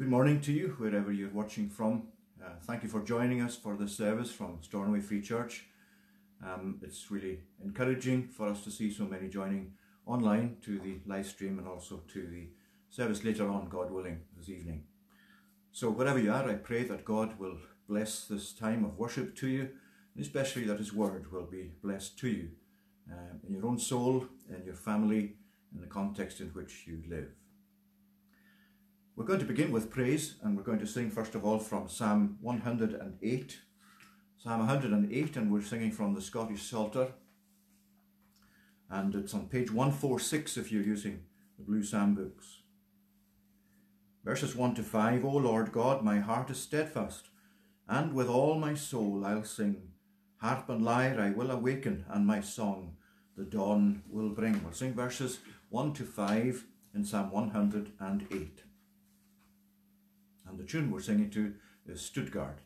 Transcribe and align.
Good 0.00 0.08
morning 0.08 0.40
to 0.40 0.52
you, 0.52 0.76
wherever 0.78 1.12
you're 1.12 1.28
watching 1.28 1.68
from. 1.68 2.04
Uh, 2.42 2.52
thank 2.62 2.82
you 2.82 2.88
for 2.88 3.02
joining 3.02 3.42
us 3.42 3.54
for 3.54 3.76
this 3.76 3.94
service 3.94 4.32
from 4.32 4.56
Stornoway 4.62 5.00
Free 5.00 5.20
Church. 5.20 5.66
Um, 6.42 6.80
it's 6.82 7.10
really 7.10 7.40
encouraging 7.62 8.28
for 8.28 8.48
us 8.48 8.64
to 8.64 8.70
see 8.70 8.90
so 8.90 9.04
many 9.04 9.28
joining 9.28 9.74
online 10.06 10.56
to 10.64 10.78
the 10.78 11.00
live 11.04 11.26
stream 11.26 11.58
and 11.58 11.68
also 11.68 12.00
to 12.14 12.26
the 12.26 12.48
service 12.88 13.24
later 13.24 13.46
on, 13.50 13.68
God 13.68 13.90
willing, 13.90 14.22
this 14.38 14.48
evening. 14.48 14.84
So, 15.70 15.90
wherever 15.90 16.18
you 16.18 16.32
are, 16.32 16.48
I 16.48 16.54
pray 16.54 16.84
that 16.84 17.04
God 17.04 17.38
will 17.38 17.58
bless 17.86 18.24
this 18.24 18.54
time 18.54 18.86
of 18.86 18.96
worship 18.96 19.36
to 19.36 19.48
you, 19.48 19.68
and 20.14 20.24
especially 20.24 20.64
that 20.64 20.78
His 20.78 20.94
word 20.94 21.30
will 21.30 21.44
be 21.44 21.72
blessed 21.82 22.18
to 22.20 22.28
you 22.30 22.48
uh, 23.12 23.34
in 23.46 23.52
your 23.52 23.66
own 23.66 23.78
soul, 23.78 24.24
in 24.48 24.64
your 24.64 24.76
family, 24.76 25.34
in 25.74 25.82
the 25.82 25.86
context 25.86 26.40
in 26.40 26.48
which 26.54 26.84
you 26.86 27.02
live. 27.06 27.28
We're 29.20 29.26
going 29.26 29.40
to 29.40 29.44
begin 29.44 29.70
with 29.70 29.90
praise, 29.90 30.36
and 30.42 30.56
we're 30.56 30.62
going 30.62 30.78
to 30.78 30.86
sing 30.86 31.10
first 31.10 31.34
of 31.34 31.44
all 31.44 31.58
from 31.58 31.90
Psalm 31.90 32.38
108. 32.40 33.58
Psalm 34.38 34.58
108, 34.60 35.36
and 35.36 35.52
we're 35.52 35.60
singing 35.60 35.92
from 35.92 36.14
the 36.14 36.22
Scottish 36.22 36.62
Psalter. 36.62 37.08
And 38.88 39.14
it's 39.14 39.34
on 39.34 39.48
page 39.48 39.70
146 39.70 40.56
if 40.56 40.72
you're 40.72 40.82
using 40.82 41.24
the 41.58 41.64
Blue 41.64 41.82
Psalm 41.82 42.14
books. 42.14 42.62
Verses 44.24 44.56
1 44.56 44.76
to 44.76 44.82
5 44.82 45.22
O 45.26 45.32
Lord 45.32 45.70
God, 45.70 46.02
my 46.02 46.18
heart 46.18 46.48
is 46.48 46.58
steadfast, 46.58 47.26
and 47.86 48.14
with 48.14 48.26
all 48.30 48.54
my 48.54 48.72
soul 48.72 49.26
I'll 49.26 49.44
sing. 49.44 49.82
Harp 50.38 50.70
and 50.70 50.82
lyre 50.82 51.20
I 51.20 51.28
will 51.28 51.50
awaken, 51.50 52.06
and 52.08 52.26
my 52.26 52.40
song 52.40 52.96
the 53.36 53.44
dawn 53.44 54.02
will 54.08 54.30
bring. 54.30 54.64
We'll 54.64 54.72
sing 54.72 54.94
verses 54.94 55.40
1 55.68 55.92
to 55.92 56.04
5 56.04 56.64
in 56.94 57.04
Psalm 57.04 57.30
108. 57.30 58.62
And 60.50 60.58
the 60.58 60.64
tune 60.64 60.90
we're 60.90 61.00
singing 61.00 61.30
to 61.30 61.54
is 61.86 62.00
Stuttgart. 62.00 62.58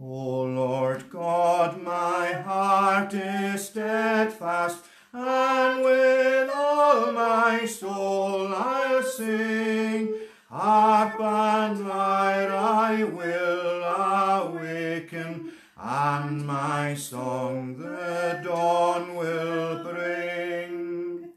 O 0.00 0.42
Lord 0.42 1.08
God, 1.08 1.80
my 1.80 2.32
heart 2.32 3.14
is 3.14 3.68
steadfast, 3.68 4.84
and 5.12 5.84
with 5.84 6.50
all 6.52 7.12
my 7.12 7.64
soul 7.66 8.52
I'll 8.52 9.04
sing. 9.04 10.14
Harp 10.50 11.20
and 11.20 11.88
lyre 11.88 12.52
I 12.52 13.04
will 13.04 13.84
awaken, 13.84 15.52
and 15.76 16.44
my 16.44 16.94
song 16.94 17.76
the 17.76 18.40
dawn 18.42 19.14
will 19.14 19.84
bring. 19.84 21.30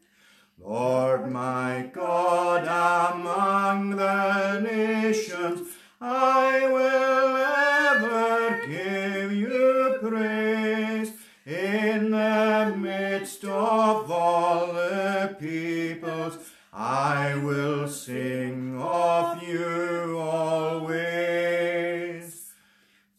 Lord 0.58 1.32
my 1.32 1.92
God, 1.94 2.68
among 3.76 3.98
the 3.98 4.62
nations 4.62 5.68
I 6.00 6.68
will 6.68 7.36
ever 7.36 8.66
give 8.68 9.34
you 9.34 9.98
praise. 10.02 11.12
In 11.46 12.12
the 12.12 12.74
midst 12.78 13.44
of 13.44 14.10
all 14.10 14.68
the 14.74 15.36
peoples, 15.40 16.38
I 16.74 17.36
will 17.44 17.90
sing 17.90 18.80
of 18.82 19.44
you 19.44 20.18
always. 20.20 20.94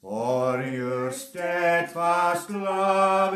For 0.01 0.63
your 0.63 1.13
steadfast 1.13 2.49
love 2.51 3.35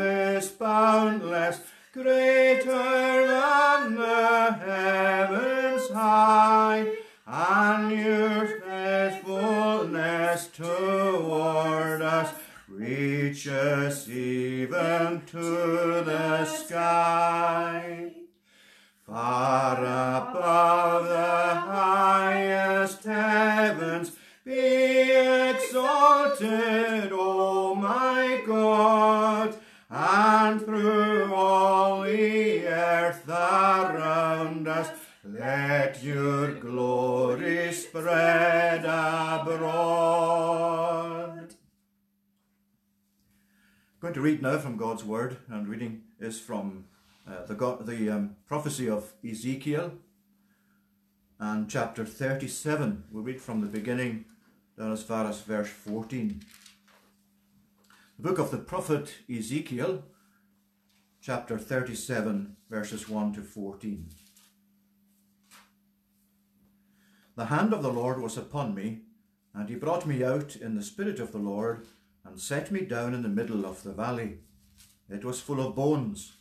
now 44.41 44.57
from 44.57 44.75
God's 44.75 45.03
Word, 45.03 45.37
and 45.49 45.67
reading 45.67 46.01
is 46.19 46.39
from 46.39 46.85
uh, 47.27 47.45
the, 47.45 47.53
God, 47.53 47.85
the 47.85 48.09
um, 48.09 48.35
prophecy 48.47 48.89
of 48.89 49.13
Ezekiel 49.23 49.91
and 51.39 51.69
chapter 51.69 52.03
37. 52.03 53.03
We'll 53.11 53.23
read 53.23 53.39
from 53.39 53.61
the 53.61 53.67
beginning 53.67 54.25
down 54.79 54.93
as 54.93 55.03
far 55.03 55.27
as 55.27 55.41
verse 55.41 55.69
14. 55.69 56.41
The 58.17 58.27
book 58.27 58.39
of 58.39 58.49
the 58.49 58.57
prophet 58.57 59.13
Ezekiel, 59.31 60.03
chapter 61.21 61.59
37, 61.59 62.55
verses 62.67 63.07
1 63.07 63.33
to 63.33 63.41
14. 63.41 64.09
The 67.35 67.45
hand 67.45 67.73
of 67.73 67.83
the 67.83 67.93
Lord 67.93 68.19
was 68.19 68.37
upon 68.37 68.73
me, 68.73 69.01
and 69.53 69.69
he 69.69 69.75
brought 69.75 70.07
me 70.07 70.23
out 70.23 70.55
in 70.55 70.73
the 70.73 70.83
spirit 70.83 71.19
of 71.19 71.31
the 71.31 71.37
Lord, 71.37 71.85
and 72.23 72.39
set 72.39 72.71
me 72.71 72.81
down 72.81 73.13
in 73.13 73.23
the 73.23 73.29
middle 73.29 73.65
of 73.65 73.83
the 73.83 73.93
valley. 73.93 74.39
It 75.09 75.25
was 75.25 75.39
full 75.41 75.65
of 75.65 75.75
bones. 75.75 76.33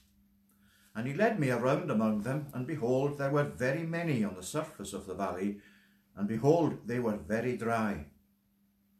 And 0.94 1.06
he 1.06 1.14
led 1.14 1.38
me 1.38 1.50
around 1.50 1.90
among 1.90 2.22
them, 2.22 2.46
and 2.52 2.66
behold, 2.66 3.18
there 3.18 3.30
were 3.30 3.44
very 3.44 3.84
many 3.84 4.24
on 4.24 4.34
the 4.34 4.42
surface 4.42 4.92
of 4.92 5.06
the 5.06 5.14
valley, 5.14 5.58
and 6.16 6.28
behold, 6.28 6.78
they 6.86 6.98
were 6.98 7.16
very 7.16 7.56
dry. 7.56 8.06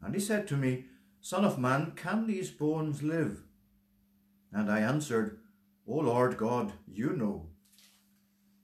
And 0.03 0.15
he 0.15 0.21
said 0.21 0.47
to 0.49 0.57
me, 0.57 0.87
Son 1.21 1.45
of 1.45 1.59
man, 1.59 1.93
can 1.97 2.27
these 2.27 2.51
bones 2.51 3.03
live? 3.03 3.43
And 4.53 4.71
I 4.71 4.81
answered, 4.81 5.39
O 5.87 5.97
Lord 5.97 6.37
God, 6.37 6.73
you 6.87 7.13
know. 7.13 7.49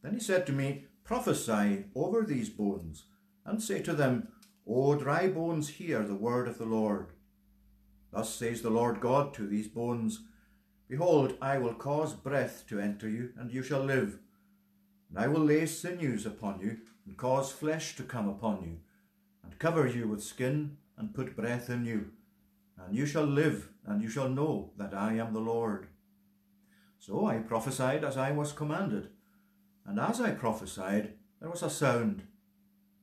Then 0.03 0.15
he 0.15 0.21
said 0.21 0.47
to 0.47 0.53
me, 0.53 0.87
Prophesy 1.05 1.85
over 1.95 2.23
these 2.23 2.49
bones, 2.49 3.05
and 3.45 3.63
say 3.63 3.83
to 3.83 3.93
them, 3.93 4.29
O 4.67 4.97
dry 4.97 5.29
bones, 5.29 5.69
hear 5.69 6.03
the 6.03 6.15
word 6.15 6.49
of 6.49 6.59
the 6.59 6.65
Lord. 6.65 7.13
Thus 8.17 8.35
says 8.35 8.63
the 8.63 8.71
Lord 8.71 9.01
God 9.01 9.35
to 9.35 9.47
these 9.47 9.69
bones, 9.69 10.21
Behold, 10.89 11.37
I 11.43 11.59
will 11.59 11.75
cause 11.75 12.15
breath 12.15 12.65
to 12.69 12.81
enter 12.81 13.11
you, 13.11 13.35
and 13.37 13.53
you 13.53 13.63
shall 13.63 13.85
live. 13.85 14.21
And 15.11 15.19
I 15.19 15.29
will 15.29 15.43
lay 15.43 15.67
sinews 15.67 16.25
upon 16.25 16.61
you, 16.61 16.79
and 17.05 17.19
cause 17.19 17.53
flesh 17.53 17.95
to 17.97 18.03
come 18.03 18.27
upon 18.27 18.63
you, 18.63 18.79
and 19.45 19.59
cover 19.59 19.87
you 19.87 20.09
with 20.09 20.23
skin, 20.23 20.79
and 20.97 21.13
put 21.13 21.37
breath 21.37 21.69
in 21.69 21.85
you. 21.85 22.13
And 22.79 22.97
you 22.97 23.05
shall 23.05 23.27
live, 23.27 23.69
and 23.85 24.01
you 24.01 24.09
shall 24.09 24.31
know 24.31 24.71
that 24.79 24.95
I 24.95 25.17
am 25.17 25.35
the 25.35 25.41
Lord. 25.41 25.89
So 26.99 27.27
I 27.27 27.37
prophesied 27.37 28.03
as 28.03 28.17
I 28.17 28.31
was 28.31 28.51
commanded. 28.51 29.11
And 29.85 30.01
as 30.01 30.23
I 30.23 30.31
prophesied, 30.31 31.13
there 31.39 31.51
was 31.51 31.63
a 31.63 31.69
sound, 31.69 32.23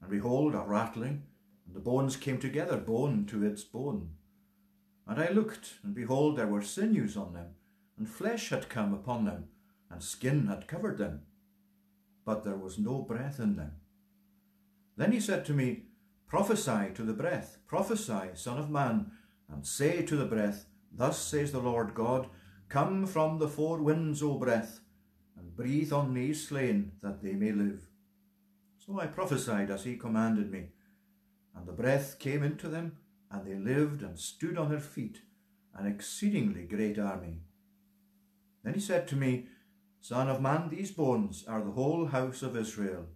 and 0.01 0.09
behold, 0.09 0.55
a 0.55 0.61
rattling, 0.61 1.21
and 1.67 1.75
the 1.75 1.79
bones 1.79 2.17
came 2.17 2.39
together, 2.39 2.77
bone 2.77 3.27
to 3.27 3.45
its 3.45 3.63
bone. 3.63 4.09
And 5.07 5.19
I 5.19 5.29
looked, 5.29 5.75
and 5.83 5.93
behold, 5.93 6.37
there 6.37 6.47
were 6.47 6.61
sinews 6.61 7.17
on 7.17 7.33
them, 7.33 7.55
and 7.97 8.09
flesh 8.09 8.49
had 8.49 8.69
come 8.69 8.93
upon 8.93 9.25
them, 9.25 9.45
and 9.89 10.01
skin 10.01 10.47
had 10.47 10.67
covered 10.67 10.97
them, 10.97 11.21
but 12.25 12.43
there 12.43 12.55
was 12.55 12.79
no 12.79 13.01
breath 13.01 13.39
in 13.39 13.55
them. 13.55 13.73
Then 14.95 15.11
he 15.11 15.19
said 15.19 15.45
to 15.45 15.53
me, 15.53 15.83
Prophesy 16.27 16.93
to 16.95 17.03
the 17.03 17.13
breath, 17.13 17.57
prophesy, 17.67 18.29
Son 18.33 18.57
of 18.57 18.69
Man, 18.69 19.11
and 19.51 19.65
say 19.65 20.01
to 20.03 20.15
the 20.15 20.25
breath, 20.25 20.65
Thus 20.91 21.19
says 21.19 21.51
the 21.51 21.59
Lord 21.59 21.93
God, 21.93 22.27
Come 22.69 23.05
from 23.05 23.39
the 23.39 23.47
four 23.47 23.79
winds, 23.79 24.23
O 24.23 24.35
breath, 24.35 24.79
and 25.37 25.55
breathe 25.55 25.91
on 25.91 26.13
these 26.13 26.47
slain, 26.47 26.93
that 27.01 27.21
they 27.21 27.33
may 27.33 27.51
live. 27.51 27.87
So 28.79 28.99
I 28.99 29.07
prophesied 29.07 29.69
as 29.69 29.83
he 29.83 29.95
commanded 29.95 30.51
me, 30.51 30.69
and 31.55 31.67
the 31.67 31.71
breath 31.71 32.17
came 32.19 32.41
into 32.41 32.67
them, 32.67 32.97
and 33.33 33.47
they 33.47 33.55
lived 33.55 34.03
and 34.03 34.17
stood 34.17 34.57
on 34.57 34.69
their 34.69 34.79
feet, 34.79 35.21
an 35.75 35.87
exceedingly 35.87 36.65
great 36.65 36.99
army. 36.99 37.41
Then 38.63 38.75
he 38.75 38.79
said 38.79 39.07
to 39.07 39.15
me, 39.15 39.47
Son 39.99 40.29
of 40.29 40.41
man, 40.41 40.69
these 40.69 40.91
bones 40.91 41.43
are 41.47 41.63
the 41.63 41.71
whole 41.71 42.05
house 42.05 42.43
of 42.43 42.55
Israel. 42.55 43.07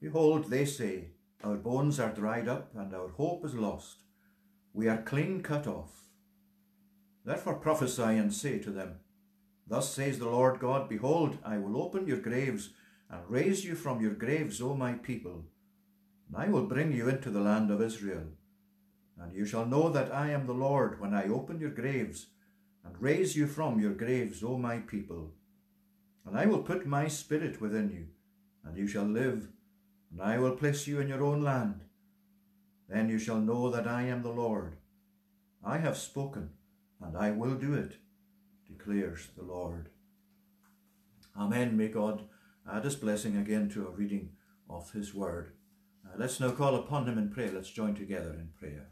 Behold, 0.00 0.50
they 0.50 0.66
say, 0.66 1.12
Our 1.42 1.56
bones 1.56 1.98
are 1.98 2.12
dried 2.12 2.46
up, 2.46 2.72
and 2.76 2.94
our 2.94 3.08
hope 3.08 3.46
is 3.46 3.54
lost. 3.54 4.02
We 4.74 4.88
are 4.88 5.02
clean 5.02 5.42
cut 5.42 5.66
off. 5.66 5.92
Therefore 7.24 7.54
prophesy 7.54 8.02
and 8.02 8.32
say 8.32 8.58
to 8.58 8.70
them, 8.70 8.96
Thus 9.66 9.92
says 9.92 10.18
the 10.18 10.28
Lord 10.28 10.60
God, 10.60 10.88
Behold, 10.88 11.38
I 11.44 11.56
will 11.56 11.80
open 11.82 12.06
your 12.06 12.20
graves, 12.20 12.70
and 13.08 13.22
raise 13.28 13.64
you 13.64 13.74
from 13.74 14.00
your 14.00 14.14
graves, 14.14 14.60
O 14.60 14.74
my 14.74 14.92
people, 14.92 15.44
and 16.28 16.36
I 16.36 16.48
will 16.48 16.66
bring 16.66 16.92
you 16.92 17.08
into 17.08 17.30
the 17.30 17.40
land 17.40 17.70
of 17.70 17.80
Israel. 17.80 18.24
And 19.18 19.34
you 19.34 19.46
shall 19.46 19.66
know 19.66 19.88
that 19.88 20.14
I 20.14 20.30
am 20.30 20.46
the 20.46 20.52
Lord 20.52 21.00
when 21.00 21.14
I 21.14 21.28
open 21.28 21.58
your 21.58 21.70
graves 21.70 22.26
and 22.84 22.94
raise 23.00 23.36
you 23.36 23.46
from 23.46 23.80
your 23.80 23.92
graves, 23.92 24.42
O 24.44 24.58
my 24.58 24.78
people. 24.78 25.32
And 26.24 26.38
I 26.38 26.46
will 26.46 26.62
put 26.62 26.86
my 26.86 27.08
spirit 27.08 27.60
within 27.60 27.90
you, 27.90 28.06
and 28.64 28.76
you 28.76 28.86
shall 28.86 29.04
live, 29.04 29.48
and 30.10 30.20
I 30.20 30.38
will 30.38 30.56
place 30.56 30.86
you 30.86 31.00
in 31.00 31.08
your 31.08 31.24
own 31.24 31.42
land. 31.42 31.80
Then 32.88 33.08
you 33.08 33.18
shall 33.18 33.40
know 33.40 33.70
that 33.70 33.86
I 33.86 34.02
am 34.02 34.22
the 34.22 34.30
Lord. 34.30 34.76
I 35.64 35.78
have 35.78 35.96
spoken, 35.96 36.50
and 37.00 37.16
I 37.16 37.30
will 37.30 37.54
do 37.54 37.74
it, 37.74 37.96
declares 38.68 39.28
the 39.36 39.44
Lord. 39.44 39.88
Amen. 41.36 41.76
May 41.76 41.88
God 41.88 42.22
add 42.70 42.84
his 42.84 42.96
blessing 42.96 43.36
again 43.36 43.68
to 43.70 43.86
a 43.86 43.90
reading 43.90 44.30
of 44.68 44.92
his 44.92 45.14
word. 45.14 45.52
Uh, 46.04 46.14
let's 46.16 46.40
now 46.40 46.50
call 46.50 46.74
upon 46.76 47.06
him 47.06 47.18
in 47.18 47.30
prayer. 47.30 47.50
Let's 47.52 47.70
join 47.70 47.94
together 47.94 48.32
in 48.32 48.50
prayer. 48.58 48.88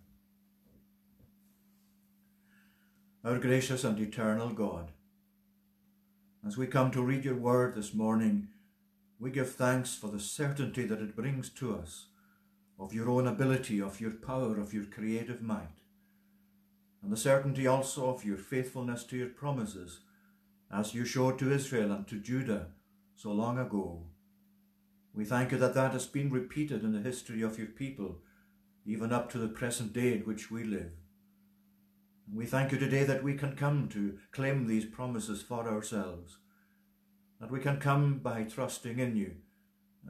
Our 3.27 3.39
gracious 3.39 3.85
and 3.85 3.99
eternal 3.99 4.51
God, 4.51 4.91
as 6.47 6.59
we 6.59 6.67
come 6.67 6.91
to 6.91 7.01
read 7.01 7.25
your 7.25 7.37
word 7.37 7.75
this 7.75 7.95
morning, 7.95 8.49
we 9.19 9.31
give 9.31 9.55
thanks 9.55 9.95
for 9.95 10.09
the 10.09 10.21
certainty 10.21 10.85
that 10.85 11.01
it 11.01 11.17
brings 11.17 11.49
to 11.55 11.75
us 11.75 12.09
of 12.79 12.93
your 12.93 13.09
own 13.09 13.27
ability, 13.27 13.81
of 13.81 13.99
your 13.99 14.11
power, 14.11 14.61
of 14.61 14.75
your 14.75 14.85
creative 14.85 15.41
might, 15.41 15.81
and 17.03 17.11
the 17.11 17.17
certainty 17.17 17.67
also 17.67 18.11
of 18.11 18.27
your 18.27 18.37
faithfulness 18.37 19.05
to 19.05 19.17
your 19.17 19.31
promises, 19.31 20.01
as 20.71 20.93
you 20.93 21.07
showed 21.07 21.39
to 21.39 21.51
Israel 21.51 21.93
and 21.93 22.07
to 22.09 22.17
Judah 22.21 22.67
so 23.17 23.33
long 23.33 23.59
ago. 23.59 24.03
We 25.15 25.25
thank 25.25 25.51
you 25.51 25.57
that 25.57 25.73
that 25.73 25.93
has 25.93 26.05
been 26.05 26.31
repeated 26.31 26.85
in 26.85 26.93
the 26.93 27.01
history 27.01 27.41
of 27.41 27.57
your 27.57 27.69
people, 27.69 28.19
even 28.85 29.15
up 29.15 29.33
to 29.33 29.39
the 29.39 29.49
present 29.49 29.95
day 29.95 30.13
in 30.13 30.21
which 30.27 30.51
we 30.51 30.63
live. 30.63 30.93
We 32.33 32.47
thank 32.47 32.73
you 32.73 32.79
today 32.79 33.05
that 33.05 33.23
we 33.23 33.35
can 33.35 33.55
come 33.55 33.89
to 33.91 34.19
claim 34.33 34.67
these 34.67 34.87
promises 34.87 35.43
for 35.43 35.69
ourselves, 35.69 36.39
that 37.39 37.51
we 37.51 37.61
can 37.61 37.79
come 37.79 38.19
by 38.19 38.45
trusting 38.45 38.99
in 38.99 39.15
you 39.15 39.37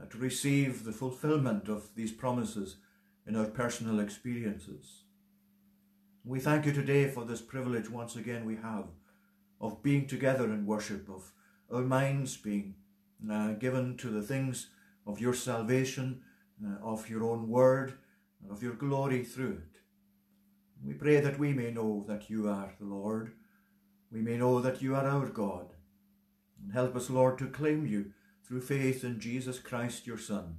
uh, 0.01 0.07
to 0.07 0.19
receive 0.19 0.85
the 0.85 0.93
fulfillment 0.93 1.69
of 1.69 1.95
these 1.97 2.13
promises 2.13 2.77
in 3.27 3.35
our 3.35 3.47
personal 3.47 3.99
experiences. 3.99 5.03
We 6.25 6.39
thank 6.39 6.67
you 6.67 6.73
today 6.73 7.11
for 7.11 7.25
this 7.25 7.43
privilege 7.43 7.91
once 7.91 8.15
again 8.15 8.45
we 8.45 8.57
have 8.57 8.87
of 9.61 9.83
being 9.83 10.07
together 10.07 10.45
in 10.45 10.67
worship, 10.67 11.09
of 11.09 11.33
our 11.73 11.83
minds 11.83 12.37
being 12.37 12.77
uh, 13.31 13.53
given 13.53 13.97
to 13.99 14.09
the 14.09 14.23
things 14.23 14.69
of 15.07 15.21
your 15.21 15.35
salvation, 15.35 16.23
uh, 16.65 16.77
of 16.83 17.11
your 17.11 17.25
own 17.25 17.49
word, 17.49 17.95
of 18.51 18.63
your 18.63 18.75
glory 18.75 19.25
through 19.25 19.63
it. 19.65 19.74
We 20.85 20.93
pray 20.93 21.21
that 21.21 21.39
we 21.39 21.55
may 21.55 21.71
know 21.71 22.05
that 22.09 22.29
you 22.29 22.47
are 22.49 22.75
the 22.79 22.85
Lord. 22.87 23.33
We 24.13 24.21
may 24.21 24.37
know 24.37 24.61
that 24.61 24.83
you 24.83 24.95
are 24.95 25.07
our 25.07 25.29
God. 25.29 25.73
And 26.63 26.73
help 26.73 26.95
us, 26.95 27.09
Lord, 27.09 27.39
to 27.39 27.47
claim 27.47 27.87
you 27.87 28.13
through 28.47 28.61
faith 28.61 29.03
in 29.03 29.19
Jesus 29.19 29.59
Christ, 29.59 30.07
your 30.07 30.19
Son, 30.19 30.59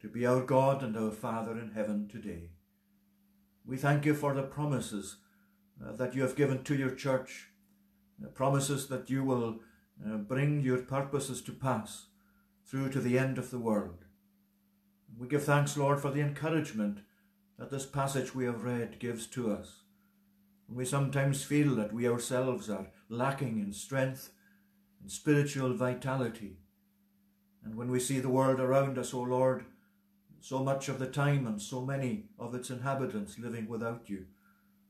to 0.00 0.08
be 0.08 0.26
our 0.26 0.42
God 0.42 0.82
and 0.82 0.96
our 0.96 1.12
Father 1.12 1.52
in 1.52 1.72
heaven 1.72 2.08
today. 2.08 2.50
We 3.64 3.76
thank 3.76 4.04
you 4.04 4.14
for 4.14 4.34
the 4.34 4.42
promises 4.42 5.18
uh, 5.84 5.92
that 5.92 6.14
you 6.14 6.22
have 6.22 6.36
given 6.36 6.64
to 6.64 6.74
your 6.74 6.94
church, 6.94 7.50
promises 8.34 8.88
that 8.88 9.08
you 9.10 9.22
will 9.22 9.60
uh, 10.04 10.16
bring 10.16 10.60
your 10.60 10.78
purposes 10.78 11.40
to 11.42 11.52
pass 11.52 12.06
through 12.64 12.90
to 12.90 13.00
the 13.00 13.18
end 13.18 13.38
of 13.38 13.50
the 13.50 13.58
world. 13.58 14.04
We 15.16 15.28
give 15.28 15.44
thanks, 15.44 15.76
Lord, 15.76 16.00
for 16.00 16.10
the 16.10 16.20
encouragement 16.20 16.98
that 17.58 17.70
this 17.70 17.86
passage 17.86 18.34
we 18.34 18.44
have 18.44 18.64
read 18.64 18.98
gives 18.98 19.26
to 19.28 19.52
us. 19.52 19.82
We 20.68 20.84
sometimes 20.84 21.42
feel 21.42 21.74
that 21.76 21.92
we 21.92 22.08
ourselves 22.08 22.68
are 22.68 22.90
lacking 23.08 23.58
in 23.58 23.72
strength 23.72 24.30
and 25.00 25.10
spiritual 25.10 25.74
vitality. 25.74 26.58
And 27.64 27.76
when 27.76 27.90
we 27.90 28.00
see 28.00 28.20
the 28.20 28.28
world 28.28 28.60
around 28.60 28.98
us, 28.98 29.14
O 29.14 29.22
Lord, 29.22 29.64
so 30.40 30.62
much 30.62 30.88
of 30.88 30.98
the 30.98 31.06
time 31.06 31.46
and 31.46 31.60
so 31.60 31.80
many 31.80 32.26
of 32.38 32.54
its 32.54 32.70
inhabitants 32.70 33.38
living 33.38 33.68
without 33.68 34.08
you 34.08 34.26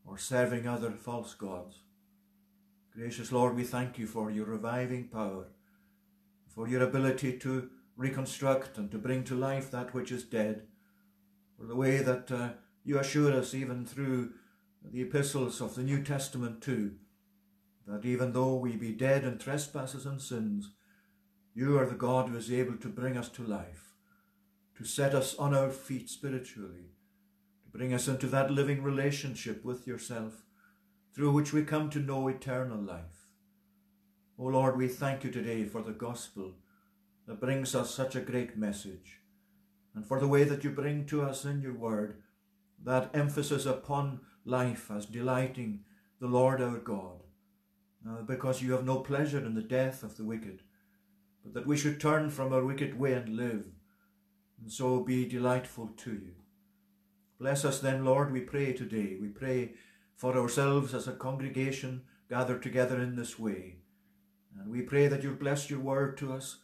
or 0.04 0.18
serving 0.18 0.66
other 0.66 0.90
false 0.90 1.34
gods. 1.34 1.80
Gracious 2.94 3.30
Lord, 3.30 3.54
we 3.54 3.64
thank 3.64 3.98
you 3.98 4.06
for 4.06 4.30
your 4.30 4.46
reviving 4.46 5.08
power, 5.08 5.48
for 6.48 6.68
your 6.68 6.82
ability 6.82 7.38
to 7.38 7.70
reconstruct 7.96 8.78
and 8.78 8.90
to 8.90 8.98
bring 8.98 9.24
to 9.24 9.34
life 9.34 9.70
that 9.70 9.94
which 9.94 10.10
is 10.10 10.24
dead 10.24 10.62
the 11.58 11.76
way 11.76 11.98
that 11.98 12.30
uh, 12.30 12.50
you 12.84 12.98
assure 12.98 13.32
us 13.32 13.54
even 13.54 13.84
through 13.84 14.32
the 14.84 15.02
epistles 15.02 15.60
of 15.60 15.74
the 15.74 15.82
New 15.82 16.02
Testament 16.02 16.60
too, 16.60 16.92
that 17.86 18.04
even 18.04 18.32
though 18.32 18.54
we 18.56 18.76
be 18.76 18.92
dead 18.92 19.24
in 19.24 19.38
trespasses 19.38 20.06
and 20.06 20.20
sins, 20.20 20.70
you 21.54 21.78
are 21.78 21.86
the 21.86 21.94
God 21.94 22.28
who 22.28 22.36
is 22.36 22.52
able 22.52 22.76
to 22.76 22.88
bring 22.88 23.16
us 23.16 23.28
to 23.30 23.42
life, 23.42 23.94
to 24.76 24.84
set 24.84 25.14
us 25.14 25.34
on 25.36 25.54
our 25.54 25.70
feet 25.70 26.10
spiritually, 26.10 26.90
to 27.64 27.78
bring 27.78 27.94
us 27.94 28.08
into 28.08 28.26
that 28.26 28.50
living 28.50 28.82
relationship 28.82 29.64
with 29.64 29.86
yourself, 29.86 30.44
through 31.14 31.32
which 31.32 31.52
we 31.52 31.62
come 31.62 31.88
to 31.88 31.98
know 31.98 32.28
eternal 32.28 32.78
life. 32.78 33.28
O 34.38 34.44
Lord, 34.44 34.76
we 34.76 34.88
thank 34.88 35.24
you 35.24 35.30
today 35.30 35.64
for 35.64 35.80
the 35.80 35.92
gospel 35.92 36.56
that 37.26 37.40
brings 37.40 37.74
us 37.74 37.94
such 37.94 38.14
a 38.14 38.20
great 38.20 38.58
message 38.58 39.20
and 39.96 40.06
for 40.06 40.20
the 40.20 40.28
way 40.28 40.44
that 40.44 40.62
you 40.62 40.70
bring 40.70 41.06
to 41.06 41.22
us 41.22 41.44
in 41.44 41.62
your 41.62 41.74
word 41.74 42.22
that 42.84 43.10
emphasis 43.14 43.64
upon 43.64 44.20
life 44.44 44.90
as 44.94 45.06
delighting 45.06 45.80
the 46.20 46.26
Lord 46.26 46.60
our 46.60 46.78
God, 46.78 47.22
uh, 48.08 48.22
because 48.22 48.62
you 48.62 48.72
have 48.72 48.84
no 48.84 48.98
pleasure 48.98 49.44
in 49.44 49.54
the 49.54 49.62
death 49.62 50.02
of 50.02 50.16
the 50.16 50.24
wicked, 50.24 50.60
but 51.42 51.54
that 51.54 51.66
we 51.66 51.76
should 51.76 51.98
turn 51.98 52.30
from 52.30 52.52
our 52.52 52.64
wicked 52.64 52.98
way 52.98 53.14
and 53.14 53.30
live, 53.30 53.64
and 54.60 54.70
so 54.70 55.00
be 55.00 55.26
delightful 55.26 55.88
to 55.96 56.12
you. 56.12 56.34
Bless 57.40 57.64
us 57.64 57.80
then, 57.80 58.04
Lord, 58.04 58.32
we 58.32 58.40
pray 58.40 58.72
today. 58.72 59.16
We 59.20 59.28
pray 59.28 59.72
for 60.14 60.36
ourselves 60.38 60.94
as 60.94 61.08
a 61.08 61.12
congregation 61.12 62.02
gathered 62.28 62.62
together 62.62 63.00
in 63.00 63.16
this 63.16 63.38
way. 63.38 63.76
And 64.58 64.70
we 64.70 64.82
pray 64.82 65.08
that 65.08 65.22
you'll 65.22 65.34
bless 65.34 65.68
your 65.68 65.80
word 65.80 66.16
to 66.18 66.32
us 66.32 66.58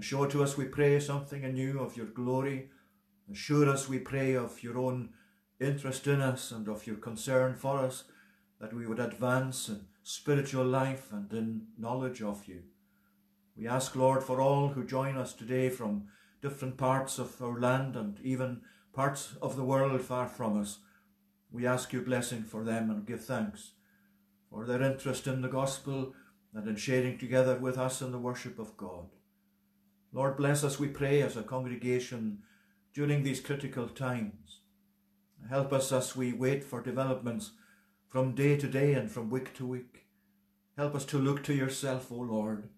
show 0.00 0.26
to 0.26 0.42
us, 0.42 0.56
we 0.56 0.66
pray, 0.66 1.00
something 1.00 1.44
anew 1.44 1.80
of 1.80 1.96
your 1.96 2.06
glory. 2.06 2.70
Assure 3.30 3.68
us, 3.68 3.88
we 3.88 3.98
pray, 3.98 4.34
of 4.34 4.62
your 4.62 4.78
own 4.78 5.10
interest 5.60 6.06
in 6.06 6.20
us 6.20 6.50
and 6.50 6.68
of 6.68 6.86
your 6.86 6.96
concern 6.96 7.54
for 7.54 7.78
us, 7.78 8.04
that 8.60 8.74
we 8.74 8.86
would 8.86 9.00
advance 9.00 9.68
in 9.68 9.86
spiritual 10.02 10.64
life 10.64 11.12
and 11.12 11.32
in 11.32 11.66
knowledge 11.78 12.22
of 12.22 12.46
you. 12.46 12.62
We 13.56 13.68
ask, 13.68 13.94
Lord, 13.94 14.22
for 14.22 14.40
all 14.40 14.68
who 14.68 14.84
join 14.84 15.16
us 15.16 15.32
today 15.32 15.68
from 15.70 16.08
different 16.42 16.76
parts 16.76 17.18
of 17.18 17.40
our 17.40 17.58
land 17.58 17.96
and 17.96 18.18
even 18.22 18.62
parts 18.92 19.34
of 19.40 19.56
the 19.56 19.64
world 19.64 20.00
far 20.02 20.28
from 20.28 20.60
us. 20.60 20.78
We 21.50 21.66
ask 21.66 21.92
your 21.92 22.02
blessing 22.02 22.42
for 22.42 22.64
them 22.64 22.90
and 22.90 23.06
give 23.06 23.24
thanks 23.24 23.72
for 24.50 24.66
their 24.66 24.82
interest 24.82 25.26
in 25.26 25.40
the 25.40 25.48
gospel 25.48 26.14
and 26.52 26.68
in 26.68 26.76
sharing 26.76 27.16
together 27.16 27.56
with 27.56 27.78
us 27.78 28.02
in 28.02 28.12
the 28.12 28.18
worship 28.18 28.58
of 28.58 28.76
God. 28.76 29.06
Lord, 30.14 30.36
bless 30.36 30.62
us, 30.62 30.78
we 30.78 30.86
pray, 30.86 31.22
as 31.22 31.36
a 31.36 31.42
congregation 31.42 32.38
during 32.94 33.24
these 33.24 33.40
critical 33.40 33.88
times. 33.88 34.60
Help 35.50 35.72
us 35.72 35.90
as 35.90 36.14
we 36.14 36.32
wait 36.32 36.62
for 36.62 36.80
developments 36.80 37.50
from 38.08 38.36
day 38.36 38.56
to 38.56 38.68
day 38.68 38.94
and 38.94 39.10
from 39.10 39.28
week 39.28 39.52
to 39.54 39.66
week. 39.66 40.06
Help 40.76 40.94
us 40.94 41.04
to 41.06 41.18
look 41.18 41.42
to 41.42 41.52
yourself, 41.52 42.12
O 42.12 42.14
Lord. 42.14 42.68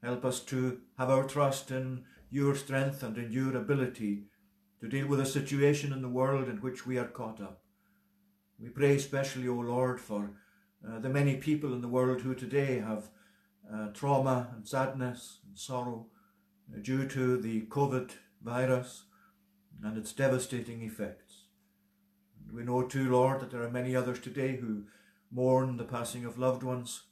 Help 0.00 0.24
us 0.24 0.38
to 0.44 0.78
have 0.96 1.10
our 1.10 1.24
trust 1.24 1.72
in 1.72 2.04
your 2.30 2.54
strength 2.54 3.02
and 3.02 3.18
in 3.18 3.32
your 3.32 3.56
ability 3.56 4.26
to 4.80 4.88
deal 4.88 5.08
with 5.08 5.18
a 5.18 5.26
situation 5.26 5.92
in 5.92 6.02
the 6.02 6.08
world 6.08 6.48
in 6.48 6.58
which 6.58 6.86
we 6.86 6.98
are 6.98 7.08
caught 7.08 7.40
up. 7.40 7.64
We 8.60 8.68
pray 8.68 8.94
especially, 8.94 9.48
O 9.48 9.54
Lord, 9.54 10.00
for 10.00 10.36
uh, 10.88 11.00
the 11.00 11.08
many 11.08 11.36
people 11.36 11.74
in 11.74 11.80
the 11.80 11.88
world 11.88 12.20
who 12.20 12.36
today 12.36 12.78
have 12.78 13.10
uh, 13.74 13.88
trauma 13.88 14.50
and 14.54 14.66
sadness 14.66 15.40
and 15.48 15.58
sorrow 15.58 16.06
due 16.82 17.06
to 17.08 17.36
the 17.36 17.62
COVID 17.62 18.12
virus 18.42 19.04
and 19.82 19.96
its 19.96 20.12
devastating 20.12 20.82
effects. 20.82 21.44
We 22.52 22.64
know 22.64 22.82
too, 22.82 23.10
Lord, 23.10 23.40
that 23.40 23.50
there 23.50 23.62
are 23.62 23.70
many 23.70 23.94
others 23.94 24.20
today 24.20 24.56
who 24.56 24.84
mourn 25.30 25.76
the 25.76 25.84
passing 25.84 26.24
of 26.24 26.38
loved 26.38 26.62
ones 26.62 27.02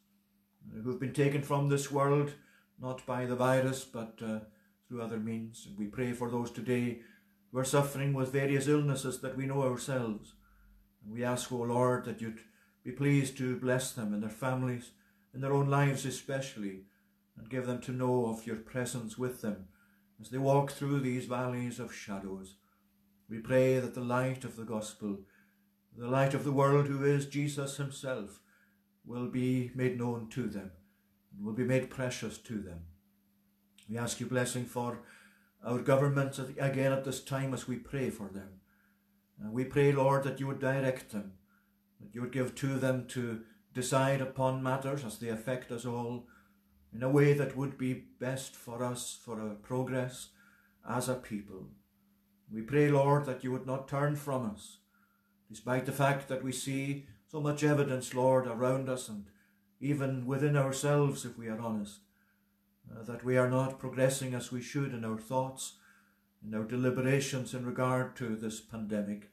who 0.82 0.90
have 0.90 1.00
been 1.00 1.12
taken 1.12 1.42
from 1.42 1.68
this 1.68 1.90
world, 1.90 2.32
not 2.80 3.06
by 3.06 3.24
the 3.24 3.36
virus, 3.36 3.84
but 3.84 4.18
uh, 4.24 4.40
through 4.86 5.02
other 5.02 5.18
means. 5.18 5.66
And 5.66 5.78
we 5.78 5.86
pray 5.86 6.12
for 6.12 6.30
those 6.30 6.50
today 6.50 7.00
who 7.50 7.58
are 7.58 7.64
suffering 7.64 8.12
with 8.12 8.32
various 8.32 8.68
illnesses 8.68 9.20
that 9.20 9.36
we 9.36 9.46
know 9.46 9.62
ourselves. 9.62 10.34
And 11.04 11.12
we 11.12 11.24
ask, 11.24 11.50
O 11.52 11.56
Lord, 11.56 12.04
that 12.04 12.20
you'd 12.20 12.40
be 12.84 12.92
pleased 12.92 13.38
to 13.38 13.56
bless 13.56 13.92
them 13.92 14.12
and 14.12 14.22
their 14.22 14.30
families, 14.30 14.90
in 15.34 15.40
their 15.40 15.52
own 15.52 15.68
lives 15.68 16.04
especially, 16.04 16.82
and 17.38 17.48
give 17.48 17.66
them 17.66 17.80
to 17.82 17.92
know 17.92 18.26
of 18.26 18.46
your 18.46 18.56
presence 18.56 19.16
with 19.16 19.40
them 19.40 19.66
as 20.20 20.30
they 20.30 20.38
walk 20.38 20.72
through 20.72 21.00
these 21.00 21.26
valleys 21.26 21.78
of 21.78 21.94
shadows. 21.94 22.56
We 23.30 23.38
pray 23.38 23.78
that 23.78 23.94
the 23.94 24.00
light 24.00 24.44
of 24.44 24.56
the 24.56 24.64
gospel, 24.64 25.20
the 25.96 26.08
light 26.08 26.34
of 26.34 26.44
the 26.44 26.52
world 26.52 26.86
who 26.86 27.04
is 27.04 27.26
Jesus 27.26 27.76
himself, 27.76 28.40
will 29.04 29.28
be 29.28 29.70
made 29.74 29.98
known 29.98 30.28
to 30.30 30.48
them 30.48 30.72
and 31.34 31.44
will 31.44 31.54
be 31.54 31.64
made 31.64 31.90
precious 31.90 32.38
to 32.38 32.60
them. 32.60 32.80
We 33.88 33.96
ask 33.96 34.20
you 34.20 34.26
blessing 34.26 34.64
for 34.64 35.00
our 35.64 35.78
government 35.78 36.38
again 36.58 36.92
at 36.92 37.04
this 37.04 37.22
time 37.22 37.54
as 37.54 37.66
we 37.66 37.76
pray 37.76 38.10
for 38.10 38.28
them. 38.28 38.60
And 39.40 39.52
we 39.52 39.64
pray, 39.64 39.92
Lord, 39.92 40.24
that 40.24 40.40
you 40.40 40.46
would 40.46 40.58
direct 40.58 41.10
them, 41.10 41.32
that 42.00 42.14
you 42.14 42.20
would 42.20 42.32
give 42.32 42.54
to 42.56 42.78
them 42.78 43.06
to 43.08 43.42
decide 43.72 44.20
upon 44.20 44.62
matters 44.62 45.04
as 45.04 45.18
they 45.18 45.28
affect 45.28 45.70
us 45.70 45.86
all 45.86 46.26
in 46.94 47.02
a 47.02 47.08
way 47.08 47.32
that 47.32 47.56
would 47.56 47.76
be 47.76 48.04
best 48.18 48.54
for 48.54 48.82
us, 48.82 49.18
for 49.22 49.40
our 49.40 49.54
progress 49.54 50.28
as 50.88 51.08
a 51.08 51.14
people. 51.14 51.68
We 52.50 52.62
pray, 52.62 52.88
Lord, 52.88 53.26
that 53.26 53.44
you 53.44 53.52
would 53.52 53.66
not 53.66 53.88
turn 53.88 54.16
from 54.16 54.50
us, 54.50 54.78
despite 55.50 55.86
the 55.86 55.92
fact 55.92 56.28
that 56.28 56.42
we 56.42 56.52
see 56.52 57.06
so 57.30 57.40
much 57.40 57.62
evidence, 57.62 58.14
Lord, 58.14 58.46
around 58.46 58.88
us 58.88 59.08
and 59.08 59.26
even 59.80 60.26
within 60.26 60.56
ourselves, 60.56 61.24
if 61.24 61.36
we 61.38 61.48
are 61.48 61.60
honest, 61.60 62.00
uh, 62.90 63.02
that 63.04 63.24
we 63.24 63.36
are 63.36 63.50
not 63.50 63.78
progressing 63.78 64.34
as 64.34 64.50
we 64.50 64.62
should 64.62 64.92
in 64.94 65.04
our 65.04 65.18
thoughts, 65.18 65.74
in 66.44 66.54
our 66.54 66.64
deliberations 66.64 67.52
in 67.54 67.66
regard 67.66 68.16
to 68.16 68.34
this 68.34 68.60
pandemic. 68.60 69.30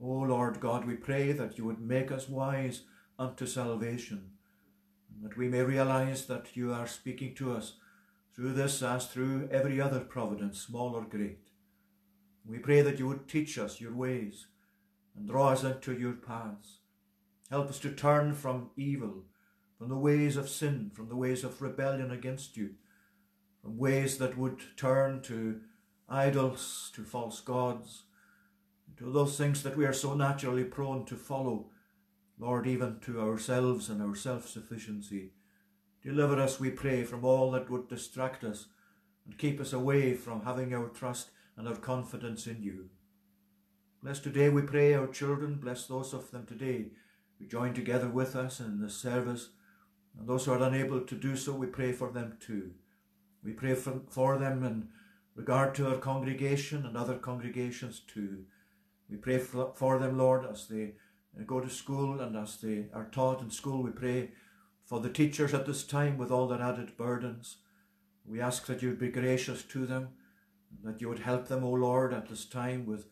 O 0.00 0.06
oh, 0.06 0.20
Lord 0.22 0.60
God, 0.60 0.84
we 0.84 0.96
pray 0.96 1.32
that 1.32 1.56
you 1.56 1.64
would 1.64 1.80
make 1.80 2.10
us 2.10 2.28
wise 2.28 2.82
unto 3.18 3.46
salvation, 3.46 4.32
that 5.24 5.36
we 5.36 5.48
may 5.48 5.62
realize 5.62 6.26
that 6.26 6.54
you 6.54 6.72
are 6.72 6.86
speaking 6.86 7.34
to 7.34 7.56
us 7.56 7.74
through 8.36 8.52
this 8.52 8.82
as 8.82 9.06
through 9.06 9.48
every 9.50 9.80
other 9.80 10.00
providence, 10.00 10.60
small 10.60 10.94
or 10.94 11.02
great. 11.02 11.48
We 12.46 12.58
pray 12.58 12.82
that 12.82 12.98
you 12.98 13.08
would 13.08 13.26
teach 13.26 13.58
us 13.58 13.80
your 13.80 13.94
ways 13.94 14.46
and 15.16 15.26
draw 15.26 15.48
us 15.48 15.64
into 15.64 15.98
your 15.98 16.12
paths. 16.12 16.80
Help 17.50 17.70
us 17.70 17.78
to 17.80 17.90
turn 17.90 18.34
from 18.34 18.70
evil, 18.76 19.24
from 19.78 19.88
the 19.88 19.96
ways 19.96 20.36
of 20.36 20.48
sin, 20.48 20.90
from 20.94 21.08
the 21.08 21.16
ways 21.16 21.42
of 21.42 21.62
rebellion 21.62 22.10
against 22.10 22.56
you, 22.56 22.74
from 23.62 23.78
ways 23.78 24.18
that 24.18 24.36
would 24.36 24.76
turn 24.76 25.22
to 25.22 25.60
idols, 26.06 26.90
to 26.94 27.02
false 27.02 27.40
gods, 27.40 28.02
to 28.98 29.10
those 29.10 29.38
things 29.38 29.62
that 29.62 29.76
we 29.76 29.86
are 29.86 29.92
so 29.92 30.14
naturally 30.14 30.64
prone 30.64 31.06
to 31.06 31.16
follow, 31.16 31.70
Lord, 32.38 32.66
even 32.66 32.98
to 33.00 33.20
ourselves 33.20 33.88
and 33.88 34.02
our 34.02 34.14
self 34.14 34.48
sufficiency. 34.48 35.32
Deliver 36.02 36.40
us, 36.40 36.60
we 36.60 36.70
pray, 36.70 37.04
from 37.04 37.24
all 37.24 37.50
that 37.52 37.70
would 37.70 37.88
distract 37.88 38.44
us 38.44 38.66
and 39.24 39.38
keep 39.38 39.60
us 39.60 39.72
away 39.72 40.14
from 40.14 40.44
having 40.44 40.74
our 40.74 40.88
trust 40.88 41.30
and 41.56 41.66
our 41.68 41.76
confidence 41.76 42.46
in 42.46 42.62
you. 42.62 42.90
Bless 44.02 44.20
today, 44.20 44.50
we 44.50 44.62
pray, 44.62 44.92
our 44.92 45.06
children. 45.06 45.54
Bless 45.54 45.86
those 45.86 46.12
of 46.12 46.30
them 46.30 46.44
today 46.44 46.86
who 47.38 47.46
join 47.46 47.72
together 47.72 48.08
with 48.08 48.36
us 48.36 48.60
in 48.60 48.80
this 48.80 48.94
service. 48.94 49.50
And 50.18 50.28
those 50.28 50.44
who 50.44 50.52
are 50.52 50.62
unable 50.62 51.00
to 51.00 51.14
do 51.14 51.36
so, 51.36 51.52
we 51.54 51.66
pray 51.66 51.92
for 51.92 52.10
them 52.10 52.36
too. 52.38 52.72
We 53.42 53.52
pray 53.52 53.74
for, 53.74 54.00
for 54.08 54.38
them 54.38 54.62
in 54.62 54.88
regard 55.34 55.74
to 55.76 55.88
our 55.88 55.98
congregation 55.98 56.84
and 56.84 56.96
other 56.96 57.16
congregations 57.16 58.00
too. 58.06 58.44
We 59.08 59.16
pray 59.16 59.38
for, 59.38 59.72
for 59.74 59.98
them, 59.98 60.18
Lord, 60.18 60.44
as 60.50 60.66
they 60.68 60.94
go 61.42 61.60
to 61.60 61.68
school 61.68 62.20
and 62.20 62.36
as 62.36 62.60
they 62.60 62.86
are 62.94 63.08
taught 63.10 63.42
in 63.42 63.50
school. 63.50 63.82
We 63.82 63.90
pray 63.90 64.30
for 64.84 65.00
the 65.00 65.10
teachers 65.10 65.52
at 65.52 65.66
this 65.66 65.84
time 65.84 66.16
with 66.16 66.30
all 66.30 66.46
their 66.46 66.62
added 66.62 66.96
burdens. 66.96 67.56
We 68.24 68.40
ask 68.40 68.66
that 68.66 68.82
you 68.82 68.90
would 68.90 68.98
be 68.98 69.08
gracious 69.08 69.62
to 69.64 69.86
them, 69.86 70.10
that 70.82 71.00
you 71.00 71.08
would 71.08 71.18
help 71.20 71.48
them, 71.48 71.64
O 71.64 71.70
Lord, 71.70 72.14
at 72.14 72.28
this 72.28 72.44
time 72.44 72.86
with 72.86 73.06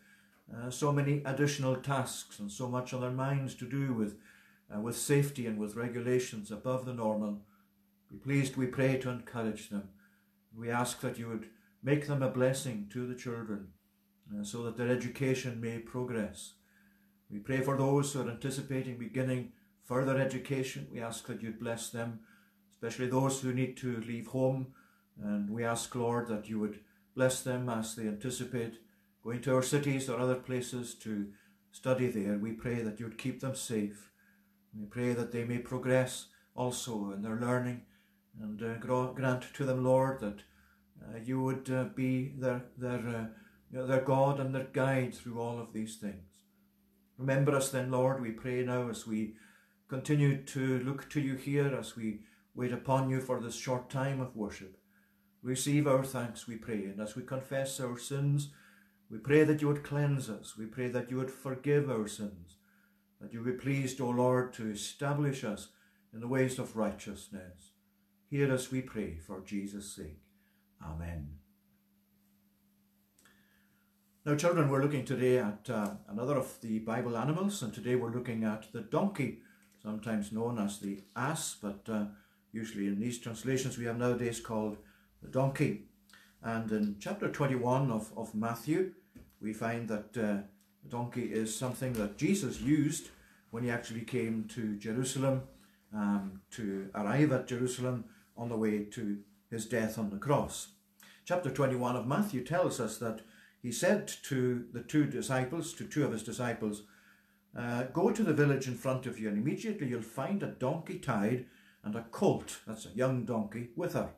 uh, 0.55 0.71
so 0.71 0.93
many 0.93 1.23
additional 1.25 1.77
tasks 1.77 2.39
and 2.39 2.51
so 2.51 2.69
much 2.69 2.93
on 2.93 3.01
their 3.01 3.11
minds 3.11 3.55
to 3.57 3.69
do 3.69 3.93
with, 3.93 4.17
uh, 4.75 4.81
with 4.81 4.97
safety 4.97 5.47
and 5.47 5.59
with 5.59 5.77
regulations 5.77 6.51
above 6.51 6.85
the 6.85 6.95
normal. 6.95 7.41
Be 8.11 8.17
pleased, 8.17 8.57
we 8.57 8.67
pray, 8.67 8.99
to 8.99 9.11
encourage 9.11 9.71
them. 9.71 9.89
We 10.55 10.71
ask 10.71 11.01
that 11.01 11.19
you 11.19 11.29
would 11.29 11.49
make 11.83 12.07
them 12.07 12.23
a 12.23 12.29
blessing 12.29 12.89
to 12.93 13.07
the 13.07 13.15
children 13.15 13.69
uh, 14.31 14.45
so 14.45 14.63
that 14.65 14.77
their 14.77 14.89
education 14.89 15.61
may 15.61 15.79
progress. 15.79 16.53
We 17.33 17.39
pray 17.39 17.63
for 17.63 17.79
those 17.79 18.13
who 18.13 18.21
are 18.21 18.31
anticipating 18.31 18.99
beginning 18.99 19.53
further 19.85 20.19
education. 20.19 20.87
We 20.93 21.01
ask 21.01 21.27
that 21.27 21.43
you 21.43 21.53
bless 21.53 21.89
them, 21.89 22.21
especially 22.71 23.07
those 23.07 23.41
who 23.41 23.55
need 23.55 23.79
to 23.79 24.03
leave 24.07 24.27
home. 24.27 24.75
And 25.23 25.49
we 25.49 25.65
ask, 25.65 25.95
Lord, 25.95 26.29
that 26.29 26.49
you 26.51 26.61
would 26.61 26.81
bless 27.15 27.43
them 27.43 27.71
as 27.71 27.95
they 27.95 28.07
anticipate 28.07 28.75
going 29.25 29.41
to 29.43 29.55
our 29.55 29.63
cities 29.63 30.11
or 30.11 30.19
other 30.19 30.35
places 30.35 30.95
to 30.97 31.29
study 31.71 32.09
there. 32.09 32.37
We 32.37 32.53
pray 32.53 32.83
that 32.83 33.01
you 33.01 33.07
would 33.07 33.19
keep 33.19 33.41
them 33.41 33.55
safe. 33.55 34.11
We 34.79 34.85
pray 34.87 35.15
that 35.15 35.33
they 35.33 35.45
may 35.45 35.59
progress 35.59 36.27
also 36.55 37.13
in 37.13 37.23
their 37.23 37.37
learning 37.37 37.83
and 38.41 38.63
uh, 38.63 38.75
grant 38.79 39.45
to 39.55 39.65
them, 39.65 39.85
Lord, 39.85 40.21
that 40.21 40.41
uh, 41.03 41.19
you 41.23 41.41
would 41.43 41.71
uh, 41.71 41.85
be 41.95 42.33
their, 42.37 42.65
their, 42.77 43.31
uh, 43.75 43.87
their 43.87 44.01
God 44.01 44.41
and 44.41 44.55
their 44.55 44.69
guide 44.73 45.15
through 45.15 45.41
all 45.41 45.59
of 45.59 45.73
these 45.73 45.97
things. 45.97 46.32
Remember 47.23 47.55
us 47.55 47.71
then, 47.71 47.93
Lord, 47.93 48.21
we 48.21 48.33
pray 48.33 48.65
now 48.65 48.89
as 48.89 49.07
we 49.07 49.35
continue 49.87 50.43
to 50.43 50.81
look 50.81 51.09
to 51.11 51.21
you 51.21 51.37
here, 51.37 51.73
as 51.73 51.95
we 51.95 52.23
wait 52.53 52.73
upon 52.73 53.11
you 53.11 53.21
for 53.21 53.41
this 53.41 53.55
short 53.55 53.89
time 53.89 54.21
of 54.21 54.35
worship. 54.35 54.77
Receive 55.41 55.87
our 55.87 56.03
thanks, 56.03 56.49
we 56.49 56.57
pray, 56.57 56.85
and 56.87 57.01
as 57.01 57.15
we 57.15 57.23
confess 57.23 57.79
our 57.79 57.97
sins, 57.97 58.49
we 59.09 59.19
pray 59.19 59.45
that 59.45 59.63
you 59.63 59.69
would 59.69 59.85
cleanse 59.85 60.29
us. 60.29 60.57
We 60.59 60.67
pray 60.67 60.89
that 60.89 61.13
you 61.13 61.19
would 61.19 61.31
forgive 61.31 61.89
our 61.89 62.09
sins. 62.09 62.57
That 63.21 63.33
you 63.33 63.41
be 63.41 63.53
pleased, 63.53 64.01
O 64.01 64.11
Lord, 64.11 64.53
to 64.55 64.69
establish 64.69 65.45
us 65.45 65.69
in 66.13 66.19
the 66.19 66.27
ways 66.27 66.59
of 66.59 66.77
righteousness. 66.77 67.71
Hear 68.31 68.53
us, 68.53 68.73
we 68.73 68.81
pray, 68.83 69.19
for 69.25 69.43
Jesus' 69.43 69.95
sake. 69.95 70.19
Amen. 70.85 71.42
Now, 74.25 74.37
children, 74.37 74.71
we're 74.71 74.83
looking 74.83 75.05
today 75.05 75.39
at 75.39 75.69
uh, 75.69 75.95
another 76.09 76.37
of 76.37 76.61
the 76.61 76.79
Bible 76.79 77.17
animals, 77.17 77.61
and 77.61 77.75
today 77.75 77.97
we're 77.97 78.13
looking 78.13 78.45
at 78.45 78.73
the 78.73 78.83
donkey, 78.83 79.41
sometimes 79.83 80.31
known 80.31 80.61
as 80.61 80.79
the 80.79 81.01
ass, 81.17 81.57
but 81.61 81.81
uh, 81.93 82.05
usually 82.53 82.87
in 82.87 83.01
these 83.01 83.19
translations 83.19 83.77
we 83.77 83.87
have 83.87 83.99
nowadays 83.99 84.39
called 84.39 84.77
the 85.23 85.29
donkey. 85.29 85.87
And 86.41 86.71
in 86.71 86.97
chapter 87.01 87.31
21 87.31 87.91
of, 87.91 88.13
of 88.17 88.33
Matthew, 88.33 88.93
we 89.41 89.53
find 89.53 89.89
that 89.89 90.17
uh, 90.17 90.47
the 90.85 90.89
donkey 90.89 91.25
is 91.25 91.53
something 91.53 91.93
that 91.95 92.17
Jesus 92.17 92.61
used 92.61 93.09
when 93.51 93.65
he 93.65 93.71
actually 93.71 94.03
came 94.03 94.45
to 94.55 94.77
Jerusalem 94.77 95.43
um, 95.93 96.43
to 96.53 96.91
arrive 96.95 97.33
at 97.33 97.49
Jerusalem 97.49 98.05
on 98.37 98.51
the 98.51 98.57
way 98.57 98.85
to 98.85 99.19
his 99.51 99.67
death 99.67 99.99
on 99.99 100.11
the 100.11 100.17
cross. 100.17 100.69
Chapter 101.25 101.51
21 101.51 101.97
of 101.97 102.07
Matthew 102.07 102.45
tells 102.45 102.79
us 102.79 102.99
that 102.99 103.23
he 103.63 103.71
said 103.71 104.09
to 104.25 104.67
the 104.73 104.83
two 104.83 105.07
disciples, 105.07 105.73
to 105.75 105.85
two 105.85 106.05
of 106.05 106.13
his 106.13 106.25
disciples, 106.25 106.83
uh, 107.57 107.85
Go 107.85 108.11
to 108.11 108.23
the 108.25 108.35
village 108.35 108.67
in 108.67 108.75
front 108.75 109.07
of 109.07 109.21
you, 109.21 109.29
and 109.29 109.39
immediately 109.39 109.89
you'll 109.89 110.03
find 110.03 110.43
a 110.43 110.49
donkey 110.49 110.99
tied 110.99 111.47
and 111.85 111.95
a 111.95 112.03
colt, 112.11 112.61
that's 112.67 112.87
a 112.87 112.97
young 112.97 113.25
donkey, 113.25 113.71
with 113.77 113.95
her. 113.95 114.11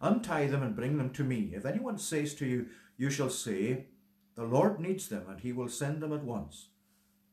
Untie 0.00 0.46
them 0.46 0.62
and 0.62 0.74
bring 0.74 0.96
them 0.96 1.10
to 1.10 1.22
me. 1.22 1.52
If 1.54 1.66
anyone 1.66 1.98
says 1.98 2.34
to 2.36 2.46
you, 2.46 2.66
You 2.96 3.10
shall 3.10 3.30
say, 3.30 3.86
the 4.34 4.44
Lord 4.44 4.80
needs 4.80 5.08
them, 5.08 5.26
and 5.28 5.40
he 5.40 5.52
will 5.52 5.68
send 5.68 6.00
them 6.00 6.12
at 6.12 6.24
once. 6.24 6.68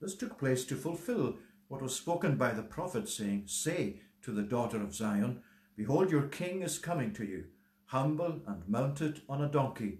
This 0.01 0.15
took 0.15 0.37
place 0.37 0.65
to 0.65 0.75
fulfill 0.75 1.37
what 1.69 1.81
was 1.81 1.95
spoken 1.95 2.35
by 2.35 2.51
the 2.51 2.63
prophet, 2.63 3.07
saying, 3.07 3.43
Say 3.45 4.01
to 4.23 4.31
the 4.31 4.43
daughter 4.43 4.81
of 4.81 4.93
Zion, 4.93 5.41
Behold, 5.77 6.11
your 6.11 6.27
king 6.27 6.61
is 6.61 6.77
coming 6.77 7.13
to 7.13 7.23
you, 7.23 7.45
humble 7.85 8.41
and 8.45 8.67
mounted 8.67 9.21
on 9.29 9.41
a 9.41 9.47
donkey, 9.47 9.99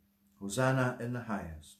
Hosanna 0.41 0.97
in 0.99 1.13
the 1.13 1.21
highest. 1.21 1.77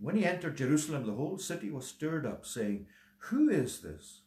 When 0.00 0.16
he 0.16 0.24
entered 0.24 0.56
Jerusalem, 0.56 1.06
the 1.06 1.12
whole 1.12 1.38
city 1.38 1.70
was 1.70 1.86
stirred 1.86 2.26
up, 2.26 2.46
saying, 2.46 2.86
Who 3.28 3.48
is 3.50 3.80
this? 3.80 4.22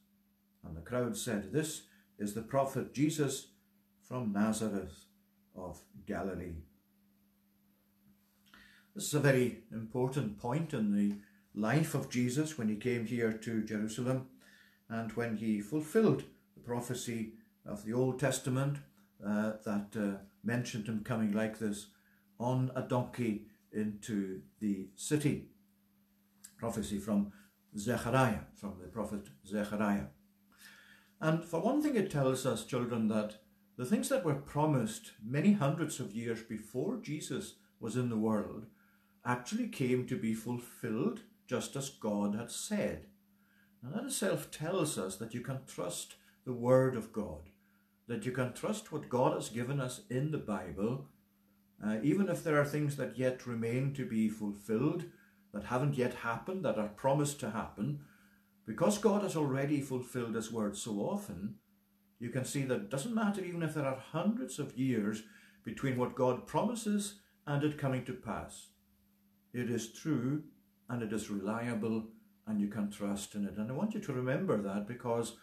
And 0.64 0.78
the 0.78 0.82
crowd 0.82 1.18
said, 1.18 1.52
This 1.52 1.84
is 2.18 2.34
the 2.34 2.42
prophet 2.42 2.94
Jesus 2.94 3.48
from 4.04 4.32
Nazareth 4.32 5.06
of 5.56 5.80
Galilee. 6.06 6.56
This 8.96 9.08
is 9.08 9.14
a 9.14 9.20
very 9.20 9.64
important 9.74 10.40
point 10.40 10.74
in 10.74 10.96
the 10.96 11.16
life 11.54 11.96
of 11.96 12.10
Jesus 12.10 12.58
when 12.58 12.70
he 12.70 12.76
came 12.76 13.06
here 13.06 13.34
to 13.34 13.64
Jerusalem 13.64 14.28
and 14.88 15.12
when 15.14 15.38
he 15.38 15.60
fulfilled 15.60 16.24
the 16.56 16.64
prophecy 16.64 17.34
of 17.66 17.84
the 17.84 17.94
Old 17.94 18.20
Testament 18.20 18.78
uh, 19.26 19.54
that 19.66 19.88
uh, 19.98 20.20
mentioned 20.44 20.88
him 20.88 21.04
coming 21.04 21.34
like 21.34 21.60
this 21.60 21.88
on 22.40 22.72
a 22.76 22.82
donkey 22.82 23.48
into 23.76 24.42
the 24.60 24.88
city. 24.96 25.50
Prophecy 26.58 26.98
from 26.98 27.32
Zechariah, 27.78 28.46
from 28.56 28.76
the 28.82 28.88
prophet 28.88 29.28
Zechariah. 29.46 30.08
And 31.20 31.44
for 31.44 31.60
one 31.60 31.82
thing, 31.82 31.96
it 31.96 32.10
tells 32.10 32.46
us, 32.46 32.66
children, 32.66 33.08
that 33.10 33.38
the 33.78 33.86
things 33.86 34.10
that 34.10 34.24
were 34.24 34.36
promised 34.36 35.12
many 35.24 35.54
hundreds 35.54 36.00
of 36.00 36.14
years 36.14 36.42
before 36.42 36.98
Jesus 36.98 37.56
was 37.80 37.96
in 37.96 38.10
the 38.10 38.18
world 38.18 38.68
actually 39.26 39.68
came 39.68 40.06
to 40.08 40.18
be 40.18 40.34
fulfilled 40.34 41.22
just 41.48 41.76
as 41.76 41.90
God 41.90 42.36
had 42.36 42.52
said. 42.52 43.08
And 43.84 43.94
that 43.94 44.06
itself 44.06 44.50
tells 44.50 44.98
us 44.98 45.18
that 45.18 45.34
you 45.34 45.42
can 45.42 45.60
trust 45.68 46.16
the 46.46 46.54
Word 46.54 46.96
of 46.96 47.12
God, 47.12 47.50
that 48.08 48.26
you 48.26 48.32
can 48.32 48.54
trust 48.54 48.92
what 48.92 49.10
God 49.10 49.34
has 49.34 49.50
given 49.50 49.82
us 49.82 50.02
in 50.10 50.32
the 50.32 50.38
Bible, 50.38 51.08
uh, 51.86 51.98
even 52.02 52.30
if 52.30 52.44
there 52.44 52.60
are 52.60 52.66
things 52.66 52.96
that 52.96 53.18
yet 53.18 53.46
remain 53.46 53.94
to 53.94 54.06
be 54.06 54.28
fulfilled, 54.28 55.06
that 55.54 55.66
haven't 55.66 55.98
yet 55.98 56.14
happened, 56.16 56.66
that 56.66 56.80
are 56.80 56.88
promised 56.88 57.40
to 57.42 57.52
happen. 57.52 58.00
Because 58.66 58.98
God 58.98 59.22
has 59.22 59.36
already 59.36 59.82
fulfilled 59.82 60.36
His 60.36 60.52
Word 60.52 60.76
so 60.76 60.94
often, 60.94 61.56
you 62.20 62.30
can 62.30 62.46
see 62.46 62.64
that 62.64 62.76
it 62.76 62.90
doesn't 62.90 63.14
matter 63.14 63.44
even 63.44 63.62
if 63.62 63.76
there 63.76 63.86
are 63.86 64.00
hundreds 64.00 64.58
of 64.58 64.78
years 64.78 65.24
between 65.64 65.98
what 65.98 66.16
God 66.16 66.48
promises 66.48 67.20
and 67.46 67.64
it 67.64 67.78
coming 67.78 68.04
to 68.06 68.14
pass. 68.14 68.68
It 69.54 69.70
is 69.70 69.94
true 69.94 70.44
and 70.90 71.04
it 71.04 71.14
is 71.14 71.30
reliable 71.30 72.06
and 72.48 72.60
you 72.60 72.68
can 72.68 72.90
trust 72.90 73.36
in 73.36 73.46
it. 73.46 73.58
And 73.58 73.70
I 73.70 73.74
want 73.74 73.94
you 73.94 74.00
to 74.02 74.14
remember 74.14 74.62
that 74.62 74.88
because 74.88 75.38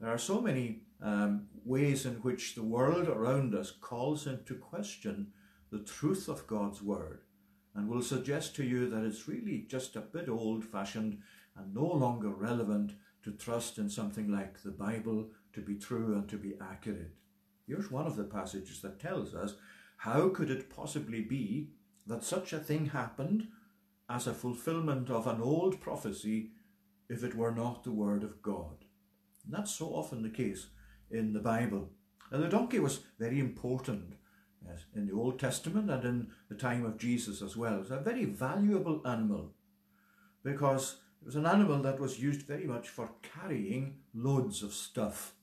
there 0.00 0.10
are 0.10 0.18
so 0.18 0.40
many 0.40 0.82
um, 1.02 1.46
ways 1.64 2.04
in 2.04 2.14
which 2.16 2.54
the 2.54 2.62
world 2.62 3.08
around 3.08 3.54
us 3.54 3.70
calls 3.70 4.26
into 4.26 4.54
question 4.54 5.28
the 5.70 5.80
truth 5.80 6.28
of 6.28 6.46
God's 6.46 6.82
word 6.82 7.20
and 7.74 7.88
will 7.88 8.02
suggest 8.02 8.56
to 8.56 8.64
you 8.64 8.88
that 8.88 9.04
it's 9.04 9.28
really 9.28 9.66
just 9.68 9.96
a 9.96 10.00
bit 10.00 10.28
old 10.28 10.64
fashioned 10.64 11.18
and 11.56 11.74
no 11.74 11.86
longer 11.86 12.30
relevant 12.30 12.92
to 13.22 13.32
trust 13.32 13.78
in 13.78 13.90
something 13.90 14.30
like 14.30 14.62
the 14.62 14.70
Bible 14.70 15.30
to 15.52 15.60
be 15.60 15.74
true 15.74 16.14
and 16.14 16.28
to 16.28 16.36
be 16.36 16.54
accurate. 16.60 17.14
Here's 17.66 17.90
one 17.90 18.06
of 18.06 18.16
the 18.16 18.24
passages 18.24 18.80
that 18.82 19.00
tells 19.00 19.34
us 19.34 19.54
how 19.98 20.28
could 20.28 20.50
it 20.50 20.70
possibly 20.70 21.20
be 21.20 21.70
that 22.06 22.22
such 22.22 22.52
a 22.52 22.58
thing 22.58 22.86
happened 22.86 23.48
as 24.08 24.26
a 24.26 24.34
fulfillment 24.34 25.10
of 25.10 25.26
an 25.26 25.40
old 25.40 25.80
prophecy 25.80 26.50
if 27.08 27.24
it 27.24 27.34
were 27.34 27.50
not 27.50 27.82
the 27.82 27.92
word 27.92 28.22
of 28.22 28.40
God. 28.42 28.84
And 29.44 29.52
that's 29.52 29.72
so 29.72 29.86
often 29.86 30.22
the 30.22 30.30
case 30.30 30.68
in 31.10 31.32
the 31.32 31.40
Bible. 31.40 31.90
And 32.30 32.42
the 32.42 32.48
donkey 32.48 32.78
was 32.78 33.00
very 33.18 33.40
important 33.40 34.14
in 34.94 35.06
the 35.06 35.14
Old 35.14 35.38
Testament 35.38 35.90
and 35.90 36.04
in 36.04 36.26
the 36.48 36.54
time 36.54 36.84
of 36.84 36.98
Jesus 36.98 37.42
as 37.42 37.56
well. 37.56 37.80
It's 37.80 37.90
a 37.90 37.98
very 37.98 38.24
valuable 38.24 39.00
animal 39.06 39.52
because 40.42 40.98
it 41.20 41.26
was 41.26 41.36
an 41.36 41.46
animal 41.46 41.82
that 41.82 41.98
was 41.98 42.20
used 42.20 42.42
very 42.42 42.66
much 42.66 42.88
for 42.88 43.10
carrying 43.22 43.98
loads 44.14 44.62
of 44.62 44.72
stuff. 44.72 45.34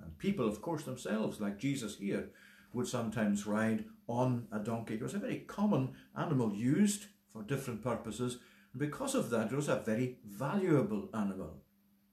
And 0.00 0.16
people, 0.18 0.46
of 0.46 0.62
course, 0.62 0.84
themselves, 0.84 1.40
like 1.40 1.58
Jesus 1.58 1.96
here, 1.96 2.30
would 2.72 2.88
sometimes 2.88 3.46
ride 3.46 3.84
on 4.08 4.46
a 4.52 4.58
donkey. 4.58 4.94
It 4.94 5.02
was 5.02 5.14
a 5.14 5.18
very 5.18 5.40
common 5.40 5.94
animal 6.16 6.54
used 6.54 7.06
for 7.32 7.42
different 7.42 7.82
purposes. 7.82 8.38
And 8.72 8.80
because 8.80 9.14
of 9.14 9.30
that, 9.30 9.52
it 9.52 9.56
was 9.56 9.68
a 9.68 9.76
very 9.76 10.18
valuable 10.24 11.08
animal. 11.14 11.62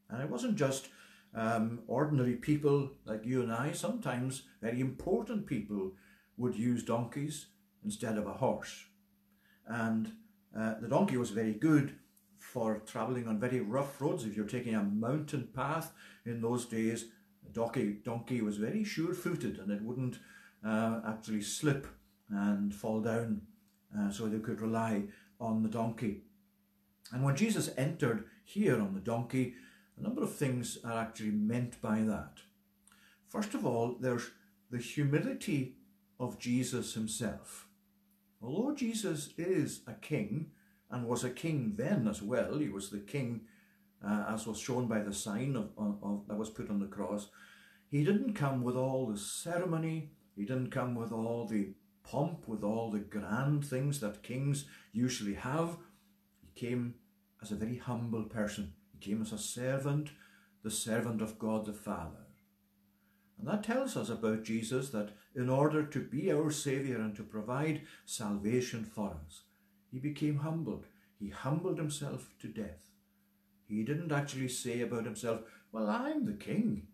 And 0.10 0.22
it 0.22 0.30
wasn't 0.30 0.56
just 0.56 0.90
um, 1.34 1.80
ordinary 1.88 2.36
people 2.36 2.92
like 3.06 3.26
you 3.26 3.42
and 3.42 3.52
I. 3.52 3.72
Sometimes 3.72 4.44
very 4.62 4.82
important 4.82 5.46
people 5.46 5.94
would 6.40 6.56
use 6.56 6.84
donkeys 6.84 7.48
instead 7.84 8.18
of 8.18 8.26
a 8.26 8.34
horse. 8.34 8.86
And 9.68 10.14
uh, 10.58 10.76
the 10.82 10.88
donkey 10.88 11.18
was 11.18 11.30
very 11.30 11.54
good 11.54 11.96
for 12.40 12.80
travelling 12.86 13.28
on 13.28 13.40
very 13.40 13.60
rough 13.60 14.02
roads. 14.02 14.26
If 14.26 14.36
you're 14.36 14.46
taking 14.46 14.74
a 14.74 14.84
mountain 14.84 15.50
path 15.54 15.92
in 16.26 16.42
those 16.42 16.66
days, 16.66 17.06
the 17.44 17.52
donkey, 17.52 17.98
donkey 18.04 18.42
was 18.42 18.58
very 18.58 18.84
sure-footed 18.84 19.60
and 19.60 19.72
it 19.72 19.82
wouldn't 19.82 20.18
uh, 20.66 21.02
actually 21.08 21.42
slip 21.42 21.88
and 22.30 22.74
fall 22.74 23.02
down 23.02 23.42
uh, 23.98 24.10
so 24.10 24.28
they 24.28 24.40
could 24.40 24.62
rely 24.62 25.04
on 25.40 25.62
the 25.62 25.70
donkey. 25.70 26.24
And 27.12 27.24
when 27.24 27.36
Jesus 27.36 27.72
entered 27.78 28.26
here 28.44 28.80
on 28.80 28.94
the 28.94 29.00
donkey, 29.00 29.54
a 29.98 30.04
number 30.04 30.24
of 30.24 30.34
things 30.34 30.78
are 30.84 31.00
actually 31.00 31.32
meant 31.32 31.82
by 31.82 32.02
that. 32.02 32.38
First 33.28 33.54
of 33.54 33.66
all, 33.66 33.98
there's 34.00 34.30
the 34.72 34.78
humility 34.78 35.76
of 36.20 36.40
Jesus 36.40 36.94
himself. 36.94 37.68
Although 38.42 38.76
Jesus 38.76 39.34
is 39.38 39.82
a 39.88 39.94
king 39.94 40.52
and 40.90 41.08
was 41.08 41.24
a 41.24 41.30
king 41.30 41.74
then 41.78 42.08
as 42.08 42.22
well, 42.22 42.58
he 42.58 42.70
was 42.70 42.90
the 42.90 43.00
king 43.00 43.42
uh, 44.06 44.26
as 44.30 44.48
was 44.48 44.60
shown 44.60 44.88
by 44.88 45.00
the 45.00 45.14
sign 45.14 45.56
of, 45.56 45.70
of, 45.78 45.98
of, 46.02 46.28
that 46.28 46.38
was 46.38 46.50
put 46.50 46.70
on 46.70 46.80
the 46.80 46.88
cross, 46.88 47.30
he 47.90 48.04
didn't 48.04 48.34
come 48.34 48.64
with 48.64 48.76
all 48.76 49.08
the 49.08 49.18
ceremony, 49.18 50.12
he 50.36 50.46
didn't 50.46 50.72
come 50.72 50.96
with 50.96 51.12
all 51.12 51.46
the 51.46 51.74
pomp, 52.04 52.48
with 52.48 52.64
all 52.64 52.90
the 52.92 53.00
grand 53.00 53.66
things 53.66 54.00
that 54.00 54.24
kings 54.24 54.66
usually 54.94 55.34
have. 55.34 55.78
He 56.42 56.68
came 56.68 56.96
as 57.42 57.52
a 57.52 57.56
very 57.56 57.78
humble 57.78 58.24
person. 58.24 58.74
He 58.92 59.00
came 59.00 59.22
as 59.22 59.34
a 59.34 59.38
servant, 59.38 60.12
the 60.64 60.72
servant 60.72 61.22
of 61.22 61.40
God 61.40 61.66
the 61.66 61.74
Father. 61.74 62.26
And 63.38 63.48
that 63.48 63.64
tells 63.64 63.96
us 63.96 64.10
about 64.10 64.44
Jesus 64.44 64.90
that 64.90 65.12
in 65.36 65.50
order 65.50 65.84
to 65.84 66.00
be 66.00 66.32
our 66.32 66.52
Saviour 66.52 67.00
and 67.00 67.16
to 67.16 67.24
provide 67.24 67.82
salvation 68.06 68.84
for 68.84 69.18
us, 69.26 69.44
he 69.92 70.00
became 70.00 70.38
humbled. 70.38 70.86
He 71.20 71.30
humbled 71.30 71.78
himself 71.78 72.30
to 72.42 72.48
death. 72.48 72.90
He 73.68 73.84
didn't 73.84 74.12
actually 74.12 74.50
say 74.50 74.82
about 74.82 75.06
himself, 75.06 75.42
Well, 75.72 75.90
I'm 75.90 76.26
the 76.26 76.34
king. 76.34 76.88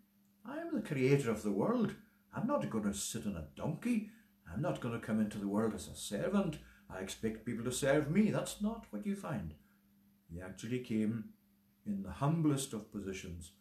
I'm 0.46 0.76
the 0.76 0.82
creator 0.82 1.32
of 1.32 1.44
the 1.44 1.52
world. 1.52 1.96
I'm 2.34 2.48
not 2.48 2.70
going 2.70 2.84
to 2.84 2.94
sit 2.94 3.26
on 3.26 3.38
a 3.38 3.48
donkey. 3.56 4.10
I'm 4.52 4.62
not 4.62 4.82
going 4.82 5.00
to 5.00 5.06
come 5.06 5.20
into 5.20 5.38
the 5.38 5.48
world 5.48 5.74
as 5.74 5.88
a 5.88 5.96
servant. 5.96 6.58
I 6.90 7.00
expect 7.00 7.46
people 7.46 7.64
to 7.66 7.72
serve 7.72 8.12
me. 8.12 8.30
That's 8.30 8.62
not 8.62 8.86
what 8.92 9.06
you 9.06 9.16
find. 9.16 9.54
He 10.32 10.42
actually 10.42 10.80
came 10.80 11.30
in 11.86 12.04
the 12.04 12.12
humblest 12.12 12.74
of 12.74 12.92
positions 12.92 13.52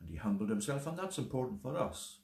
and 0.00 0.10
he 0.10 0.16
humbled 0.16 0.50
himself, 0.50 0.86
and 0.86 0.98
that's 0.98 1.18
important 1.18 1.62
for 1.62 1.78
us. 1.78 2.18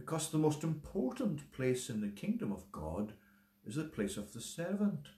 Because 0.00 0.30
the 0.30 0.38
most 0.38 0.64
important 0.64 1.52
place 1.52 1.90
in 1.90 2.00
the 2.00 2.08
kingdom 2.08 2.52
of 2.52 2.72
God 2.72 3.12
is 3.66 3.74
the 3.74 3.84
place 3.84 4.16
of 4.16 4.32
the 4.32 4.40
servant, 4.40 5.08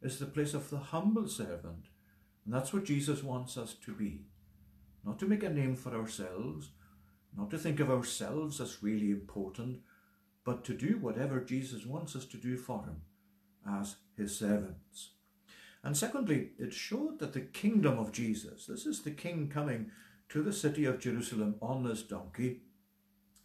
is 0.00 0.20
the 0.20 0.26
place 0.26 0.54
of 0.54 0.70
the 0.70 0.78
humble 0.78 1.26
servant. 1.26 1.86
And 2.44 2.54
that's 2.54 2.72
what 2.72 2.84
Jesus 2.84 3.24
wants 3.24 3.56
us 3.56 3.74
to 3.84 3.92
be. 3.92 4.26
Not 5.04 5.18
to 5.18 5.26
make 5.26 5.42
a 5.42 5.50
name 5.50 5.74
for 5.74 5.92
ourselves, 5.92 6.70
not 7.36 7.50
to 7.50 7.58
think 7.58 7.80
of 7.80 7.90
ourselves 7.90 8.60
as 8.60 8.80
really 8.80 9.10
important, 9.10 9.80
but 10.44 10.64
to 10.66 10.74
do 10.74 10.96
whatever 10.98 11.40
Jesus 11.40 11.84
wants 11.84 12.14
us 12.14 12.26
to 12.26 12.36
do 12.36 12.56
for 12.56 12.84
him 12.84 13.02
as 13.68 13.96
his 14.16 14.38
servants. 14.38 15.14
And 15.82 15.96
secondly, 15.96 16.50
it 16.60 16.72
showed 16.72 17.18
that 17.18 17.32
the 17.32 17.40
kingdom 17.40 17.98
of 17.98 18.12
Jesus, 18.12 18.66
this 18.66 18.86
is 18.86 19.02
the 19.02 19.10
king 19.10 19.48
coming 19.48 19.90
to 20.28 20.44
the 20.44 20.52
city 20.52 20.84
of 20.84 21.00
Jerusalem 21.00 21.56
on 21.60 21.82
this 21.82 22.02
donkey, 22.04 22.60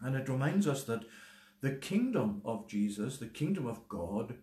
and 0.01 0.15
it 0.15 0.29
reminds 0.29 0.67
us 0.67 0.83
that 0.83 1.05
the 1.61 1.71
kingdom 1.71 2.41
of 2.45 2.67
Jesus, 2.67 3.17
the 3.17 3.27
kingdom 3.27 3.65
of 3.65 3.87
God, 3.87 4.35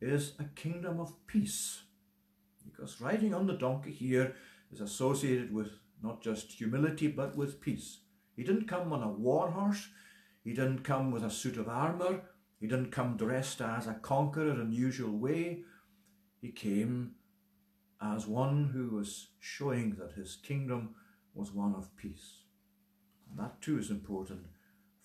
is 0.00 0.34
a 0.38 0.44
kingdom 0.44 1.00
of 1.00 1.14
peace. 1.26 1.82
Because 2.64 3.00
riding 3.00 3.32
on 3.32 3.46
the 3.46 3.54
donkey 3.54 3.92
here 3.92 4.34
is 4.70 4.80
associated 4.80 5.52
with 5.52 5.70
not 6.02 6.22
just 6.22 6.52
humility, 6.52 7.08
but 7.08 7.36
with 7.36 7.60
peace. 7.60 8.00
He 8.36 8.44
didn't 8.44 8.68
come 8.68 8.92
on 8.92 9.02
a 9.02 9.08
war 9.08 9.50
horse. 9.50 9.88
He 10.44 10.52
didn't 10.52 10.84
come 10.84 11.10
with 11.10 11.24
a 11.24 11.30
suit 11.30 11.56
of 11.56 11.68
armour. 11.68 12.22
He 12.60 12.66
didn't 12.66 12.90
come 12.90 13.16
dressed 13.16 13.60
as 13.60 13.86
a 13.86 13.94
conqueror 13.94 14.60
in 14.60 14.72
usual 14.72 15.16
way. 15.16 15.62
He 16.40 16.52
came 16.52 17.12
as 18.00 18.26
one 18.26 18.70
who 18.72 18.96
was 18.96 19.28
showing 19.40 19.96
that 19.96 20.12
his 20.12 20.36
kingdom 20.36 20.94
was 21.34 21.52
one 21.52 21.74
of 21.74 21.96
peace. 21.96 22.42
And 23.30 23.38
that 23.38 23.60
too 23.60 23.78
is 23.78 23.90
important 23.90 24.46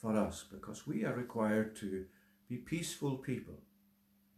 for 0.03 0.17
us 0.17 0.43
because 0.51 0.85
we 0.85 1.05
are 1.05 1.15
required 1.15 1.77
to 1.77 2.05
be 2.49 2.57
peaceful 2.57 3.15
people. 3.15 3.59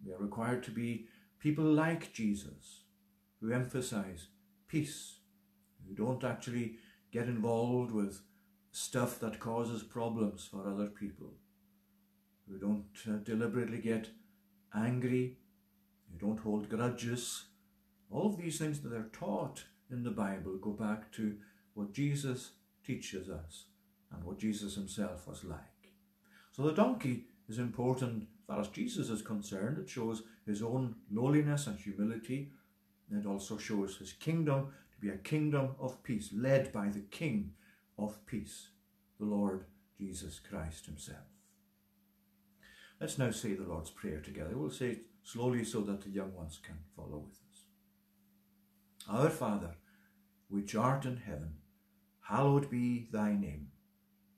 We 0.06 0.14
are 0.14 0.20
required 0.20 0.64
to 0.66 0.72
be 0.72 1.08
people 1.40 1.66
like 1.66 2.14
Jesus 2.14 2.84
who 3.42 3.52
emphasize 3.52 4.28
peace, 4.68 5.16
who 5.84 5.96
don't 5.96 6.24
actually 6.24 6.78
get 7.12 7.26
involved 7.26 7.92
with 7.92 8.22
stuff 8.72 9.20
that 9.20 9.40
causes 9.40 9.82
problems 9.82 10.48
for 10.50 10.68
other 10.68 10.86
people, 10.86 11.34
who 12.48 12.60
don't 12.60 12.86
uh, 13.10 13.18
deliberately 13.24 13.80
get 13.80 14.10
angry, 14.76 15.38
who 16.12 16.28
don't 16.28 16.42
hold 16.42 16.70
grudges, 16.70 17.46
All 18.12 18.28
of 18.28 18.38
these 18.38 18.60
things 18.60 18.82
that 18.82 18.94
are 18.94 19.10
taught 19.12 19.64
in 19.90 20.04
the 20.04 20.12
Bible 20.12 20.58
go 20.58 20.72
back 20.72 21.12
to 21.14 21.38
what 21.74 21.92
Jesus 21.92 22.52
teaches 22.86 23.30
us 23.30 23.66
and 24.16 24.24
what 24.24 24.40
Jesus 24.40 24.76
himself 24.76 25.28
was 25.28 25.44
like. 25.44 25.60
So 26.52 26.64
the 26.64 26.74
donkey 26.74 27.26
is 27.48 27.60
important 27.60 28.28
as 28.48 28.60
as 28.60 28.68
Jesus 28.70 29.10
is 29.10 29.22
concerned. 29.22 29.78
It 29.78 29.90
shows 29.90 30.24
his 30.46 30.62
own 30.62 30.96
lowliness 31.12 31.68
and 31.68 31.78
humility. 31.78 32.52
It 33.12 33.26
also 33.26 33.58
shows 33.58 33.98
his 33.98 34.14
kingdom 34.14 34.68
to 34.94 35.00
be 35.00 35.10
a 35.10 35.18
kingdom 35.18 35.76
of 35.80 36.02
peace, 36.04 36.30
led 36.34 36.72
by 36.72 36.88
the 36.88 37.02
King 37.02 37.52
of 37.98 38.26
peace, 38.26 38.70
the 39.20 39.26
Lord 39.26 39.66
Jesus 39.98 40.40
Christ 40.40 40.86
himself. 40.86 41.18
Let's 43.00 43.18
now 43.18 43.32
say 43.32 43.54
the 43.54 43.64
Lord's 43.68 43.90
Prayer 43.90 44.20
together. 44.20 44.52
We'll 44.56 44.70
say 44.70 44.92
it 44.92 45.06
slowly 45.24 45.64
so 45.64 45.82
that 45.82 46.02
the 46.02 46.10
young 46.10 46.34
ones 46.34 46.60
can 46.64 46.78
follow 46.96 47.18
with 47.18 47.40
us. 47.52 47.66
Our 49.10 49.30
Father, 49.30 49.76
which 50.50 50.76
art 50.76 51.06
in 51.06 51.18
heaven, 51.18 51.56
hallowed 52.22 52.70
be 52.70 53.08
thy 53.12 53.34
name. 53.34 53.68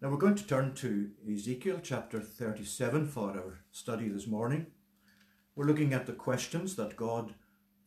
Now 0.00 0.10
we're 0.10 0.16
going 0.18 0.36
to 0.36 0.46
turn 0.46 0.74
to 0.74 1.10
Ezekiel 1.28 1.80
chapter 1.82 2.20
37 2.20 3.08
for 3.08 3.30
our 3.30 3.58
study 3.72 4.08
this 4.08 4.28
morning. 4.28 4.66
We're 5.56 5.66
looking 5.66 5.92
at 5.92 6.06
the 6.06 6.12
questions 6.12 6.76
that 6.76 6.94
God, 6.94 7.34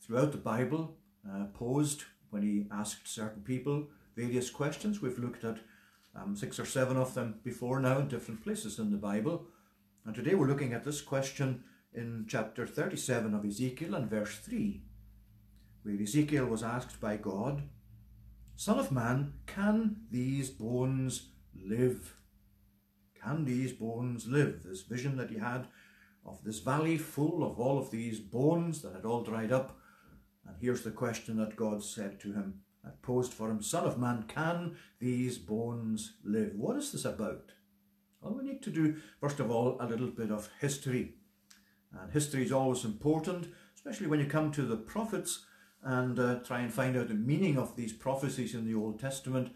throughout 0.02 0.34
the 0.34 0.38
Bible, 0.38 0.98
uh, 1.26 1.46
posed 1.54 2.04
when 2.30 2.42
he 2.42 2.68
asked 2.70 3.08
certain 3.08 3.44
people 3.44 3.88
various 4.14 4.50
questions. 4.50 5.02
We've 5.02 5.18
looked 5.18 5.46
at 5.46 5.60
um, 6.14 6.36
six 6.36 6.60
or 6.60 6.66
seven 6.66 6.98
of 6.98 7.14
them 7.14 7.40
before 7.46 7.80
now 7.80 8.00
in 8.00 8.10
different 8.10 8.44
places 8.44 8.78
in 8.78 8.92
the 8.92 8.98
Bible. 8.98 9.48
And 10.06 10.14
today 10.14 10.36
we're 10.36 10.50
looking 10.50 10.74
at 10.74 10.84
this 10.84 11.00
question 11.00 11.64
in 11.94 12.26
chapter 12.28 12.68
37 12.68 13.34
of 13.34 13.46
Ezekiel 13.46 13.96
and 13.96 14.10
verse 14.10 14.36
3, 14.36 14.82
where 15.84 16.02
Ezekiel 16.02 16.48
was 16.48 16.62
asked 16.62 17.00
by 17.00 17.16
God, 17.16 17.64
Son 18.58 18.78
of 18.78 18.92
man, 18.92 19.32
can 19.46 19.96
these 20.12 20.50
bones 20.50 21.31
live? 21.56 22.16
Can 23.22 23.46
these 23.46 23.74
bones 23.74 24.28
live? 24.28 24.64
This 24.64 24.82
vision 24.82 25.18
that 25.18 25.30
he 25.30 25.38
had 25.38 25.68
of 26.26 26.44
this 26.44 26.60
valley 26.60 26.98
full 26.98 27.44
of 27.44 27.60
all 27.60 27.78
of 27.78 27.92
these 27.92 28.20
bones 28.20 28.82
that 28.82 28.94
had 28.94 29.06
all 29.06 29.24
dried 29.24 29.52
up. 29.52 29.78
And 30.46 30.56
here's 30.60 30.84
the 30.84 30.92
question 30.92 31.38
that 31.38 31.56
God 31.56 31.84
said 31.84 32.20
to 32.22 32.34
him, 32.34 32.62
that 32.84 33.02
posed 33.02 33.34
for 33.34 33.50
him, 33.50 33.62
Son 33.62 33.86
of 33.86 34.00
man, 34.00 34.24
can 34.28 34.76
these 35.00 35.38
bones 35.38 36.14
live? 36.24 36.54
What 36.56 36.78
is 36.78 36.92
this 36.92 37.06
about? 37.06 37.52
Well, 38.22 38.36
we 38.36 38.44
need 38.44 38.62
to 38.64 38.70
do, 38.70 38.98
first 39.20 39.40
of 39.40 39.50
all, 39.50 39.78
a 39.80 39.86
little 39.86 40.08
bit 40.08 40.32
of 40.32 40.50
history. 40.60 41.16
And 41.92 42.12
history 42.12 42.44
is 42.44 42.52
always 42.52 42.86
important, 42.86 43.48
especially 43.76 44.08
when 44.08 44.20
you 44.20 44.28
come 44.28 44.52
to 44.52 44.64
the 44.64 44.78
prophets 44.78 45.46
and 45.84 46.20
uh, 46.20 46.36
try 46.40 46.60
and 46.60 46.72
find 46.72 46.96
out 46.96 47.08
the 47.08 47.16
meaning 47.16 47.58
of 47.58 47.76
these 47.76 47.94
prophecies 47.94 48.54
in 48.54 48.66
the 48.66 48.76
Old 48.76 49.00
Testament 49.00 49.52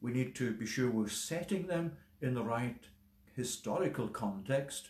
we 0.00 0.12
need 0.12 0.34
to 0.36 0.52
be 0.52 0.66
sure 0.66 0.90
we're 0.90 1.08
setting 1.08 1.66
them 1.66 1.92
in 2.20 2.34
the 2.34 2.42
right 2.42 2.86
historical 3.34 4.08
context 4.08 4.88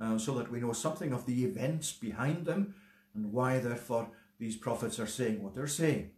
uh, 0.00 0.18
so 0.18 0.34
that 0.34 0.50
we 0.50 0.60
know 0.60 0.72
something 0.72 1.12
of 1.12 1.26
the 1.26 1.44
events 1.44 1.92
behind 1.92 2.46
them 2.46 2.74
and 3.14 3.32
why, 3.32 3.58
therefore, 3.58 4.08
these 4.38 4.56
prophets 4.56 4.98
are 4.98 5.06
saying 5.06 5.42
what 5.42 5.54
they're 5.54 5.66
saying. 5.66 6.10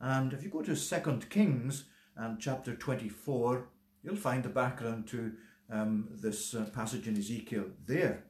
And 0.00 0.32
if 0.32 0.42
you 0.42 0.50
go 0.50 0.62
to 0.62 0.74
Second 0.74 1.30
Kings 1.30 1.84
and 2.16 2.40
chapter 2.40 2.74
24, 2.74 3.68
you'll 4.02 4.16
find 4.16 4.42
the 4.42 4.48
background 4.48 5.06
to 5.08 5.32
um, 5.70 6.08
this 6.10 6.54
uh, 6.54 6.64
passage 6.74 7.06
in 7.06 7.16
Ezekiel 7.16 7.66
there, 7.86 8.24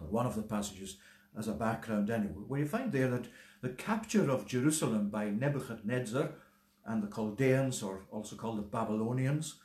or 0.00 0.06
one 0.06 0.26
of 0.26 0.36
the 0.36 0.42
passages 0.42 0.96
as 1.38 1.48
a 1.48 1.52
background 1.52 2.08
anyway, 2.08 2.44
where 2.48 2.60
you 2.60 2.66
find 2.66 2.92
there 2.92 3.10
that 3.10 3.28
the 3.60 3.68
capture 3.70 4.30
of 4.30 4.46
Jerusalem 4.46 5.10
by 5.10 5.28
Nebuchadnezzar 5.28 6.30
and 6.86 7.02
the 7.02 7.14
Chaldeans, 7.14 7.82
or 7.82 8.06
also 8.10 8.36
called 8.36 8.58
the 8.58 8.62
Babylonians. 8.62 9.56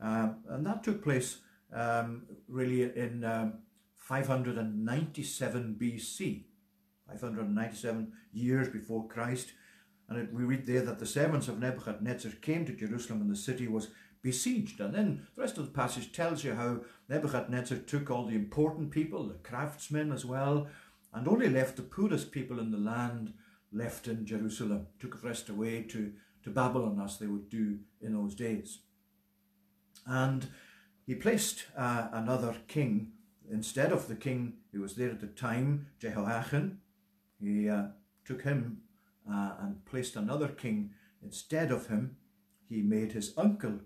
Um, 0.00 0.36
and 0.48 0.66
that 0.66 0.82
took 0.82 1.02
place 1.02 1.38
um, 1.72 2.22
really 2.48 2.82
in 2.82 3.24
um, 3.24 3.54
597 3.96 5.76
BC, 5.80 6.44
597 7.08 8.12
years 8.32 8.68
before 8.68 9.06
Christ. 9.08 9.52
And 10.08 10.18
it, 10.18 10.32
we 10.32 10.44
read 10.44 10.66
there 10.66 10.82
that 10.82 10.98
the 10.98 11.06
servants 11.06 11.48
of 11.48 11.60
Nebuchadnezzar 11.60 12.32
came 12.42 12.66
to 12.66 12.72
Jerusalem 12.72 13.20
and 13.20 13.30
the 13.30 13.36
city 13.36 13.68
was 13.68 13.88
besieged. 14.22 14.80
And 14.80 14.94
then 14.94 15.26
the 15.34 15.42
rest 15.42 15.58
of 15.58 15.66
the 15.66 15.72
passage 15.72 16.12
tells 16.12 16.44
you 16.44 16.54
how 16.54 16.80
Nebuchadnezzar 17.08 17.78
took 17.78 18.10
all 18.10 18.26
the 18.26 18.34
important 18.34 18.90
people, 18.90 19.26
the 19.26 19.34
craftsmen 19.34 20.12
as 20.12 20.24
well, 20.24 20.68
and 21.12 21.28
only 21.28 21.48
left 21.48 21.76
the 21.76 21.82
poorest 21.82 22.32
people 22.32 22.58
in 22.58 22.70
the 22.70 22.78
land 22.78 23.34
left 23.72 24.06
in 24.08 24.26
Jerusalem, 24.26 24.86
took 24.98 25.20
the 25.20 25.28
rest 25.28 25.48
away 25.48 25.82
to 25.82 26.12
to 26.44 26.50
Babylon 26.50 27.00
as 27.02 27.18
they 27.18 27.26
would 27.26 27.48
do 27.48 27.78
in 28.00 28.14
those 28.14 28.34
days. 28.34 28.80
And 30.06 30.48
he 31.06 31.14
placed 31.14 31.66
uh, 31.76 32.08
another 32.12 32.56
king 32.68 33.12
instead 33.50 33.92
of 33.92 34.08
the 34.08 34.14
king 34.14 34.54
who 34.72 34.80
was 34.80 34.94
there 34.94 35.10
at 35.10 35.20
the 35.20 35.26
time, 35.26 35.88
Jehoiachin. 35.98 36.78
He 37.40 37.68
uh, 37.68 37.88
took 38.24 38.42
him 38.42 38.82
uh, 39.30 39.52
and 39.60 39.84
placed 39.84 40.16
another 40.16 40.48
king 40.48 40.90
instead 41.22 41.70
of 41.70 41.88
him. 41.88 42.16
He 42.68 42.82
made 42.82 43.12
his 43.12 43.34
uncle, 43.36 43.80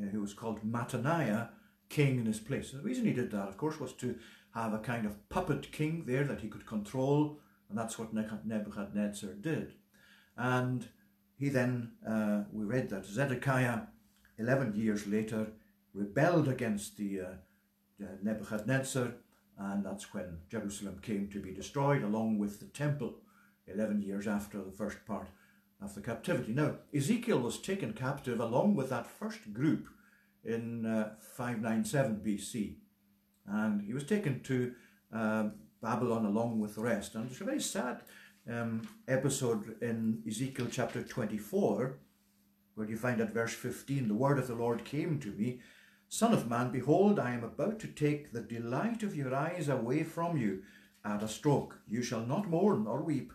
uh, 0.00 0.06
who 0.06 0.20
was 0.20 0.34
called 0.34 0.64
Mattaniah, 0.64 1.48
king 1.88 2.18
in 2.18 2.26
his 2.26 2.40
place. 2.40 2.72
The 2.72 2.82
reason 2.82 3.04
he 3.04 3.12
did 3.12 3.30
that, 3.30 3.48
of 3.48 3.56
course, 3.56 3.78
was 3.78 3.92
to 3.94 4.16
have 4.54 4.72
a 4.72 4.78
kind 4.78 5.06
of 5.06 5.28
puppet 5.28 5.70
king 5.72 6.04
there 6.06 6.24
that 6.24 6.40
he 6.40 6.48
could 6.48 6.66
control, 6.66 7.40
and 7.68 7.78
that's 7.78 7.98
what 7.98 8.12
Nebuchadnezzar 8.12 9.34
did. 9.34 9.74
And 10.36 10.88
he 11.38 11.48
then, 11.48 11.92
uh, 12.06 12.44
we 12.52 12.64
read 12.64 12.88
that 12.90 13.04
Zedekiah, 13.04 13.80
11 14.38 14.74
years 14.74 15.06
later, 15.06 15.48
rebelled 15.92 16.48
against 16.48 16.96
the 16.96 17.20
uh, 17.20 18.04
Nebuchadnezzar, 18.22 19.12
and 19.58 19.84
that's 19.84 20.12
when 20.12 20.38
Jerusalem 20.50 20.98
came 21.02 21.28
to 21.28 21.40
be 21.40 21.52
destroyed 21.52 22.02
along 22.02 22.38
with 22.38 22.60
the 22.60 22.66
temple, 22.66 23.16
11 23.66 24.02
years 24.02 24.26
after 24.26 24.62
the 24.62 24.70
first 24.72 25.04
part 25.06 25.28
of 25.82 25.94
the 25.94 26.00
captivity. 26.00 26.52
Now, 26.52 26.76
Ezekiel 26.94 27.38
was 27.38 27.58
taken 27.58 27.92
captive 27.92 28.40
along 28.40 28.76
with 28.76 28.90
that 28.90 29.06
first 29.06 29.52
group 29.52 29.88
in 30.44 30.86
uh, 30.86 31.14
597 31.20 32.22
BC, 32.24 32.76
and 33.46 33.82
he 33.82 33.92
was 33.92 34.04
taken 34.04 34.40
to 34.44 34.72
um, 35.12 35.52
Babylon 35.82 36.24
along 36.24 36.60
with 36.60 36.74
the 36.74 36.82
rest. 36.82 37.14
And 37.14 37.30
it's 37.30 37.40
a 37.40 37.44
very 37.44 37.60
sad 37.60 38.02
um, 38.50 38.88
episode 39.08 39.80
in 39.82 40.22
Ezekiel 40.26 40.68
chapter 40.70 41.02
24, 41.02 41.98
where 42.74 42.88
you 42.88 42.96
find 42.96 43.20
at 43.20 43.34
verse 43.34 43.54
15, 43.54 44.08
the 44.08 44.14
word 44.14 44.38
of 44.38 44.46
the 44.46 44.54
Lord 44.54 44.84
came 44.84 45.18
to 45.20 45.32
me, 45.32 45.60
Son 46.08 46.32
of 46.32 46.48
man, 46.48 46.70
behold, 46.70 47.18
I 47.18 47.32
am 47.32 47.42
about 47.42 47.80
to 47.80 47.88
take 47.88 48.32
the 48.32 48.40
delight 48.40 49.02
of 49.02 49.16
your 49.16 49.34
eyes 49.34 49.68
away 49.68 50.04
from 50.04 50.36
you 50.36 50.62
at 51.04 51.22
a 51.22 51.28
stroke. 51.28 51.80
You 51.88 52.02
shall 52.02 52.24
not 52.24 52.48
mourn 52.48 52.84
nor 52.84 53.02
weep, 53.02 53.32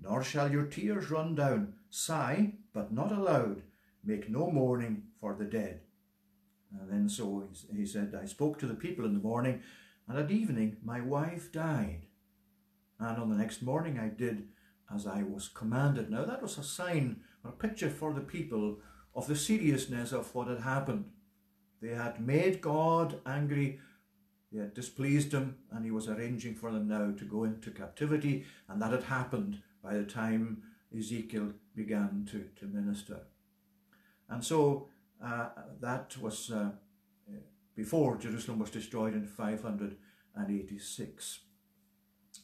nor 0.00 0.22
shall 0.22 0.50
your 0.50 0.66
tears 0.66 1.10
run 1.10 1.34
down. 1.34 1.74
Sigh, 1.90 2.54
but 2.72 2.92
not 2.92 3.10
aloud. 3.10 3.62
Make 4.04 4.30
no 4.30 4.50
mourning 4.50 5.04
for 5.20 5.34
the 5.34 5.44
dead. 5.44 5.80
And 6.80 6.90
then 6.90 7.08
so 7.08 7.48
he 7.74 7.84
said, 7.84 8.14
I 8.20 8.26
spoke 8.26 8.58
to 8.60 8.66
the 8.66 8.74
people 8.74 9.04
in 9.04 9.14
the 9.14 9.20
morning, 9.20 9.62
and 10.08 10.18
at 10.18 10.30
evening 10.30 10.76
my 10.84 11.00
wife 11.00 11.50
died. 11.50 12.06
And 13.02 13.18
on 13.18 13.28
the 13.30 13.36
next 13.36 13.62
morning 13.62 13.98
I 13.98 14.08
did 14.08 14.48
as 14.94 15.08
I 15.08 15.24
was 15.24 15.48
commanded. 15.48 16.08
Now 16.08 16.24
that 16.24 16.40
was 16.40 16.56
a 16.56 16.62
sign 16.62 17.22
or 17.44 17.50
a 17.50 17.54
picture 17.54 17.90
for 17.90 18.12
the 18.12 18.20
people 18.20 18.78
of 19.14 19.26
the 19.26 19.34
seriousness 19.34 20.12
of 20.12 20.32
what 20.34 20.48
had 20.48 20.60
happened. 20.60 21.06
They 21.80 21.94
had 21.94 22.24
made 22.24 22.60
God 22.60 23.18
angry, 23.26 23.80
they 24.52 24.60
had 24.60 24.74
displeased 24.74 25.32
him, 25.32 25.56
and 25.72 25.84
he 25.84 25.90
was 25.90 26.08
arranging 26.08 26.54
for 26.54 26.70
them 26.70 26.86
now 26.86 27.10
to 27.10 27.24
go 27.24 27.42
into 27.42 27.72
captivity, 27.72 28.44
and 28.68 28.80
that 28.80 28.92
had 28.92 29.02
happened 29.04 29.62
by 29.82 29.94
the 29.94 30.04
time 30.04 30.62
Ezekiel 30.96 31.54
began 31.74 32.28
to, 32.30 32.44
to 32.60 32.66
minister. 32.66 33.22
And 34.28 34.44
so 34.44 34.86
uh, 35.22 35.48
that 35.80 36.16
was 36.18 36.52
uh, 36.52 36.70
before 37.74 38.16
Jerusalem 38.16 38.60
was 38.60 38.70
destroyed 38.70 39.14
in 39.14 39.26
586. 39.26 41.40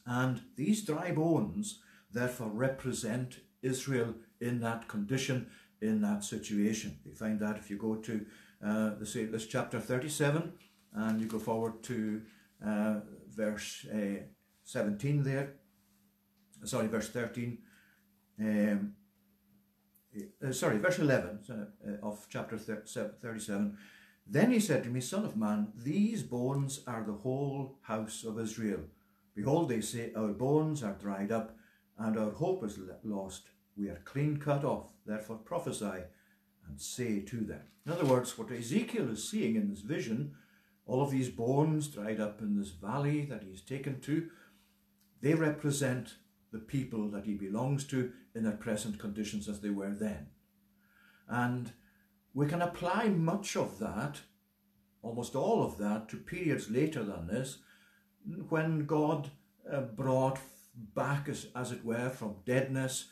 And 0.05 0.41
these 0.55 0.83
dry 0.83 1.11
bones 1.11 1.81
therefore 2.11 2.49
represent 2.49 3.39
Israel 3.61 4.15
in 4.39 4.59
that 4.61 4.87
condition 4.87 5.47
in 5.81 6.01
that 6.01 6.23
situation. 6.23 6.99
You 7.05 7.13
find 7.13 7.39
that 7.39 7.57
if 7.57 7.69
you 7.69 7.77
go 7.77 7.95
to 7.95 8.25
uh, 8.65 8.91
this, 8.99 9.13
this 9.13 9.47
chapter 9.47 9.79
37 9.79 10.53
and 10.93 11.21
you 11.21 11.27
go 11.27 11.39
forward 11.39 11.81
to 11.83 12.21
uh, 12.65 12.99
verse 13.29 13.85
uh, 13.93 14.23
17 14.63 15.23
there, 15.23 15.53
sorry, 16.65 16.87
verse 16.87 17.09
13, 17.09 17.57
um, 18.39 18.93
uh, 20.45 20.51
sorry, 20.51 20.77
verse 20.77 20.99
11 20.99 21.39
uh, 21.49 22.05
of 22.05 22.25
chapter 22.29 22.57
37. 22.57 23.77
Then 24.27 24.51
he 24.51 24.59
said 24.59 24.83
to 24.83 24.89
me, 24.89 25.01
Son 25.01 25.25
of 25.25 25.37
man, 25.37 25.69
these 25.75 26.21
bones 26.23 26.81
are 26.85 27.03
the 27.03 27.13
whole 27.13 27.79
house 27.81 28.23
of 28.23 28.39
Israel. 28.39 28.81
Behold, 29.39 29.69
they 29.69 29.79
say, 29.79 30.11
Our 30.17 30.33
bones 30.33 30.83
are 30.83 30.97
dried 30.99 31.31
up, 31.31 31.55
and 31.97 32.17
our 32.17 32.31
hope 32.31 32.61
is 32.65 32.77
lost. 33.05 33.43
We 33.77 33.87
are 33.87 34.01
clean 34.03 34.35
cut 34.35 34.65
off. 34.65 34.87
Therefore 35.05 35.37
prophesy 35.37 36.03
and 36.67 36.79
say 36.79 37.21
to 37.21 37.37
them. 37.37 37.61
In 37.85 37.93
other 37.93 38.03
words, 38.03 38.37
what 38.37 38.51
Ezekiel 38.51 39.09
is 39.09 39.29
seeing 39.29 39.55
in 39.55 39.69
this 39.69 39.79
vision, 39.79 40.35
all 40.85 41.01
of 41.01 41.11
these 41.11 41.29
bones 41.29 41.87
dried 41.87 42.19
up 42.19 42.41
in 42.41 42.57
this 42.57 42.71
valley 42.71 43.23
that 43.25 43.43
he's 43.43 43.61
taken 43.61 44.01
to, 44.01 44.29
they 45.21 45.35
represent 45.35 46.15
the 46.51 46.59
people 46.59 47.09
that 47.09 47.25
he 47.25 47.33
belongs 47.33 47.85
to 47.85 48.11
in 48.35 48.43
their 48.43 48.57
present 48.57 48.99
conditions 48.99 49.47
as 49.47 49.61
they 49.61 49.69
were 49.69 49.93
then. 49.93 50.27
And 51.29 51.71
we 52.33 52.45
can 52.45 52.61
apply 52.61 53.07
much 53.07 53.55
of 53.55 53.79
that, 53.79 54.19
almost 55.01 55.33
all 55.33 55.63
of 55.63 55.77
that, 55.77 56.09
to 56.09 56.17
periods 56.17 56.69
later 56.69 57.05
than 57.05 57.27
this, 57.27 57.59
when 58.49 58.85
God 58.85 59.29
uh, 59.71 59.81
brought 59.81 60.39
back, 60.95 61.27
as, 61.29 61.47
as 61.55 61.71
it 61.71 61.83
were, 61.83 62.09
from 62.09 62.35
deadness, 62.45 63.05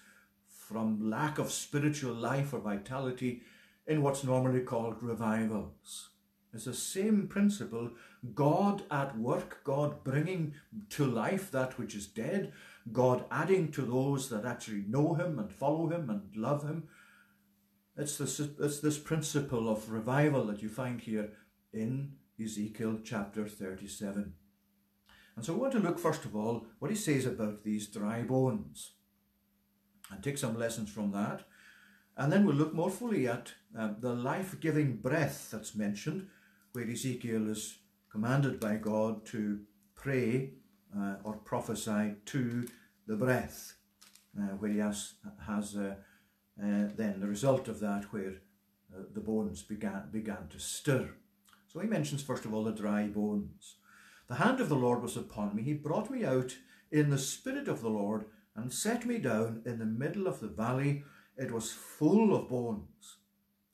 from 0.47 1.09
lack 1.09 1.37
of 1.37 1.51
spiritual 1.51 2.13
life 2.13 2.53
or 2.53 2.59
vitality, 2.59 3.41
in 3.85 4.01
what's 4.01 4.23
normally 4.23 4.61
called 4.61 5.01
revivals. 5.01 6.09
It's 6.53 6.65
the 6.65 6.73
same 6.73 7.27
principle 7.27 7.91
God 8.33 8.83
at 8.89 9.17
work, 9.17 9.63
God 9.63 10.03
bringing 10.03 10.55
to 10.89 11.05
life 11.05 11.51
that 11.51 11.77
which 11.77 11.95
is 11.95 12.07
dead, 12.07 12.51
God 12.91 13.25
adding 13.31 13.71
to 13.73 13.81
those 13.81 14.29
that 14.29 14.45
actually 14.45 14.83
know 14.87 15.13
Him 15.13 15.39
and 15.39 15.51
follow 15.51 15.87
Him 15.87 16.09
and 16.09 16.35
love 16.35 16.63
Him. 16.63 16.87
It's 17.95 18.17
this, 18.17 18.39
it's 18.39 18.79
this 18.79 18.97
principle 18.97 19.69
of 19.69 19.91
revival 19.91 20.45
that 20.45 20.61
you 20.61 20.69
find 20.69 20.99
here 20.99 21.29
in 21.73 22.13
Ezekiel 22.41 22.99
chapter 23.03 23.47
37. 23.47 24.33
And 25.37 25.45
so 25.45 25.53
I 25.53 25.57
want 25.57 25.73
to 25.73 25.79
look 25.79 25.99
first 25.99 26.25
of 26.25 26.35
all 26.35 26.65
what 26.79 26.89
he 26.89 26.97
says 26.97 27.27
about 27.27 27.63
these 27.63 27.85
dry 27.85 28.23
bones 28.23 28.93
and 30.11 30.23
take 30.23 30.39
some 30.39 30.57
lessons 30.57 30.89
from 30.89 31.11
that. 31.11 31.43
And 32.17 32.31
then 32.31 32.43
we'll 32.43 32.55
look 32.55 32.73
more 32.73 32.89
fully 32.89 33.27
at 33.27 33.53
uh, 33.77 33.91
the 33.99 34.13
life-giving 34.13 34.97
breath 34.97 35.49
that's 35.51 35.75
mentioned, 35.75 36.27
where 36.73 36.89
Ezekiel 36.89 37.47
is 37.47 37.77
commanded 38.11 38.59
by 38.59 38.77
God 38.77 39.27
to 39.27 39.59
pray 39.93 40.53
uh, 40.97 41.17
or 41.23 41.33
prophesy 41.37 42.15
to 42.25 42.67
the 43.05 43.15
breath, 43.15 43.75
uh, 44.39 44.55
where 44.55 44.71
he 44.71 44.79
has, 44.79 45.13
has 45.45 45.75
uh, 45.75 45.93
uh, 46.59 46.89
then 46.95 47.19
the 47.19 47.27
result 47.27 47.67
of 47.67 47.79
that 47.79 48.11
where 48.11 48.41
uh, 48.91 49.03
the 49.13 49.21
bones 49.21 49.61
began, 49.61 50.09
began 50.11 50.47
to 50.49 50.59
stir. 50.59 51.11
So 51.67 51.79
he 51.79 51.87
mentions 51.87 52.23
first 52.23 52.45
of 52.45 52.55
all 52.55 52.63
the 52.63 52.71
dry 52.71 53.05
bones. 53.05 53.75
The 54.27 54.35
hand 54.35 54.59
of 54.59 54.69
the 54.69 54.75
Lord 54.75 55.01
was 55.01 55.15
upon 55.15 55.55
me. 55.55 55.63
He 55.63 55.73
brought 55.73 56.09
me 56.09 56.25
out 56.25 56.55
in 56.91 57.09
the 57.09 57.17
spirit 57.17 57.67
of 57.67 57.81
the 57.81 57.89
Lord 57.89 58.25
and 58.55 58.73
set 58.73 59.05
me 59.05 59.17
down 59.19 59.61
in 59.65 59.79
the 59.79 59.85
middle 59.85 60.27
of 60.27 60.39
the 60.39 60.47
valley. 60.47 61.03
It 61.37 61.51
was 61.51 61.71
full 61.71 62.35
of 62.35 62.49
bones. 62.49 63.17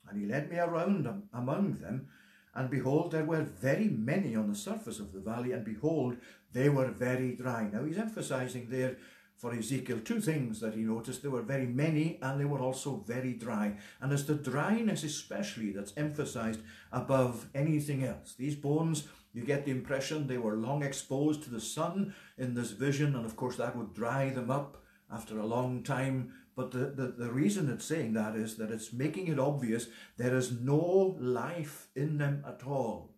And 0.08 0.20
he 0.20 0.26
led 0.26 0.50
me 0.50 0.58
around 0.58 1.08
among 1.32 1.78
them, 1.78 2.08
and 2.54 2.70
behold, 2.70 3.10
there 3.10 3.24
were 3.24 3.42
very 3.42 3.88
many 3.88 4.36
on 4.36 4.48
the 4.48 4.54
surface 4.54 5.00
of 5.00 5.12
the 5.12 5.20
valley, 5.20 5.52
and 5.52 5.64
behold, 5.64 6.16
they 6.52 6.68
were 6.68 6.90
very 6.90 7.34
dry. 7.34 7.68
Now 7.72 7.84
he's 7.84 7.98
emphasizing 7.98 8.68
there 8.70 8.96
for 9.36 9.52
Ezekiel 9.52 10.00
two 10.04 10.20
things 10.20 10.60
that 10.60 10.74
he 10.74 10.82
noticed. 10.82 11.22
There 11.22 11.30
were 11.30 11.42
very 11.42 11.66
many 11.66 12.18
and 12.22 12.40
they 12.40 12.44
were 12.44 12.60
also 12.60 13.04
very 13.06 13.32
dry. 13.32 13.76
And 14.00 14.12
it's 14.12 14.22
the 14.22 14.34
dryness 14.34 15.02
especially 15.02 15.72
that's 15.72 15.92
emphasized 15.96 16.60
above 16.92 17.48
anything 17.54 18.04
else. 18.04 18.34
These 18.38 18.54
bones, 18.54 19.08
you 19.34 19.44
get 19.44 19.64
the 19.64 19.72
impression 19.72 20.26
they 20.26 20.38
were 20.38 20.56
long 20.56 20.82
exposed 20.82 21.42
to 21.42 21.50
the 21.50 21.60
sun 21.60 22.14
in 22.38 22.54
this 22.54 22.70
vision 22.70 23.16
and 23.16 23.26
of 23.26 23.36
course 23.36 23.56
that 23.56 23.76
would 23.76 23.92
dry 23.92 24.30
them 24.30 24.50
up 24.50 24.82
after 25.12 25.38
a 25.38 25.46
long 25.46 25.82
time. 25.82 26.32
But 26.56 26.70
the, 26.70 26.86
the, 26.86 27.14
the 27.18 27.32
reason 27.32 27.68
it's 27.68 27.84
saying 27.84 28.12
that 28.12 28.36
is 28.36 28.56
that 28.56 28.70
it's 28.70 28.92
making 28.92 29.26
it 29.26 29.40
obvious 29.40 29.88
there 30.16 30.36
is 30.36 30.52
no 30.52 31.16
life 31.18 31.88
in 31.96 32.18
them 32.18 32.44
at 32.46 32.64
all. 32.64 33.10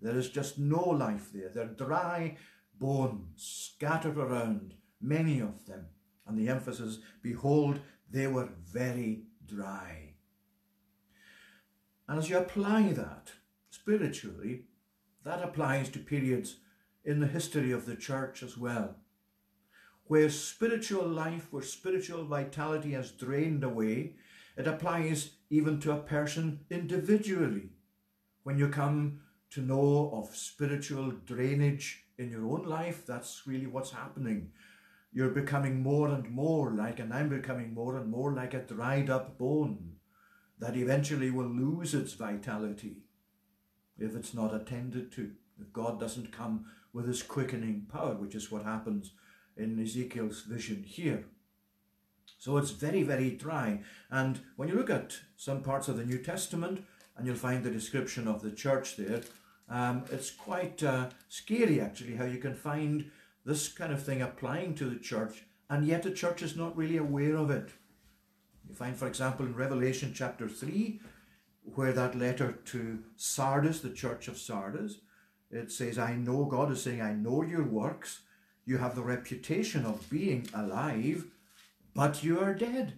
There 0.00 0.18
is 0.18 0.28
just 0.28 0.58
no 0.58 0.82
life 0.82 1.30
there. 1.32 1.48
They're 1.48 1.66
dry 1.66 2.36
bones 2.80 3.28
scattered 3.36 4.18
around 4.18 4.74
many 5.00 5.38
of 5.38 5.66
them. 5.66 5.86
And 6.26 6.36
the 6.36 6.48
emphasis, 6.48 6.98
behold, 7.22 7.78
they 8.10 8.26
were 8.26 8.48
very 8.64 9.22
dry. 9.46 10.14
And 12.08 12.18
as 12.18 12.28
you 12.28 12.38
apply 12.38 12.92
that 12.92 13.30
spiritually, 13.70 14.64
that 15.24 15.42
applies 15.42 15.88
to 15.90 15.98
periods 15.98 16.56
in 17.04 17.20
the 17.20 17.26
history 17.26 17.72
of 17.72 17.86
the 17.86 17.96
church 17.96 18.42
as 18.42 18.56
well, 18.56 18.96
where 20.04 20.30
spiritual 20.30 21.06
life, 21.06 21.48
where 21.50 21.62
spiritual 21.62 22.24
vitality 22.24 22.92
has 22.92 23.12
drained 23.12 23.64
away, 23.64 24.14
it 24.56 24.66
applies 24.66 25.30
even 25.50 25.80
to 25.80 25.92
a 25.92 25.98
person 25.98 26.60
individually. 26.70 27.70
When 28.42 28.58
you 28.58 28.68
come 28.68 29.20
to 29.50 29.60
know 29.60 30.10
of 30.12 30.36
spiritual 30.36 31.12
drainage 31.24 32.04
in 32.18 32.30
your 32.30 32.46
own 32.46 32.64
life, 32.64 33.06
that's 33.06 33.42
really 33.46 33.66
what's 33.66 33.92
happening. 33.92 34.50
You're 35.12 35.30
becoming 35.30 35.82
more 35.82 36.08
and 36.08 36.30
more 36.30 36.72
like, 36.72 36.98
and 36.98 37.12
I'm 37.12 37.28
becoming 37.28 37.74
more 37.74 37.96
and 37.96 38.10
more 38.10 38.32
like 38.32 38.54
a 38.54 38.60
dried 38.60 39.10
up 39.10 39.38
bone 39.38 39.96
that 40.58 40.76
eventually 40.76 41.30
will 41.30 41.48
lose 41.48 41.94
its 41.94 42.14
vitality 42.14 43.01
if 43.98 44.14
it's 44.14 44.34
not 44.34 44.54
attended 44.54 45.12
to. 45.12 45.32
If 45.60 45.72
God 45.72 46.00
doesn't 46.00 46.32
come 46.32 46.66
with 46.92 47.06
his 47.06 47.22
quickening 47.22 47.86
power, 47.92 48.14
which 48.14 48.34
is 48.34 48.50
what 48.50 48.64
happens 48.64 49.12
in 49.56 49.80
Ezekiel's 49.80 50.42
vision 50.42 50.82
here. 50.86 51.24
So 52.38 52.56
it's 52.56 52.70
very, 52.70 53.02
very 53.02 53.30
dry. 53.30 53.80
And 54.10 54.40
when 54.56 54.68
you 54.68 54.74
look 54.74 54.90
at 54.90 55.16
some 55.36 55.62
parts 55.62 55.88
of 55.88 55.96
the 55.96 56.04
New 56.04 56.18
Testament, 56.18 56.84
and 57.16 57.26
you'll 57.26 57.36
find 57.36 57.62
the 57.62 57.70
description 57.70 58.26
of 58.26 58.42
the 58.42 58.50
church 58.50 58.96
there, 58.96 59.20
um, 59.68 60.04
it's 60.10 60.30
quite 60.30 60.82
uh, 60.82 61.10
scary 61.28 61.80
actually 61.80 62.16
how 62.16 62.24
you 62.24 62.38
can 62.38 62.54
find 62.54 63.10
this 63.44 63.68
kind 63.68 63.92
of 63.92 64.02
thing 64.02 64.22
applying 64.22 64.74
to 64.74 64.84
the 64.86 64.98
church, 64.98 65.44
and 65.68 65.86
yet 65.86 66.02
the 66.02 66.10
church 66.10 66.42
is 66.42 66.56
not 66.56 66.76
really 66.76 66.96
aware 66.96 67.36
of 67.36 67.50
it. 67.50 67.70
You 68.68 68.74
find, 68.74 68.96
for 68.96 69.06
example, 69.06 69.46
in 69.46 69.54
Revelation 69.54 70.12
chapter 70.14 70.48
3, 70.48 71.00
where 71.62 71.92
that 71.92 72.18
letter 72.18 72.52
to 72.52 73.02
Sardis, 73.16 73.80
the 73.80 73.90
church 73.90 74.28
of 74.28 74.38
Sardis, 74.38 74.98
it 75.50 75.70
says, 75.70 75.98
I 75.98 76.14
know, 76.14 76.44
God 76.44 76.72
is 76.72 76.82
saying, 76.82 77.00
I 77.00 77.12
know 77.12 77.42
your 77.42 77.64
works. 77.64 78.22
You 78.64 78.78
have 78.78 78.94
the 78.94 79.02
reputation 79.02 79.84
of 79.84 80.08
being 80.08 80.48
alive, 80.54 81.26
but 81.94 82.24
you 82.24 82.40
are 82.40 82.54
dead. 82.54 82.94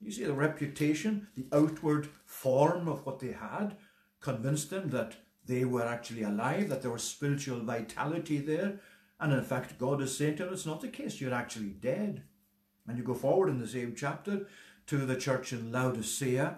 You 0.00 0.10
see, 0.10 0.24
the 0.24 0.32
reputation, 0.32 1.28
the 1.36 1.46
outward 1.56 2.08
form 2.26 2.88
of 2.88 3.06
what 3.06 3.20
they 3.20 3.32
had, 3.32 3.76
convinced 4.20 4.70
them 4.70 4.90
that 4.90 5.16
they 5.46 5.64
were 5.64 5.86
actually 5.86 6.22
alive, 6.22 6.68
that 6.68 6.82
there 6.82 6.90
was 6.90 7.02
spiritual 7.02 7.60
vitality 7.60 8.38
there, 8.38 8.80
and 9.20 9.32
in 9.32 9.44
fact, 9.44 9.78
God 9.78 10.02
is 10.02 10.16
saying 10.16 10.36
to 10.36 10.44
them, 10.44 10.52
it's 10.52 10.66
not 10.66 10.80
the 10.80 10.88
case, 10.88 11.20
you're 11.20 11.32
actually 11.32 11.70
dead. 11.70 12.24
And 12.88 12.98
you 12.98 13.04
go 13.04 13.14
forward 13.14 13.50
in 13.50 13.60
the 13.60 13.68
same 13.68 13.94
chapter 13.96 14.48
to 14.88 14.96
the 15.06 15.16
church 15.16 15.52
in 15.52 15.70
Laodicea. 15.70 16.56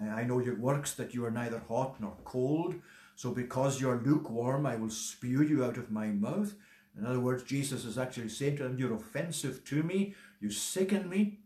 Uh, 0.00 0.10
I 0.10 0.24
know 0.24 0.40
your 0.40 0.56
works 0.56 0.94
that 0.94 1.14
you 1.14 1.24
are 1.24 1.30
neither 1.30 1.60
hot 1.68 2.00
nor 2.00 2.16
cold. 2.24 2.74
So 3.16 3.30
because 3.30 3.80
you're 3.80 4.02
lukewarm, 4.04 4.66
I 4.66 4.76
will 4.76 4.90
spew 4.90 5.42
you 5.42 5.64
out 5.64 5.76
of 5.76 5.90
my 5.90 6.08
mouth. 6.08 6.54
In 6.98 7.06
other 7.06 7.20
words, 7.20 7.42
Jesus 7.42 7.84
is 7.84 7.98
actually 7.98 8.28
saying 8.28 8.56
to 8.56 8.64
them, 8.64 8.78
you're 8.78 8.94
offensive 8.94 9.64
to 9.64 9.82
me. 9.82 10.14
You 10.40 10.50
sicken 10.50 11.08
me. 11.08 11.40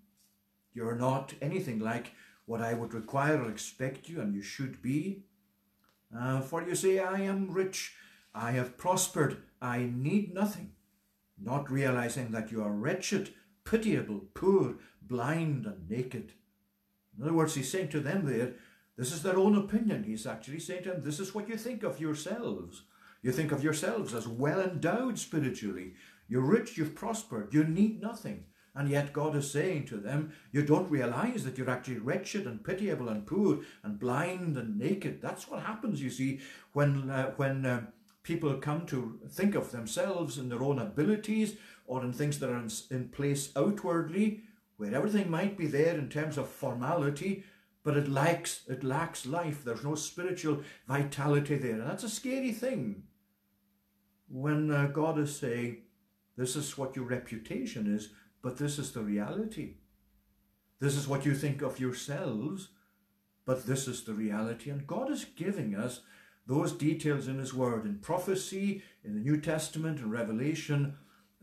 You're 0.74 0.96
not 0.96 1.34
anything 1.40 1.78
like 1.78 2.12
what 2.46 2.62
I 2.62 2.74
would 2.74 2.94
require 2.94 3.42
or 3.42 3.50
expect 3.50 4.08
you, 4.08 4.20
and 4.20 4.34
you 4.34 4.42
should 4.42 4.80
be. 4.80 5.24
Uh, 6.16 6.40
for 6.40 6.62
you 6.62 6.74
say, 6.74 6.98
I 6.98 7.20
am 7.20 7.50
rich, 7.50 7.94
I 8.34 8.52
have 8.52 8.78
prospered, 8.78 9.36
I 9.60 9.90
need 9.92 10.32
nothing, 10.32 10.72
not 11.38 11.70
realizing 11.70 12.30
that 12.30 12.50
you 12.50 12.62
are 12.62 12.72
wretched, 12.72 13.34
pitiable, 13.64 14.22
poor, 14.32 14.76
blind, 15.02 15.66
and 15.66 15.90
naked. 15.90 16.32
In 17.18 17.24
other 17.24 17.34
words, 17.34 17.54
he's 17.54 17.70
saying 17.70 17.88
to 17.88 18.00
them 18.00 18.24
there, 18.24 18.54
this 18.96 19.12
is 19.12 19.22
their 19.22 19.38
own 19.38 19.56
opinion. 19.56 20.04
He's 20.04 20.26
actually 20.26 20.60
saying 20.60 20.84
to 20.84 20.90
them, 20.90 21.02
this 21.02 21.20
is 21.20 21.34
what 21.34 21.48
you 21.48 21.56
think 21.56 21.82
of 21.82 22.00
yourselves. 22.00 22.82
You 23.22 23.32
think 23.32 23.52
of 23.52 23.64
yourselves 23.64 24.14
as 24.14 24.28
well 24.28 24.60
endowed 24.60 25.18
spiritually. 25.18 25.94
You're 26.28 26.42
rich, 26.42 26.76
you've 26.76 26.94
prospered, 26.94 27.52
you 27.52 27.64
need 27.64 28.00
nothing. 28.00 28.44
And 28.74 28.88
yet 28.88 29.12
God 29.12 29.34
is 29.34 29.50
saying 29.50 29.86
to 29.86 29.96
them, 29.96 30.32
you 30.52 30.62
don't 30.62 30.90
realize 30.90 31.44
that 31.44 31.58
you're 31.58 31.70
actually 31.70 31.98
wretched 31.98 32.46
and 32.46 32.62
pitiable 32.62 33.08
and 33.08 33.26
poor 33.26 33.60
and 33.82 33.98
blind 33.98 34.56
and 34.56 34.78
naked. 34.78 35.20
That's 35.20 35.48
what 35.48 35.62
happens, 35.62 36.00
you 36.00 36.10
see, 36.10 36.40
when, 36.74 37.10
uh, 37.10 37.32
when 37.36 37.66
uh, 37.66 37.86
people 38.22 38.54
come 38.58 38.86
to 38.86 39.18
think 39.30 39.56
of 39.56 39.72
themselves 39.72 40.38
in 40.38 40.48
their 40.48 40.62
own 40.62 40.78
abilities 40.78 41.56
or 41.86 42.04
in 42.04 42.12
things 42.12 42.38
that 42.38 42.50
are 42.50 42.58
in, 42.58 42.70
in 42.90 43.08
place 43.08 43.50
outwardly, 43.56 44.42
where 44.78 44.94
everything 44.94 45.30
might 45.30 45.58
be 45.58 45.66
there 45.66 45.98
in 45.98 46.08
terms 46.08 46.38
of 46.38 46.48
formality, 46.48 47.44
but 47.82 47.96
it 47.96 48.08
lacks, 48.08 48.62
it 48.68 48.82
lacks 48.82 49.26
life. 49.26 49.64
There's 49.64 49.84
no 49.84 49.96
spiritual 49.96 50.62
vitality 50.86 51.56
there. 51.56 51.74
And 51.74 51.90
that's 51.90 52.04
a 52.04 52.08
scary 52.08 52.52
thing 52.52 53.02
when 54.28 54.70
uh, 54.70 54.86
God 54.86 55.18
is 55.18 55.36
saying, 55.36 55.78
this 56.36 56.54
is 56.54 56.78
what 56.78 56.94
your 56.94 57.06
reputation 57.06 57.92
is, 57.92 58.10
but 58.40 58.56
this 58.56 58.78
is 58.78 58.92
the 58.92 59.02
reality. 59.02 59.74
This 60.80 60.94
is 60.94 61.08
what 61.08 61.26
you 61.26 61.34
think 61.34 61.60
of 61.60 61.80
yourselves, 61.80 62.68
but 63.44 63.66
this 63.66 63.88
is 63.88 64.04
the 64.04 64.14
reality. 64.14 64.70
And 64.70 64.86
God 64.86 65.10
is 65.10 65.24
giving 65.24 65.74
us 65.74 66.00
those 66.46 66.72
details 66.72 67.26
in 67.26 67.38
His 67.38 67.52
Word, 67.52 67.84
in 67.84 67.98
prophecy, 67.98 68.82
in 69.02 69.14
the 69.14 69.20
New 69.20 69.40
Testament, 69.40 69.98
and 69.98 70.12
Revelation, 70.12 70.96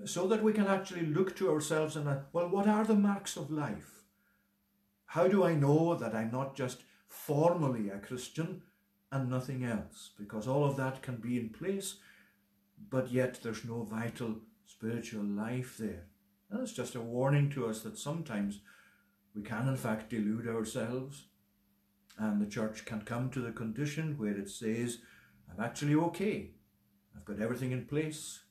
so 0.03 0.27
that 0.27 0.43
we 0.43 0.51
can 0.51 0.67
actually 0.67 1.05
look 1.05 1.35
to 1.37 1.49
ourselves 1.49 1.95
and, 1.95 2.07
uh, 2.07 2.17
well, 2.33 2.49
what 2.49 2.67
are 2.67 2.83
the 2.83 2.95
marks 2.95 3.37
of 3.37 3.49
life? 3.49 4.03
How 5.05 5.27
do 5.27 5.45
I 5.45 5.53
know 5.53 5.95
that 5.95 6.13
I'm 6.13 6.31
not 6.31 6.55
just 6.55 6.83
formally 7.07 7.89
a 7.89 7.99
Christian 7.99 8.63
and 9.11 9.29
nothing 9.29 9.63
else? 9.63 10.11
Because 10.17 10.47
all 10.47 10.65
of 10.65 10.75
that 10.75 11.01
can 11.01 11.17
be 11.17 11.39
in 11.39 11.49
place, 11.49 11.95
but 12.89 13.11
yet 13.11 13.39
there's 13.41 13.63
no 13.63 13.83
vital 13.83 14.35
spiritual 14.65 15.23
life 15.23 15.77
there. 15.77 16.07
And 16.49 16.61
it's 16.61 16.73
just 16.73 16.95
a 16.95 17.01
warning 17.01 17.49
to 17.51 17.67
us 17.67 17.81
that 17.81 17.97
sometimes 17.97 18.59
we 19.33 19.41
can 19.41 19.67
in 19.67 19.77
fact 19.77 20.09
delude 20.09 20.47
ourselves 20.47 21.25
and 22.17 22.41
the 22.41 22.49
church 22.49 22.85
can 22.85 23.01
come 23.01 23.29
to 23.29 23.41
the 23.41 23.51
condition 23.51 24.17
where 24.17 24.37
it 24.37 24.49
says, 24.49 24.99
I'm 25.51 25.63
actually 25.63 25.95
okay. 25.95 26.51
I've 27.15 27.25
got 27.25 27.41
everything 27.41 27.71
in 27.71 27.85
place. 27.85 28.41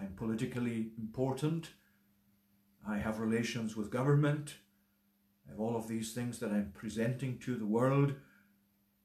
I'm 0.00 0.14
politically 0.16 0.90
important. 0.98 1.70
I 2.86 2.98
have 2.98 3.20
relations 3.20 3.76
with 3.76 3.90
government. 3.90 4.54
I 5.46 5.52
have 5.52 5.60
all 5.60 5.76
of 5.76 5.88
these 5.88 6.12
things 6.12 6.38
that 6.40 6.50
I'm 6.50 6.72
presenting 6.74 7.38
to 7.40 7.56
the 7.56 7.66
world 7.66 8.14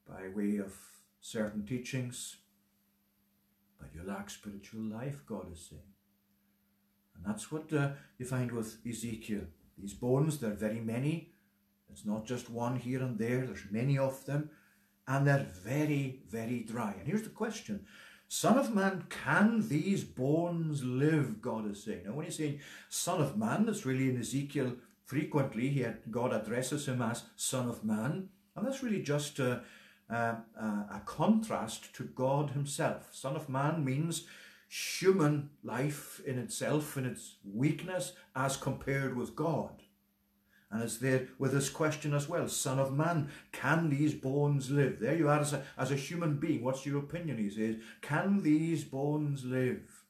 by 0.06 0.28
way 0.34 0.56
of 0.56 0.74
certain 1.20 1.64
teachings. 1.64 2.36
But 3.78 3.94
you 3.94 4.02
lack 4.02 4.30
spiritual 4.30 4.82
life, 4.82 5.24
God 5.26 5.52
is 5.52 5.66
saying. 5.70 5.82
And 7.14 7.24
that's 7.24 7.50
what 7.52 7.72
uh, 7.72 7.90
you 8.18 8.26
find 8.26 8.50
with 8.52 8.78
Ezekiel. 8.86 9.42
These 9.78 9.94
bones, 9.94 10.38
they're 10.38 10.50
very 10.50 10.80
many. 10.80 11.32
It's 11.90 12.06
not 12.06 12.26
just 12.26 12.50
one 12.50 12.76
here 12.76 13.00
and 13.02 13.18
there, 13.18 13.46
there's 13.46 13.64
many 13.70 13.98
of 13.98 14.24
them. 14.26 14.50
And 15.08 15.26
they're 15.26 15.46
very, 15.64 16.22
very 16.28 16.60
dry. 16.60 16.94
And 16.98 17.06
here's 17.06 17.22
the 17.22 17.30
question 17.30 17.86
Son 18.32 18.56
of 18.56 18.72
man, 18.72 19.06
can 19.10 19.68
these 19.68 20.04
bones 20.04 20.84
live? 20.84 21.42
God 21.42 21.68
is 21.68 21.82
saying. 21.82 22.02
Now, 22.06 22.12
when 22.12 22.26
he's 22.26 22.36
saying 22.36 22.60
Son 22.88 23.20
of 23.20 23.36
man, 23.36 23.66
that's 23.66 23.84
really 23.84 24.08
in 24.08 24.20
Ezekiel 24.20 24.76
frequently. 25.04 25.68
He 25.68 25.80
had, 25.80 25.98
God 26.12 26.32
addresses 26.32 26.86
him 26.86 27.02
as 27.02 27.24
Son 27.34 27.68
of 27.68 27.82
man. 27.82 28.28
And 28.54 28.64
that's 28.64 28.84
really 28.84 29.02
just 29.02 29.40
a, 29.40 29.62
a, 30.08 30.14
a 30.56 31.02
contrast 31.04 31.92
to 31.96 32.04
God 32.04 32.50
himself. 32.50 33.08
Son 33.12 33.34
of 33.34 33.48
man 33.48 33.84
means 33.84 34.28
human 34.68 35.50
life 35.64 36.20
in 36.24 36.38
itself, 36.38 36.96
in 36.96 37.06
its 37.06 37.34
weakness, 37.44 38.12
as 38.36 38.56
compared 38.56 39.16
with 39.16 39.34
God. 39.34 39.82
And 40.70 40.82
it's 40.82 40.98
there 40.98 41.26
with 41.38 41.52
this 41.52 41.68
question 41.68 42.14
as 42.14 42.28
well, 42.28 42.46
Son 42.46 42.78
of 42.78 42.92
Man, 42.92 43.28
can 43.50 43.90
these 43.90 44.14
bones 44.14 44.70
live? 44.70 45.00
There 45.00 45.16
you 45.16 45.28
are 45.28 45.40
as 45.40 45.52
a, 45.52 45.64
as 45.76 45.90
a 45.90 45.96
human 45.96 46.36
being. 46.36 46.62
What's 46.62 46.86
your 46.86 47.00
opinion, 47.00 47.38
he 47.38 47.50
says. 47.50 47.76
Can 48.02 48.42
these 48.42 48.84
bones 48.84 49.44
live? 49.44 50.04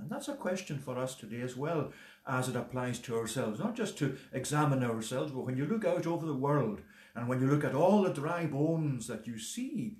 And 0.00 0.10
that's 0.10 0.28
a 0.28 0.34
question 0.34 0.78
for 0.78 0.98
us 0.98 1.14
today 1.14 1.42
as 1.42 1.56
well, 1.56 1.92
as 2.26 2.48
it 2.48 2.56
applies 2.56 2.98
to 3.00 3.16
ourselves. 3.16 3.60
Not 3.60 3.76
just 3.76 3.96
to 3.98 4.16
examine 4.32 4.82
ourselves, 4.82 5.30
but 5.30 5.44
when 5.44 5.56
you 5.56 5.66
look 5.66 5.84
out 5.84 6.06
over 6.06 6.26
the 6.26 6.34
world 6.34 6.80
and 7.14 7.28
when 7.28 7.40
you 7.40 7.46
look 7.46 7.64
at 7.64 7.74
all 7.74 8.02
the 8.02 8.12
dry 8.12 8.46
bones 8.46 9.06
that 9.06 9.28
you 9.28 9.38
see, 9.38 9.98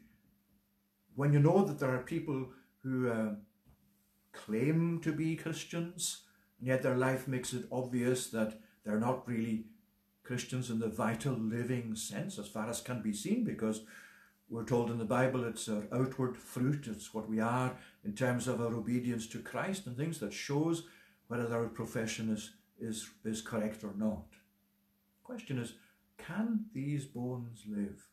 when 1.14 1.32
you 1.32 1.38
know 1.38 1.64
that 1.64 1.78
there 1.78 1.94
are 1.94 2.02
people 2.02 2.48
who 2.82 3.08
uh, 3.08 3.34
claim 4.32 5.00
to 5.02 5.12
be 5.12 5.36
Christians, 5.36 6.22
and 6.58 6.66
yet 6.66 6.82
their 6.82 6.96
life 6.96 7.28
makes 7.28 7.52
it 7.52 7.66
obvious 7.70 8.28
that 8.30 8.58
they're 8.84 9.00
not 9.00 9.26
really 9.28 9.66
Christians 10.24 10.70
in 10.70 10.78
the 10.78 10.88
vital 10.88 11.34
living 11.34 11.94
sense 11.94 12.38
as 12.38 12.48
far 12.48 12.68
as 12.68 12.80
can 12.80 13.02
be 13.02 13.12
seen 13.12 13.44
because 13.44 13.82
we're 14.48 14.64
told 14.64 14.90
in 14.90 14.98
the 14.98 15.04
Bible 15.04 15.44
it's 15.44 15.68
our 15.68 15.84
outward 15.92 16.36
fruit, 16.36 16.86
it's 16.86 17.14
what 17.14 17.28
we 17.28 17.40
are 17.40 17.76
in 18.04 18.14
terms 18.14 18.46
of 18.46 18.60
our 18.60 18.74
obedience 18.74 19.26
to 19.28 19.38
Christ 19.38 19.86
and 19.86 19.96
things 19.96 20.18
that 20.18 20.32
shows 20.32 20.84
whether 21.28 21.52
our 21.54 21.68
profession 21.68 22.30
is, 22.30 22.52
is, 22.78 23.08
is 23.24 23.40
correct 23.40 23.82
or 23.82 23.94
not. 23.96 24.26
question 25.24 25.58
is, 25.58 25.74
can 26.18 26.66
these 26.74 27.06
bones 27.06 27.62
live? 27.66 28.08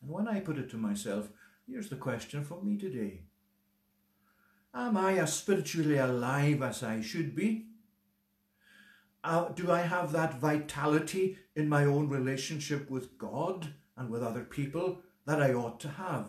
And 0.00 0.10
when 0.10 0.26
I 0.26 0.40
put 0.40 0.58
it 0.58 0.70
to 0.70 0.76
myself, 0.76 1.28
here's 1.68 1.88
the 1.88 1.96
question 1.96 2.44
for 2.44 2.62
me 2.62 2.76
today. 2.76 3.22
Am 4.72 4.96
I 4.96 5.18
as 5.18 5.34
spiritually 5.34 5.98
alive 5.98 6.62
as 6.62 6.82
I 6.82 7.00
should 7.00 7.36
be? 7.36 7.66
Uh, 9.24 9.48
do 9.48 9.72
I 9.72 9.80
have 9.80 10.12
that 10.12 10.38
vitality 10.38 11.38
in 11.56 11.66
my 11.66 11.86
own 11.86 12.10
relationship 12.10 12.90
with 12.90 13.16
God 13.16 13.68
and 13.96 14.10
with 14.10 14.22
other 14.22 14.44
people 14.44 15.00
that 15.24 15.40
I 15.40 15.54
ought 15.54 15.80
to 15.80 15.88
have? 15.88 16.28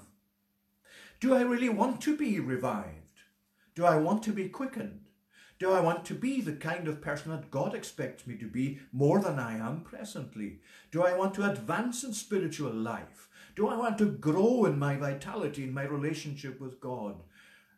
Do 1.19 1.36
I 1.36 1.41
really 1.41 1.67
want 1.67 1.99
to 2.01 2.15
be 2.15 2.39
revived? 2.39 3.19
Do 3.75 3.84
I 3.84 3.97
want 3.97 4.23
to 4.23 4.31
be 4.31 4.47
quickened? 4.47 5.10
Do 5.60 5.73
I 5.73 5.81
want 5.81 6.05
to 6.05 6.13
be 6.13 6.39
the 6.39 6.53
kind 6.53 6.88
of 6.88 7.01
person 7.01 7.31
that 7.31 7.51
God 7.51 7.75
expects 7.75 8.25
me 8.25 8.38
to 8.38 8.47
be 8.47 8.79
more 8.93 9.19
than 9.19 9.39
I 9.39 9.58
am 9.58 9.81
presently? 9.81 10.62
Do 10.89 11.03
I 11.03 11.17
want 11.17 11.34
to 11.34 11.49
advance 11.49 12.05
in 12.05 12.13
spiritual 12.13 12.71
life? 12.71 13.27
Do 13.58 13.67
I 13.67 13.75
want 13.75 13.97
to 13.97 14.05
grow 14.05 14.63
in 14.63 14.79
my 14.79 14.95
vitality, 14.95 15.65
in 15.65 15.73
my 15.73 15.84
relationship 15.84 16.62
with 16.62 16.79
God? 16.79 17.23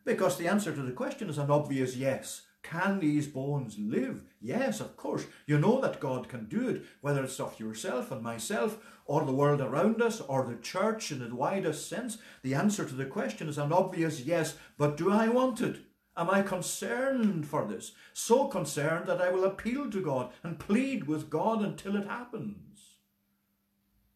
Because 0.04 0.36
the 0.36 0.46
answer 0.46 0.72
to 0.72 0.82
the 0.82 0.92
question 0.92 1.28
is 1.28 1.38
an 1.38 1.50
obvious 1.50 1.96
yes. 1.96 2.42
Can 2.70 3.00
these 3.00 3.26
bones 3.26 3.78
live? 3.78 4.22
Yes, 4.42 4.80
of 4.80 4.94
course. 4.94 5.26
You 5.46 5.58
know 5.58 5.80
that 5.80 6.00
God 6.00 6.28
can 6.28 6.44
do 6.46 6.68
it, 6.68 6.82
whether 7.00 7.24
it's 7.24 7.40
of 7.40 7.58
yourself 7.58 8.10
and 8.10 8.22
myself, 8.22 8.78
or 9.06 9.24
the 9.24 9.32
world 9.32 9.62
around 9.62 10.02
us, 10.02 10.20
or 10.20 10.44
the 10.44 10.56
church 10.56 11.10
in 11.10 11.20
the 11.20 11.34
widest 11.34 11.88
sense. 11.88 12.18
The 12.42 12.54
answer 12.54 12.84
to 12.84 12.94
the 12.94 13.06
question 13.06 13.48
is 13.48 13.56
an 13.56 13.72
obvious 13.72 14.20
yes, 14.20 14.56
but 14.76 14.98
do 14.98 15.10
I 15.10 15.28
want 15.28 15.62
it? 15.62 15.78
Am 16.14 16.28
I 16.28 16.42
concerned 16.42 17.46
for 17.46 17.64
this? 17.64 17.92
So 18.12 18.48
concerned 18.48 19.06
that 19.06 19.22
I 19.22 19.30
will 19.30 19.44
appeal 19.44 19.90
to 19.90 20.02
God 20.02 20.30
and 20.42 20.58
plead 20.58 21.06
with 21.06 21.30
God 21.30 21.62
until 21.62 21.96
it 21.96 22.06
happens. 22.06 22.96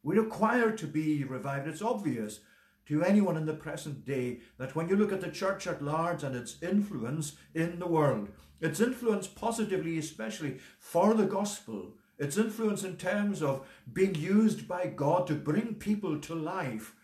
We 0.03 0.19
require 0.19 0.73
to 0.73 0.87
be 0.87 1.25
revived. 1.25 1.69
It's 1.69 1.81
obvious 1.81 2.41
to 2.87 3.05
anyone 3.05 3.37
in 3.37 3.47
the 3.47 3.55
present 3.55 4.05
day 4.05 4.41
that 4.59 4.75
when 4.75 4.89
you 4.89 4.97
look 4.97 5.13
at 5.13 5.21
the 5.21 5.31
church 5.31 5.67
at 5.67 5.83
large 5.83 6.23
and 6.23 6.35
its 6.35 6.57
influence 6.63 7.37
in 7.55 7.79
the 7.79 7.87
world, 7.87 8.29
its 8.61 8.81
influence 8.81 9.27
positively, 9.27 9.99
especially 9.99 10.59
for 10.79 11.15
the 11.15 11.27
gospel, 11.27 11.95
its 12.19 12.37
influence 12.37 12.85
in 12.85 12.97
terms 12.97 13.43
of 13.43 13.67
being 13.93 14.15
used 14.15 14.69
by 14.69 14.87
God 14.87 15.27
to 15.27 15.35
bring 15.35 15.75
people 15.75 16.19
to 16.21 16.35
life, 16.35 16.95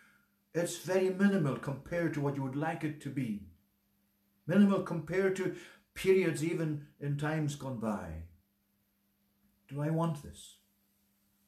it's 0.54 0.78
very 0.78 1.10
minimal 1.10 1.56
compared 1.56 2.14
to 2.14 2.20
what 2.20 2.36
you 2.36 2.42
would 2.42 2.56
like 2.56 2.84
it 2.84 3.00
to 3.02 3.10
be. 3.10 3.42
Minimal 4.46 4.82
compared 4.82 5.36
to 5.36 5.56
periods 5.94 6.44
even 6.44 6.86
in 7.00 7.16
times 7.16 7.54
gone 7.54 7.78
by. 7.78 8.22
Do 9.68 9.82
I 9.82 9.90
want 9.90 10.22
this? 10.22 10.56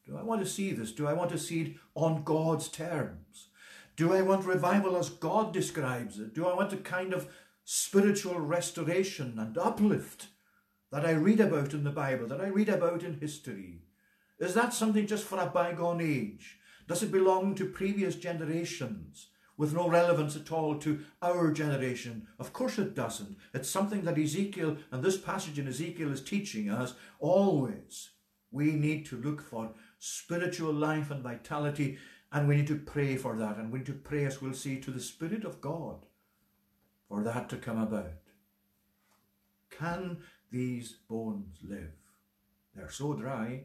Do 0.07 0.19
I 0.19 0.23
want 0.23 0.43
to 0.43 0.51
see 0.51 0.73
this? 0.73 0.93
Do 0.93 1.07
I 1.07 1.13
want 1.13 1.31
to 1.31 1.39
see 1.39 1.63
it 1.63 1.77
on 1.95 2.25
God's 2.25 2.69
terms? 2.69 3.50
Do 3.97 4.15
I 4.15 4.23
want 4.23 4.47
revival 4.47 4.97
as 4.97 5.11
God 5.11 5.53
describes 5.53 6.19
it? 6.19 6.35
Do 6.35 6.47
I 6.47 6.55
want 6.55 6.73
a 6.73 6.79
kind 6.79 7.13
of 7.13 7.29
spiritual 7.65 8.41
restoration 8.41 9.39
and 9.39 9.57
uplift 9.59 10.29
that 10.91 11.07
I 11.07 11.13
read 11.13 11.41
about 11.41 11.73
in 11.73 11.85
the 11.85 11.91
Bible, 11.91 12.27
that 12.29 12.41
I 12.41 12.49
read 12.49 12.69
about 12.69 13.03
in 13.03 13.21
history? 13.21 13.83
Is 14.39 14.55
that 14.55 14.73
something 14.73 15.07
just 15.07 15.25
for 15.25 15.39
a 15.39 15.47
bygone 15.47 16.01
age? 16.01 16.59
Does 16.89 17.03
it 17.03 17.13
belong 17.13 17.55
to 17.55 17.67
previous 17.67 18.17
generations 18.17 19.29
with 19.57 19.75
no 19.75 19.89
relevance 19.89 20.35
at 20.35 20.51
all 20.51 20.77
to 20.79 21.01
our 21.21 21.53
generation? 21.53 22.27
Of 22.39 22.53
course 22.53 22.79
it 22.79 22.95
doesn't. 22.95 23.37
It's 23.53 23.69
something 23.69 24.03
that 24.03 24.19
Ezekiel 24.19 24.79
and 24.91 25.05
this 25.05 25.19
passage 25.19 25.59
in 25.59 25.69
Ezekiel 25.69 26.11
is 26.11 26.23
teaching 26.23 26.71
us 26.71 26.95
always. 27.19 28.11
We 28.51 28.73
need 28.73 29.07
to 29.07 29.21
look 29.21 29.43
for 29.43 29.75
spiritual 29.99 30.73
life 30.73 31.11
and 31.11 31.23
vitality 31.23 31.99
and 32.33 32.47
we 32.47 32.57
need 32.57 32.69
to 32.69 32.77
pray 32.77 33.17
for 33.17 33.37
that. 33.37 33.57
And 33.57 33.73
we 33.73 33.81
need 33.81 33.87
to 33.87 33.93
pray, 33.93 34.25
as 34.25 34.41
we'll 34.41 34.55
see, 34.55 34.81
to 34.81 34.91
the 34.91 35.01
Spirit 35.01 35.45
of 35.45 35.61
God 35.61 36.07
for 37.09 37.23
that 37.23 37.49
to 37.51 37.57
come 37.57 37.81
about. 37.81 38.13
Can 39.71 40.19
these 40.51 40.97
bones 41.09 41.59
live? 41.63 41.93
They're 42.75 42.91
so 42.91 43.15
dry, 43.15 43.65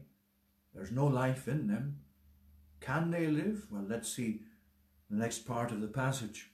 there's 0.74 0.90
no 0.90 1.06
life 1.06 1.48
in 1.48 1.68
them. 1.68 2.00
Can 2.80 3.10
they 3.10 3.28
live? 3.28 3.66
Well, 3.70 3.86
let's 3.88 4.12
see 4.12 4.42
the 5.10 5.16
next 5.16 5.46
part 5.46 5.70
of 5.70 5.80
the 5.80 5.88
passage. 5.88 6.50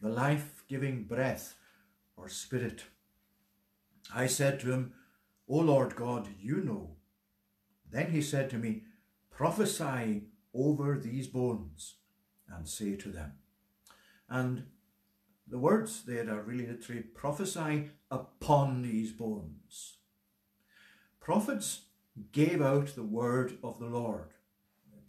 The 0.00 0.08
life 0.08 0.64
giving 0.68 1.04
breath 1.04 1.54
or 2.16 2.28
spirit. 2.28 2.84
I 4.14 4.26
said 4.26 4.60
to 4.60 4.72
him, 4.72 4.94
O 5.48 5.58
Lord 5.58 5.96
God, 5.96 6.28
you 6.40 6.56
know. 6.56 6.96
Then 7.90 8.10
he 8.10 8.22
said 8.22 8.48
to 8.50 8.58
me, 8.58 8.84
Prophesy 9.30 10.22
over 10.54 10.98
these 10.98 11.26
bones 11.26 11.96
and 12.48 12.68
say 12.68 12.96
to 12.96 13.08
them. 13.08 13.32
And 14.28 14.64
the 15.46 15.58
words 15.58 16.04
there 16.04 16.28
are 16.30 16.42
really 16.42 16.66
literally 16.66 17.02
prophesy 17.02 17.90
upon 18.10 18.82
these 18.82 19.12
bones. 19.12 19.96
Prophets 21.20 21.82
gave 22.32 22.60
out 22.60 22.94
the 22.94 23.02
word 23.02 23.58
of 23.62 23.78
the 23.78 23.86
Lord. 23.86 24.30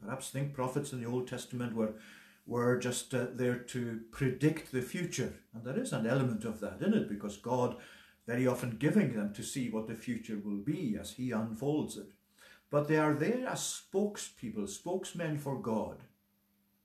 Perhaps 0.01 0.29
think 0.29 0.53
prophets 0.53 0.91
in 0.91 1.01
the 1.01 1.09
Old 1.09 1.27
Testament 1.27 1.75
were, 1.75 1.93
were 2.45 2.77
just 2.77 3.13
uh, 3.13 3.27
there 3.33 3.57
to 3.57 4.01
predict 4.11 4.71
the 4.71 4.81
future. 4.81 5.33
And 5.53 5.63
there 5.63 5.79
is 5.79 5.93
an 5.93 6.05
element 6.05 6.43
of 6.43 6.59
that 6.59 6.81
in 6.81 6.93
it 6.93 7.07
because 7.07 7.37
God 7.37 7.77
very 8.27 8.45
often 8.45 8.77
giving 8.77 9.13
them 9.13 9.33
to 9.33 9.43
see 9.43 9.69
what 9.69 9.87
the 9.87 9.95
future 9.95 10.39
will 10.43 10.57
be 10.57 10.97
as 10.99 11.13
he 11.13 11.31
unfolds 11.31 11.97
it. 11.97 12.11
But 12.74 12.88
they 12.88 12.97
are 12.97 13.13
there 13.13 13.45
as 13.47 13.59
spokespeople, 13.59 14.67
spokesmen 14.67 15.38
for 15.38 15.61
God. 15.61 15.97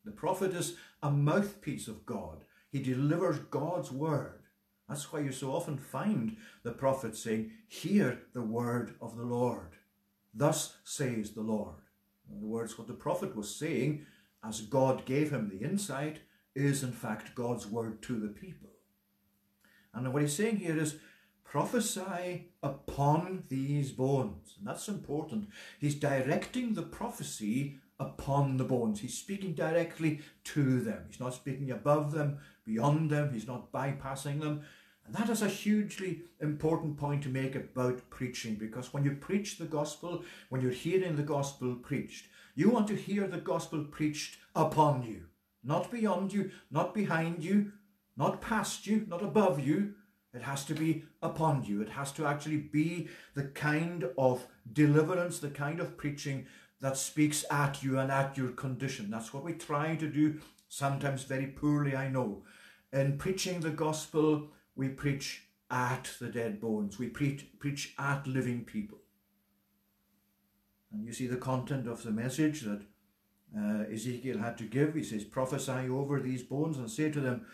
The 0.05 0.11
prophet 0.11 0.53
is 0.53 0.75
a 1.03 1.11
mouthpiece 1.11 1.89
of 1.89 2.05
God. 2.05 2.45
He 2.71 2.83
delivers 2.83 3.39
God's 3.39 3.91
word. 3.91 4.43
That's 4.87 5.11
why 5.11 5.21
you 5.21 5.33
so 5.33 5.51
often 5.51 5.79
find 5.79 6.37
the 6.63 6.73
prophet 6.73 7.17
saying, 7.17 7.53
Hear 7.69 8.21
the 8.35 8.43
word 8.43 8.97
of 9.01 9.17
the 9.17 9.25
Lord. 9.25 9.77
Thus 10.35 10.77
says 10.85 11.31
the 11.31 11.41
Lord. 11.41 11.77
In 12.31 12.37
other 12.37 12.47
words, 12.47 12.77
what 12.77 12.87
the 12.87 12.93
prophet 12.93 13.35
was 13.35 13.57
saying, 13.57 14.05
as 14.47 14.61
God 14.61 15.07
gave 15.07 15.31
him 15.31 15.49
the 15.49 15.67
insight, 15.67 16.19
is 16.55 16.83
in 16.83 16.93
fact 16.93 17.35
God's 17.35 17.67
word 17.67 18.03
to 18.03 18.21
the 18.21 18.29
people. 18.29 18.69
And 19.95 20.13
what 20.13 20.21
he's 20.21 20.37
saying 20.37 20.59
here 20.59 20.77
is, 20.77 20.97
prophesy 21.51 22.51
upon 22.63 23.45
these 23.49 23.91
bones. 23.91 24.57
And 24.59 24.67
that's 24.67 24.89
important. 24.89 25.49
He's 25.81 25.95
directing 25.95 26.75
the 26.75 26.83
prophecy 26.83 27.79
upon 27.99 28.59
the 28.59 28.65
bones. 28.65 29.01
He's 29.01 29.17
speaking 29.17 29.55
directly 29.55 30.21
to 30.45 30.81
them. 30.81 31.05
He's 31.09 31.21
not 31.21 31.35
speaking 31.35 31.71
above 31.71 32.13
them, 32.13 32.39
beyond 32.65 33.11
them. 33.11 33.33
He's 33.33 33.47
not 33.47 33.73
bypassing 33.73 34.41
them. 34.41 34.63
And 35.07 35.15
that 35.15 35.31
is 35.31 35.41
a 35.41 35.49
hugely 35.49 36.21
important 36.39 36.99
point 36.99 37.23
to 37.23 37.31
make 37.31 37.55
about 37.55 38.11
preaching 38.11 38.57
because 38.57 38.93
when 38.93 39.05
you 39.05 39.13
preach 39.13 39.57
the 39.57 39.65
gospel, 39.65 40.23
when 40.51 40.61
you're 40.61 40.71
hearing 40.71 41.17
the 41.17 41.23
gospel 41.23 41.75
preached, 41.77 42.27
you 42.55 42.69
want 42.69 42.89
to 42.89 42.95
hear 42.95 43.27
the 43.27 43.39
gospel 43.39 43.85
preached 43.85 44.37
upon 44.55 45.03
you, 45.03 45.23
not 45.65 45.91
beyond 45.91 46.35
you, 46.35 46.51
not 46.71 46.93
behind 46.93 47.43
you, 47.43 47.73
not 48.19 48.43
past 48.43 48.87
you, 48.87 49.07
not 49.09 49.23
above 49.23 49.67
you, 49.67 49.95
it 50.35 50.43
has 50.43 50.65
to 50.67 50.75
be 50.75 51.05
upon 51.23 51.65
you. 51.65 51.81
It 51.81 51.91
has 51.91 52.13
to 52.13 52.27
actually 52.27 52.59
be 52.59 53.09
the 53.35 53.45
kind 53.45 54.09
of 54.19 54.47
deliverance, 54.73 55.39
the 55.39 55.51
kind 55.51 55.81
of 55.81 55.97
preaching 55.97 56.47
that 56.81 56.97
speaks 56.97 57.45
at 57.51 57.83
you 57.83 57.99
and 57.99 58.11
at 58.11 58.37
your 58.37 58.51
condition. 58.51 59.11
That's 59.11 59.33
what 59.33 59.45
we 59.45 59.55
try 59.55 59.97
to 59.97 60.09
do, 60.09 60.41
sometimes 60.69 61.25
very 61.25 61.47
poorly, 61.47 61.97
I 61.97 62.09
know. 62.09 62.43
In 62.93 63.19
preaching 63.19 63.61
the 63.61 63.71
gospel, 63.71 64.49
we 64.77 64.89
preach 64.89 65.45
at 65.71 66.11
the 66.21 66.29
dead 66.29 66.61
bones. 66.61 66.99
We 66.99 67.09
preach, 67.09 67.47
preach 67.59 67.95
at 67.99 68.27
living 68.27 68.65
people. 68.65 68.99
And 70.93 71.05
you 71.05 71.13
see 71.13 71.27
the 71.27 71.37
content 71.37 71.87
of 71.87 72.03
the 72.03 72.11
message 72.11 72.63
that 72.63 72.83
uh, 73.57 73.85
Ezekiel 73.93 74.39
had 74.39 74.57
to 74.59 74.65
give. 74.65 74.95
He 74.95 75.03
says, 75.03 75.25
Prophesy 75.25 75.89
over 75.89 76.21
these 76.21 76.43
bones 76.43 76.79
and 76.79 76.91
say 76.91 77.11
to 77.11 77.21
them, 77.21 77.47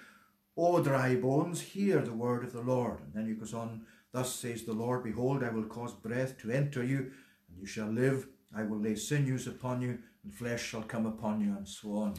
O 0.56 0.82
dry 0.82 1.16
bones, 1.16 1.60
hear 1.60 2.00
the 2.00 2.12
word 2.12 2.44
of 2.44 2.52
the 2.52 2.60
Lord. 2.60 3.00
And 3.00 3.12
then 3.14 3.26
he 3.26 3.34
goes 3.34 3.54
on, 3.54 3.86
Thus 4.12 4.32
says 4.32 4.62
the 4.62 4.72
Lord, 4.72 5.02
Behold, 5.02 5.42
I 5.42 5.50
will 5.50 5.64
cause 5.64 5.92
breath 5.92 6.38
to 6.38 6.50
enter 6.50 6.84
you, 6.84 7.10
and 7.48 7.58
you 7.58 7.66
shall 7.66 7.88
live. 7.88 8.28
I 8.56 8.62
will 8.62 8.78
lay 8.78 8.94
sinews 8.94 9.48
upon 9.48 9.82
you, 9.82 9.98
and 10.22 10.32
flesh 10.32 10.62
shall 10.62 10.82
come 10.82 11.06
upon 11.06 11.40
you, 11.40 11.56
and 11.56 11.66
so 11.66 11.96
on. 11.96 12.14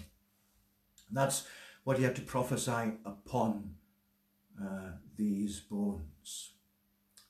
And 1.07 1.17
that's 1.17 1.47
what 1.85 1.97
he 1.97 2.03
had 2.03 2.15
to 2.17 2.21
prophesy 2.21 2.97
upon 3.05 3.75
uh, 4.61 4.91
these 5.15 5.61
bones. 5.61 6.51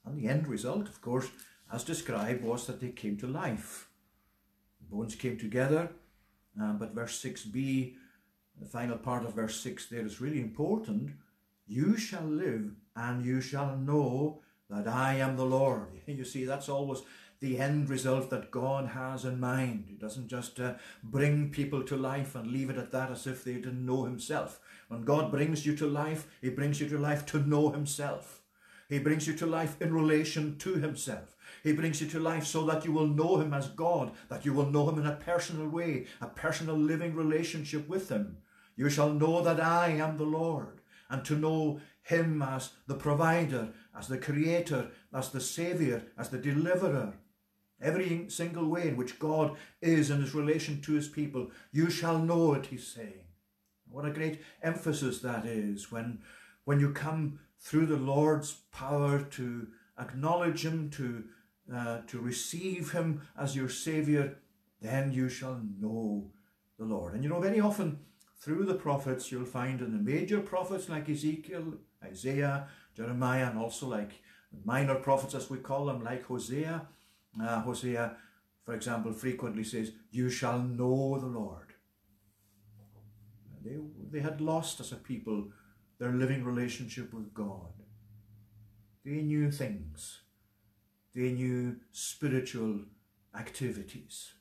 And 0.03 0.17
the 0.17 0.27
end 0.27 0.47
result, 0.47 0.87
of 0.87 1.01
course, 1.01 1.29
as 1.71 1.83
described, 1.83 2.43
was 2.43 2.65
that 2.65 2.81
they 2.81 2.89
came 2.89 3.17
to 3.17 3.27
life. 3.27 3.89
The 4.79 4.95
bones 4.95 5.13
came 5.13 5.37
together, 5.37 5.91
uh, 6.59 6.73
but 6.73 6.95
verse 6.95 7.21
6b 7.21 7.95
the 8.59 8.67
final 8.67 8.97
part 8.97 9.25
of 9.25 9.33
verse 9.33 9.59
6 9.59 9.87
there 9.87 10.05
is 10.05 10.21
really 10.21 10.39
important. 10.39 11.11
You 11.67 11.97
shall 11.97 12.23
live 12.23 12.71
and 12.95 13.25
you 13.25 13.41
shall 13.41 13.75
know 13.77 14.41
that 14.69 14.87
I 14.87 15.15
am 15.15 15.35
the 15.35 15.45
Lord. 15.45 15.87
You 16.07 16.23
see, 16.23 16.45
that's 16.45 16.69
always 16.69 17.01
the 17.39 17.59
end 17.59 17.89
result 17.89 18.29
that 18.29 18.51
God 18.51 18.87
has 18.89 19.25
in 19.25 19.39
mind. 19.39 19.85
He 19.87 19.95
doesn't 19.95 20.27
just 20.27 20.59
uh, 20.59 20.75
bring 21.03 21.49
people 21.49 21.83
to 21.83 21.97
life 21.97 22.35
and 22.35 22.47
leave 22.47 22.69
it 22.69 22.77
at 22.77 22.91
that 22.91 23.11
as 23.11 23.27
if 23.27 23.43
they 23.43 23.55
didn't 23.55 23.85
know 23.85 24.05
himself. 24.05 24.59
When 24.87 25.03
God 25.03 25.31
brings 25.31 25.65
you 25.65 25.75
to 25.77 25.87
life, 25.87 26.27
he 26.41 26.49
brings 26.49 26.79
you 26.79 26.87
to 26.89 26.97
life 26.97 27.25
to 27.27 27.39
know 27.39 27.71
himself. 27.71 28.41
He 28.87 28.99
brings 28.99 29.27
you 29.27 29.33
to 29.35 29.45
life 29.45 29.81
in 29.81 29.93
relation 29.93 30.57
to 30.59 30.75
himself. 30.75 31.35
He 31.63 31.73
brings 31.73 32.01
you 32.01 32.07
to 32.07 32.19
life 32.19 32.45
so 32.45 32.65
that 32.65 32.85
you 32.85 32.91
will 32.91 33.07
know 33.07 33.37
him 33.37 33.53
as 33.53 33.69
God, 33.69 34.11
that 34.29 34.45
you 34.45 34.53
will 34.53 34.69
know 34.69 34.87
him 34.89 34.99
in 34.99 35.07
a 35.07 35.15
personal 35.15 35.67
way, 35.67 36.05
a 36.21 36.27
personal 36.27 36.77
living 36.77 37.15
relationship 37.15 37.87
with 37.87 38.09
him. 38.09 38.37
You 38.75 38.89
shall 38.89 39.11
know 39.11 39.41
that 39.41 39.59
I 39.59 39.89
am 39.89 40.17
the 40.17 40.25
Lord, 40.25 40.81
and 41.09 41.25
to 41.25 41.35
know 41.35 41.79
him 42.03 42.41
as 42.41 42.71
the 42.87 42.95
provider, 42.95 43.69
as 43.97 44.07
the 44.07 44.17
creator, 44.17 44.91
as 45.13 45.29
the 45.29 45.41
savior, 45.41 46.03
as 46.17 46.29
the 46.29 46.37
deliverer. 46.37 47.13
Every 47.81 48.29
single 48.29 48.67
way 48.69 48.89
in 48.89 48.97
which 48.97 49.19
God 49.19 49.55
is 49.81 50.09
in 50.09 50.21
his 50.21 50.35
relation 50.35 50.81
to 50.81 50.93
his 50.93 51.07
people, 51.07 51.51
you 51.71 51.89
shall 51.89 52.19
know 52.19 52.53
it, 52.53 52.67
he's 52.67 52.87
saying. 52.87 53.25
What 53.89 54.05
a 54.05 54.11
great 54.11 54.41
emphasis 54.61 55.19
that 55.21 55.45
is 55.45 55.91
when, 55.91 56.19
when 56.63 56.79
you 56.79 56.91
come 56.91 57.39
through 57.65 57.87
the 57.87 57.97
Lord's 57.97 58.53
power 58.71 59.23
to 59.23 59.67
acknowledge 59.99 60.63
him, 60.63 60.91
to, 60.91 61.23
uh, 61.73 62.01
to 62.05 62.19
receive 62.19 62.91
him 62.91 63.21
as 63.35 63.55
your 63.55 63.69
Saviour, 63.69 64.35
then 64.81 65.11
you 65.11 65.27
shall 65.27 65.59
know 65.79 66.31
the 66.77 66.85
Lord. 66.85 67.15
And 67.15 67.23
you 67.23 67.29
know, 67.29 67.39
very 67.41 67.59
often 67.59 68.01
through 68.39 68.65
the 68.65 68.75
prophets, 68.75 69.31
you'll 69.31 69.45
find 69.45 69.81
in 69.81 69.91
the 69.91 70.11
major 70.11 70.41
prophets 70.41 70.89
like 70.89 71.09
Ezekiel, 71.09 71.73
Isaiah, 72.03 72.67
Jeremiah, 72.95 73.49
and 73.49 73.57
also 73.57 73.87
like 73.87 74.21
minor 74.63 74.95
prophets, 74.95 75.33
as 75.33 75.49
we 75.49 75.57
call 75.57 75.87
them, 75.87 76.03
like 76.03 76.23
Hosea. 76.25 76.87
Uh, 77.41 77.61
Hosea, 77.61 78.15
for 78.63 78.75
example, 78.75 79.11
frequently 79.11 79.63
says, 79.63 79.91
You 80.11 80.29
shall 80.29 80.59
know 80.59 81.17
the 81.17 81.25
Lord. 81.25 81.73
They, 83.63 83.77
they 84.11 84.19
had 84.19 84.39
lost 84.39 84.79
as 84.79 84.91
a 84.91 84.97
people 84.97 85.47
their 86.05 86.13
living 86.13 86.43
relationship 86.43 87.11
with 87.11 87.33
God. 87.33 87.73
They 89.03 89.23
knew 89.23 89.49
things. 89.49 90.21
They 91.15 91.31
knew 91.31 91.77
spiritual 91.91 92.81
activities. 93.35 94.33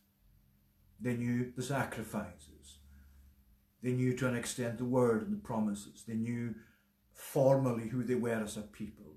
They 1.01 1.15
knew 1.15 1.53
the 1.57 1.63
sacrifices. 1.63 2.81
They 3.83 3.93
knew 3.93 4.15
to 4.15 4.29
an 4.29 4.37
extent 4.37 4.77
the 4.77 4.85
word 4.85 5.23
and 5.23 5.33
the 5.33 5.43
promises. 5.43 6.05
They 6.07 6.17
knew 6.17 6.55
formally 7.15 7.89
who 7.89 8.05
they 8.05 8.15
were 8.15 8.43
as 8.45 8.59
a 8.59 8.63
people. 8.63 9.17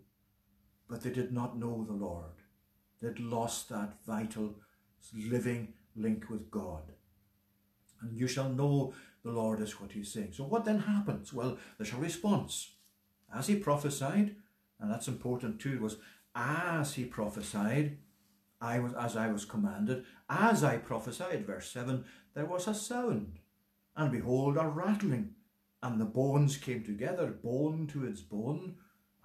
But 0.87 1.01
they 1.01 1.09
did 1.09 1.33
not 1.33 1.59
know 1.59 1.83
the 1.85 1.93
Lord. 1.93 2.43
They'd 3.01 3.19
lost 3.19 3.67
that 3.69 3.97
vital, 4.05 4.55
living 5.13 5.73
link 5.97 6.29
with 6.29 6.49
God. 6.49 6.93
And 8.01 8.17
you 8.17 8.27
shall 8.27 8.49
know 8.49 8.93
the 9.27 9.33
Lord 9.33 9.61
is 9.61 9.79
what 9.79 9.91
he's 9.91 10.11
saying. 10.11 10.33
So 10.33 10.43
what 10.43 10.65
then 10.65 10.79
happens? 10.79 11.33
Well, 11.33 11.57
there's 11.77 11.93
a 11.93 11.97
response. 11.97 12.71
As 13.33 13.47
he 13.47 13.55
prophesied, 13.55 14.35
and 14.79 14.91
that's 14.91 15.07
important 15.07 15.59
too, 15.59 15.79
was 15.79 15.97
as 16.35 16.93
he 16.93 17.05
prophesied, 17.05 17.97
I 18.59 18.79
was 18.79 18.93
as 18.93 19.15
I 19.15 19.27
was 19.27 19.45
commanded, 19.45 20.05
as 20.29 20.63
I 20.63 20.77
prophesied, 20.77 21.45
verse 21.45 21.69
7, 21.69 22.05
there 22.33 22.45
was 22.45 22.67
a 22.67 22.73
sound 22.73 23.39
and 23.95 24.11
behold 24.11 24.57
a 24.57 24.67
rattling, 24.67 25.33
and 25.81 25.99
the 25.99 26.05
bones 26.05 26.57
came 26.57 26.83
together, 26.83 27.27
bone 27.27 27.87
to 27.87 28.05
its 28.05 28.21
bone. 28.21 28.75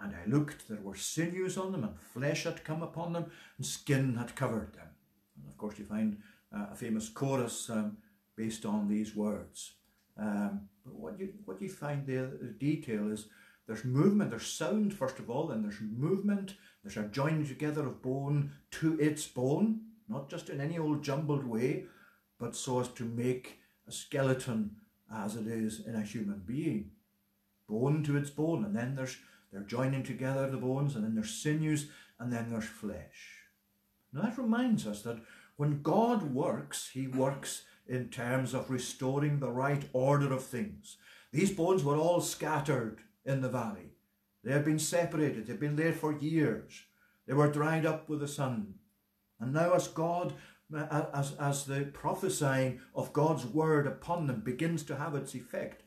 And 0.00 0.14
I 0.16 0.28
looked, 0.28 0.68
there 0.68 0.80
were 0.82 0.96
sinews 0.96 1.56
on 1.56 1.70
them, 1.70 1.84
and 1.84 1.96
flesh 1.96 2.44
had 2.44 2.64
come 2.64 2.82
upon 2.82 3.12
them, 3.12 3.26
and 3.56 3.64
skin 3.64 4.16
had 4.16 4.34
covered 4.34 4.72
them. 4.72 4.88
And 5.36 5.48
of 5.48 5.56
course, 5.56 5.78
you 5.78 5.84
find 5.84 6.18
uh, 6.54 6.66
a 6.72 6.74
famous 6.74 7.08
chorus 7.08 7.70
um, 7.70 7.98
based 8.34 8.66
on 8.66 8.88
these 8.88 9.14
words. 9.14 9.74
Um, 10.18 10.68
but 10.84 10.94
what 10.94 11.18
you 11.18 11.32
what 11.44 11.60
you 11.60 11.68
find 11.68 12.06
there, 12.06 12.26
the 12.26 12.48
detail 12.58 13.10
is 13.10 13.26
there's 13.66 13.84
movement, 13.84 14.30
there's 14.30 14.46
sound, 14.46 14.92
first 14.92 15.18
of 15.18 15.30
all, 15.30 15.50
and 15.50 15.64
there's 15.64 15.80
movement, 15.80 16.54
there's 16.82 16.96
a 16.96 17.08
joining 17.08 17.46
together 17.46 17.86
of 17.86 18.02
bone 18.02 18.52
to 18.72 18.98
its 18.98 19.26
bone, 19.26 19.82
not 20.08 20.28
just 20.28 20.50
in 20.50 20.60
any 20.60 20.78
old 20.78 21.02
jumbled 21.02 21.44
way, 21.44 21.86
but 22.38 22.56
so 22.56 22.80
as 22.80 22.88
to 22.88 23.04
make 23.04 23.60
a 23.86 23.92
skeleton 23.92 24.76
as 25.14 25.36
it 25.36 25.46
is 25.46 25.86
in 25.86 25.94
a 25.94 26.02
human 26.02 26.42
being. 26.44 26.90
Bone 27.68 28.02
to 28.04 28.16
its 28.16 28.30
bone, 28.30 28.64
and 28.64 28.74
then 28.74 28.96
there's 28.96 29.16
they're 29.52 29.62
joining 29.62 30.02
together 30.02 30.50
the 30.50 30.56
bones, 30.56 30.94
and 30.94 31.04
then 31.04 31.14
there's 31.14 31.30
sinews, 31.42 31.88
and 32.18 32.32
then 32.32 32.50
there's 32.50 32.64
flesh. 32.64 33.46
Now 34.12 34.22
that 34.22 34.38
reminds 34.38 34.86
us 34.86 35.02
that 35.02 35.20
when 35.56 35.82
God 35.82 36.34
works, 36.34 36.90
he 36.92 37.06
works 37.06 37.64
in 37.92 38.08
terms 38.08 38.54
of 38.54 38.70
restoring 38.70 39.38
the 39.38 39.50
right 39.50 39.84
order 39.92 40.32
of 40.32 40.42
things. 40.42 40.96
These 41.30 41.52
bones 41.52 41.84
were 41.84 41.98
all 41.98 42.22
scattered 42.22 43.00
in 43.26 43.42
the 43.42 43.50
valley. 43.50 43.90
They 44.42 44.52
had 44.52 44.64
been 44.64 44.78
separated. 44.78 45.46
They'd 45.46 45.60
been 45.60 45.76
there 45.76 45.92
for 45.92 46.16
years. 46.16 46.84
They 47.26 47.34
were 47.34 47.52
dried 47.52 47.84
up 47.84 48.08
with 48.08 48.20
the 48.20 48.28
sun. 48.28 48.76
And 49.38 49.52
now 49.52 49.74
as 49.74 49.88
God, 49.88 50.32
as, 50.74 51.34
as 51.38 51.66
the 51.66 51.90
prophesying 51.92 52.80
of 52.94 53.12
God's 53.12 53.44
word 53.44 53.86
upon 53.86 54.26
them 54.26 54.40
begins 54.40 54.82
to 54.84 54.96
have 54.96 55.14
its 55.14 55.34
effect, 55.34 55.82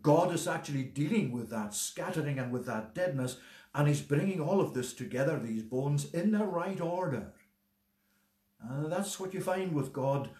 God 0.00 0.32
is 0.32 0.46
actually 0.46 0.84
dealing 0.84 1.32
with 1.32 1.50
that 1.50 1.74
scattering 1.74 2.38
and 2.38 2.52
with 2.52 2.66
that 2.66 2.94
deadness, 2.94 3.38
and 3.74 3.88
He's 3.88 4.00
bringing 4.00 4.40
all 4.40 4.60
of 4.60 4.74
this 4.74 4.92
together, 4.92 5.40
these 5.40 5.62
bones, 5.64 6.12
in 6.14 6.30
the 6.30 6.44
right 6.44 6.80
order. 6.80 7.32
And 8.60 8.92
that's 8.92 9.18
what 9.18 9.34
you 9.34 9.40
find 9.40 9.72
with 9.72 9.92
God 9.92 10.30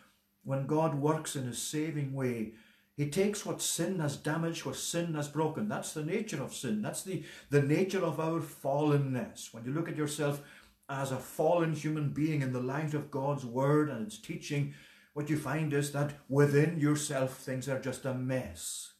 when 0.49 0.67
God 0.67 0.95
works 0.95 1.37
in 1.37 1.45
His 1.45 1.61
saving 1.61 2.15
way. 2.15 2.55
He 2.97 3.11
takes 3.11 3.45
what 3.45 3.61
sin 3.61 3.99
has 3.99 4.17
damaged, 4.17 4.65
what 4.65 4.77
sin 4.77 5.13
has 5.13 5.29
broken. 5.29 5.69
That's 5.69 5.93
the 5.93 6.03
nature 6.03 6.43
of 6.43 6.55
sin. 6.55 6.81
That's 6.81 7.03
the, 7.03 7.23
the 7.51 7.61
nature 7.61 8.03
of 8.03 8.19
our 8.19 8.41
fallenness. 8.41 9.53
When 9.53 9.67
you 9.67 9.73
look 9.73 9.91
at 9.91 9.99
yourself 9.99 10.41
as 10.89 11.13
a 11.13 11.19
fallen 11.19 11.75
human 11.75 12.09
being 12.15 12.41
in 12.41 12.55
the 12.55 12.63
light 12.63 12.95
of 12.95 13.11
God's 13.11 13.45
word 13.45 13.91
and 13.91 14.07
its 14.07 14.17
teaching, 14.17 14.73
what 15.13 15.29
you 15.29 15.37
find 15.37 15.75
is 15.75 15.93
that 15.93 16.15
within 16.31 16.81
yourself 16.81 17.37
things 17.37 17.69
are 17.69 17.79
just 17.79 18.07
a 18.07 18.15
mess. 18.15 18.95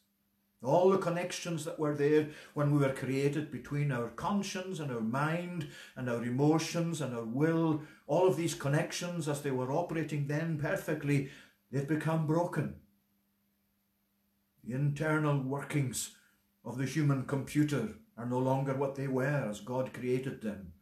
All 0.61 0.89
the 0.89 0.97
connections 0.97 1.65
that 1.65 1.79
were 1.79 1.95
there 1.95 2.27
when 2.53 2.71
we 2.71 2.79
were 2.79 2.93
created 2.93 3.49
between 3.49 3.91
our 3.91 4.09
conscience 4.09 4.79
and 4.79 4.91
our 4.91 5.01
mind 5.01 5.67
and 5.95 6.09
our 6.09 6.21
emotions 6.21 7.01
and 7.01 7.15
our 7.15 7.23
will, 7.23 7.81
all 8.09 8.27
of 8.27 8.35
these 8.35 8.55
connections 8.55 9.29
as 9.29 9.43
they 9.43 9.51
were 9.51 9.71
operating 9.71 10.25
then 10.25 10.57
perfectly, 10.57 11.29
they've 11.71 11.87
become 11.87 12.25
broken. 12.25 12.73
The 14.63 14.73
internal 14.73 15.39
workings 15.39 16.15
of 16.65 16.79
the 16.79 16.87
human 16.87 17.25
computer 17.25 17.89
are 18.17 18.25
no 18.25 18.39
longer 18.39 18.73
what 18.73 18.95
they 18.95 19.07
were 19.07 19.47
as 19.49 19.59
God 19.61 19.93
created 19.93 20.41
them. 20.41 20.73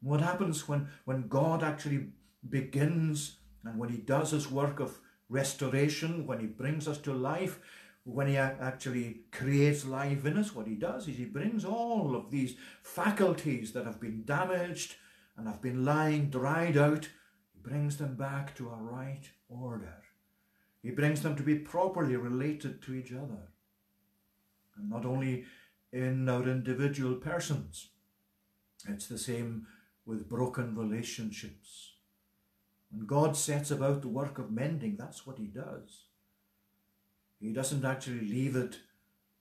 What 0.00 0.20
happens 0.20 0.68
when, 0.68 0.88
when 1.04 1.26
God 1.26 1.64
actually 1.64 2.12
begins 2.48 3.38
and 3.64 3.76
when 3.76 3.88
he 3.88 3.98
does 3.98 4.30
his 4.30 4.48
work 4.48 4.78
of 4.78 5.00
restoration, 5.28 6.24
when 6.24 6.38
he 6.38 6.46
brings 6.46 6.86
us 6.86 6.98
to 6.98 7.12
life, 7.12 7.58
when 8.04 8.28
he 8.28 8.36
actually 8.36 9.22
creates 9.32 9.84
life 9.84 10.24
in 10.24 10.38
us, 10.38 10.54
what 10.54 10.68
he 10.68 10.76
does 10.76 11.08
is 11.08 11.16
he 11.16 11.24
brings 11.24 11.64
all 11.64 12.14
of 12.14 12.30
these 12.30 12.54
faculties 12.84 13.72
that 13.72 13.86
have 13.86 14.00
been 14.00 14.22
damaged 14.24 14.94
and 15.40 15.48
have 15.48 15.62
been 15.62 15.86
lying 15.86 16.28
dried 16.28 16.76
out, 16.76 17.08
he 17.54 17.60
brings 17.62 17.96
them 17.96 18.14
back 18.14 18.54
to 18.54 18.68
a 18.68 18.76
right 18.76 19.22
order. 19.48 20.02
He 20.82 20.90
brings 20.90 21.22
them 21.22 21.34
to 21.36 21.42
be 21.42 21.54
properly 21.54 22.14
related 22.14 22.82
to 22.82 22.92
each 22.94 23.10
other. 23.10 23.48
And 24.76 24.90
not 24.90 25.06
only 25.06 25.46
in 25.94 26.28
our 26.28 26.42
individual 26.42 27.14
persons, 27.14 27.88
it's 28.86 29.06
the 29.06 29.16
same 29.16 29.66
with 30.04 30.28
broken 30.28 30.76
relationships. 30.76 31.94
When 32.90 33.06
God 33.06 33.34
sets 33.34 33.70
about 33.70 34.02
the 34.02 34.08
work 34.08 34.38
of 34.38 34.52
mending, 34.52 34.96
that's 34.98 35.26
what 35.26 35.38
he 35.38 35.46
does. 35.46 36.04
He 37.40 37.54
doesn't 37.54 37.86
actually 37.86 38.28
leave 38.28 38.56
it 38.56 38.80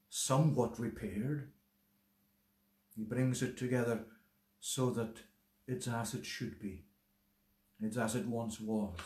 somewhat 0.10 0.80
repaired. 0.80 1.50
He 2.95 3.04
brings 3.04 3.41
it 3.41 3.58
together 3.58 4.06
so 4.62 4.91
that 4.91 5.18
it's 5.70 5.88
as 5.88 6.13
it 6.13 6.26
should 6.26 6.59
be. 6.59 6.84
It's 7.82 7.97
as 7.97 8.15
it 8.15 8.26
once 8.26 8.59
was, 8.59 8.97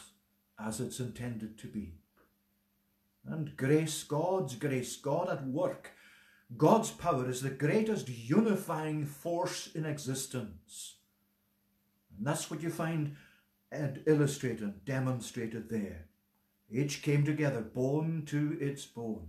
as 0.60 0.80
it's 0.80 1.00
intended 1.00 1.58
to 1.60 1.68
be. 1.68 1.96
And 3.26 3.56
grace, 3.56 4.04
God's 4.04 4.56
grace, 4.56 4.96
God 4.96 5.30
at 5.30 5.46
work, 5.46 5.92
God's 6.58 6.92
power 6.92 7.30
is 7.30 7.42
the 7.42 7.50
greatest 7.50 8.10
unifying 8.10 9.06
force 9.06 9.70
in 9.74 9.86
existence. 9.86 10.96
And 12.18 12.28
that's 12.28 12.50
what 12.50 12.62
you 12.62 12.70
find 12.70 13.16
and 13.72 14.02
illustrated, 14.06 14.86
demonstrated 14.86 15.70
there. 15.70 16.06
Each 16.70 17.02
came 17.02 17.26
together, 17.26 17.62
bone 17.62 18.24
to 18.28 18.58
its 18.60 18.86
bone. 18.86 19.28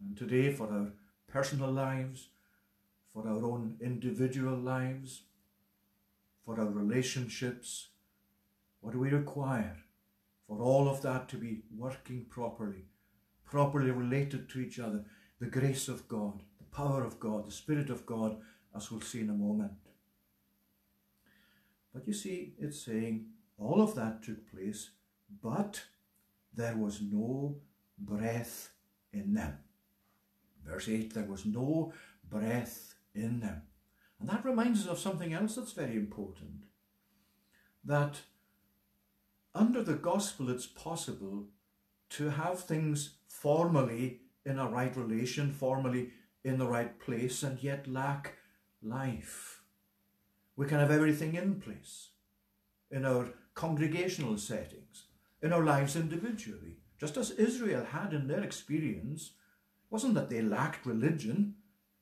And 0.00 0.16
today, 0.16 0.52
for 0.52 0.70
our 0.70 0.92
personal 1.28 1.70
lives, 1.70 2.28
for 3.12 3.26
our 3.26 3.44
own 3.44 3.76
individual 3.80 4.56
lives, 4.56 5.22
for 6.44 6.60
our 6.60 6.70
relationships, 6.70 7.88
what 8.80 8.92
do 8.92 9.00
we 9.00 9.08
require? 9.08 9.76
For 10.46 10.60
all 10.60 10.88
of 10.88 11.02
that 11.02 11.28
to 11.30 11.36
be 11.36 11.62
working 11.74 12.26
properly, 12.28 12.84
properly 13.44 13.90
related 13.90 14.48
to 14.50 14.60
each 14.60 14.78
other, 14.78 15.04
the 15.40 15.46
grace 15.46 15.88
of 15.88 16.06
God, 16.06 16.42
the 16.58 16.76
power 16.76 17.02
of 17.02 17.18
God, 17.18 17.46
the 17.46 17.52
Spirit 17.52 17.90
of 17.90 18.04
God, 18.04 18.36
as 18.76 18.90
we'll 18.90 19.00
see 19.00 19.20
in 19.20 19.30
a 19.30 19.34
moment. 19.34 19.72
But 21.92 22.06
you 22.06 22.12
see, 22.12 22.54
it's 22.58 22.84
saying 22.84 23.26
all 23.56 23.80
of 23.80 23.94
that 23.94 24.22
took 24.22 24.50
place 24.50 24.90
but 25.42 25.82
there 26.54 26.76
was 26.76 27.00
no 27.00 27.56
breath 27.98 28.70
in 29.12 29.34
them. 29.34 29.58
Verse 30.64 30.88
8, 30.88 31.14
there 31.14 31.24
was 31.24 31.44
no 31.44 31.92
breath 32.28 32.94
in 33.14 33.40
them. 33.40 33.62
And 34.24 34.32
that 34.32 34.46
reminds 34.46 34.84
us 34.84 34.88
of 34.88 34.98
something 34.98 35.34
else 35.34 35.54
that's 35.54 35.72
very 35.72 35.96
important. 35.96 36.64
That 37.84 38.22
under 39.54 39.82
the 39.82 39.96
gospel, 39.96 40.48
it's 40.48 40.66
possible 40.66 41.48
to 42.08 42.30
have 42.30 42.60
things 42.60 43.16
formally 43.28 44.22
in 44.46 44.58
a 44.58 44.66
right 44.66 44.96
relation, 44.96 45.52
formally 45.52 46.12
in 46.42 46.56
the 46.56 46.66
right 46.66 46.98
place, 46.98 47.42
and 47.42 47.62
yet 47.62 47.86
lack 47.86 48.36
life. 48.82 49.60
We 50.56 50.64
can 50.68 50.78
have 50.78 50.90
everything 50.90 51.34
in 51.34 51.60
place 51.60 52.08
in 52.90 53.04
our 53.04 53.28
congregational 53.52 54.38
settings, 54.38 55.04
in 55.42 55.52
our 55.52 55.62
lives 55.62 55.96
individually. 55.96 56.78
Just 56.98 57.18
as 57.18 57.32
Israel 57.32 57.84
had 57.84 58.14
in 58.14 58.26
their 58.26 58.42
experience, 58.42 59.32
it 59.84 59.92
wasn't 59.92 60.14
that 60.14 60.30
they 60.30 60.40
lacked 60.40 60.86
religion, 60.86 61.56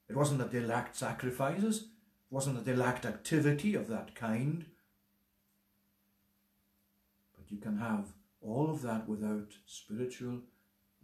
it 0.08 0.14
wasn't 0.14 0.38
that 0.38 0.52
they 0.52 0.60
lacked 0.60 0.94
sacrifices, 0.94 1.88
wasn't 2.32 2.56
that 2.56 2.64
they 2.64 2.74
lacked 2.74 3.04
activity 3.04 3.74
of 3.74 3.88
that 3.88 4.14
kind. 4.14 4.64
But 7.36 7.52
you 7.52 7.58
can 7.58 7.76
have 7.76 8.06
all 8.40 8.70
of 8.70 8.80
that 8.82 9.06
without 9.06 9.52
spiritual 9.66 10.40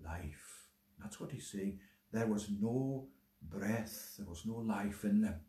life. 0.03 0.71
That's 0.99 1.21
what 1.21 1.31
he's 1.31 1.47
saying. 1.47 1.81
There 2.13 2.27
was 2.27 2.49
no 2.49 3.09
breath, 3.43 4.15
there 4.17 4.27
was 4.27 4.47
no 4.47 4.55
life 4.55 5.05
in 5.05 5.21
them. 5.21 5.41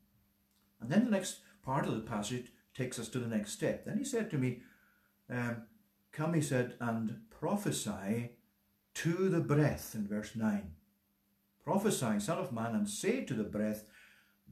And 0.81 0.89
then 0.89 1.05
the 1.05 1.11
next 1.11 1.37
part 1.63 1.87
of 1.87 1.95
the 1.95 2.01
passage 2.01 2.51
takes 2.75 2.99
us 2.99 3.07
to 3.09 3.19
the 3.19 3.33
next 3.33 3.53
step. 3.53 3.85
Then 3.85 3.97
he 3.97 4.03
said 4.03 4.29
to 4.31 4.37
me, 4.37 4.61
um, 5.29 5.63
Come, 6.11 6.33
he 6.33 6.41
said, 6.41 6.73
and 6.81 7.21
prophesy 7.29 8.31
to 8.95 9.29
the 9.29 9.39
breath 9.39 9.95
in 9.95 10.07
verse 10.07 10.35
9. 10.35 10.71
Prophesy, 11.63 12.19
Son 12.19 12.37
of 12.37 12.51
Man, 12.51 12.75
and 12.75 12.89
say 12.89 13.23
to 13.23 13.33
the 13.33 13.43
breath, 13.43 13.85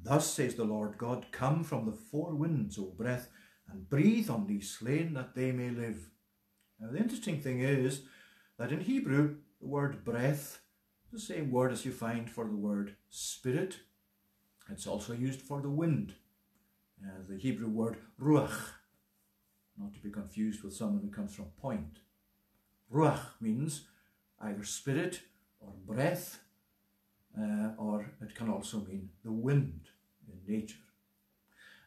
Thus 0.04 0.32
says 0.32 0.56
the 0.56 0.64
Lord 0.64 0.98
God, 0.98 1.28
Come 1.32 1.64
from 1.64 1.86
the 1.86 1.92
four 1.92 2.34
winds, 2.36 2.78
O 2.78 2.86
breath, 2.86 3.30
and 3.70 3.90
breathe 3.90 4.30
on 4.30 4.48
these 4.48 4.70
slain 4.70 5.14
that 5.14 5.36
they 5.36 5.52
may 5.52 5.70
live. 5.70 6.10
Now, 6.80 6.92
the 6.92 7.00
interesting 7.00 7.42
thing 7.42 7.62
is 7.62 8.02
that 8.58 8.72
in 8.72 8.82
Hebrew, 8.82 9.38
the 9.60 9.68
word 9.68 10.06
breath 10.06 10.60
is 11.06 11.12
the 11.12 11.20
same 11.20 11.52
word 11.52 11.72
as 11.72 11.86
you 11.86 11.92
find 11.92 12.30
for 12.30 12.46
the 12.46 12.56
word 12.56 12.96
spirit. 13.10 13.80
It's 14.70 14.88
also 14.88 15.14
used 15.14 15.42
for 15.42 15.62
the 15.62 15.70
wind. 15.70 16.14
Uh, 17.04 17.22
the 17.28 17.38
Hebrew 17.38 17.70
word 17.70 17.98
ruach 18.20 18.72
not 19.78 19.94
to 19.94 20.00
be 20.00 20.10
confused 20.10 20.64
with 20.64 20.74
someone 20.74 21.02
who 21.02 21.12
comes 21.12 21.36
from 21.36 21.46
point. 21.62 22.00
Ruach 22.92 23.20
means 23.40 23.84
either 24.40 24.64
spirit 24.64 25.22
or 25.60 25.74
breath, 25.86 26.40
uh, 27.40 27.70
or 27.78 28.12
it 28.22 28.36
can 28.36 28.50
also 28.50 28.80
mean 28.80 29.10
the 29.24 29.32
wind 29.32 29.90
in 30.28 30.56
nature. 30.56 30.78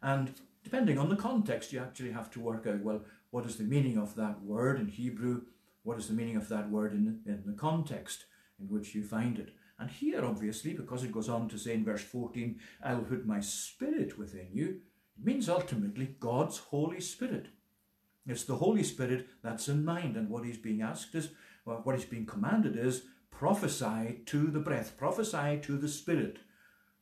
And 0.03 0.33
depending 0.63 0.99
on 0.99 1.09
the 1.09 1.17
context, 1.17 1.73
you 1.73 1.81
actually 1.81 2.13
have 2.13 2.31
to 2.33 2.41
work 2.41 2.67
out, 2.67 2.81
well, 2.81 3.03
what 3.31 3.47
is 3.47 3.57
the 3.57 3.65
meaning 3.65 3.99
of 3.99 4.15
that 4.17 4.43
word 4.43 4.81
in 4.81 4.89
Hebrew? 4.89 5.43
What 5.83 5.99
is 5.99 6.09
the 6.09 6.15
meaning 6.15 6.37
of 6.37 6.49
that 6.49 6.71
word 6.71 6.93
in, 6.93 7.21
in 7.27 7.43
the 7.47 7.53
context 7.53 8.25
in 8.61 8.67
which 8.69 8.95
you 8.95 9.03
find 9.03 9.39
it? 9.39 9.51
And 9.79 9.91
here, 9.91 10.25
obviously, 10.25 10.75
because 10.75 11.05
it 11.05 11.13
goes 11.13 11.29
on 11.29 11.49
to 11.49 11.59
say 11.59 11.73
in 11.75 11.85
verse 11.85 12.03
14, 12.03 12.61
I'll 12.85 13.01
put 13.01 13.27
my 13.27 13.41
spirit 13.41 14.19
within 14.19 14.49
you, 14.53 14.81
it 15.19 15.25
means 15.25 15.49
ultimately 15.49 16.17
God's 16.21 16.59
Holy 16.59 17.01
Spirit. 17.01 17.47
It's 18.27 18.45
the 18.45 18.57
Holy 18.57 18.83
Spirit 18.83 19.29
that's 19.43 19.69
in 19.69 19.85
mind, 19.85 20.17
and 20.17 20.29
what 20.29 20.45
he's 20.45 20.59
being 20.59 20.83
asked 20.83 21.15
is, 21.15 21.31
well, 21.65 21.81
what 21.83 21.97
he's 21.97 22.05
being 22.05 22.27
commanded 22.27 22.77
is, 22.77 23.05
prophesy 23.31 24.21
to 24.27 24.47
the 24.49 24.61
breath, 24.61 24.97
prophesy 24.97 25.59
to 25.63 25.77
the 25.77 25.89
Spirit, 25.89 26.39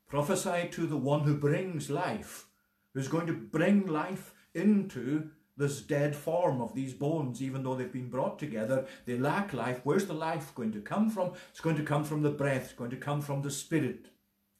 prophesy 0.06 0.68
to 0.70 0.86
the 0.86 0.96
one 0.96 1.22
who 1.22 1.36
brings 1.36 1.90
life, 1.90 2.46
who's 2.94 3.08
going 3.08 3.26
to 3.26 3.32
bring 3.32 3.86
life 3.86 4.34
into 4.54 5.30
this 5.56 5.80
dead 5.80 6.14
form 6.14 6.60
of 6.60 6.74
these 6.74 6.94
bones, 6.94 7.42
even 7.42 7.64
though 7.64 7.74
they've 7.74 7.92
been 7.92 8.08
brought 8.08 8.38
together, 8.38 8.86
they 9.06 9.18
lack 9.18 9.52
life. 9.52 9.80
Where's 9.82 10.06
the 10.06 10.14
life 10.14 10.54
going 10.54 10.72
to 10.72 10.80
come 10.80 11.10
from? 11.10 11.32
It's 11.50 11.60
going 11.60 11.76
to 11.76 11.82
come 11.82 12.04
from 12.04 12.22
the 12.22 12.30
breath, 12.30 12.66
it's 12.66 12.72
going 12.72 12.90
to 12.90 12.96
come 12.96 13.20
from 13.20 13.42
the 13.42 13.50
Spirit. 13.50 14.06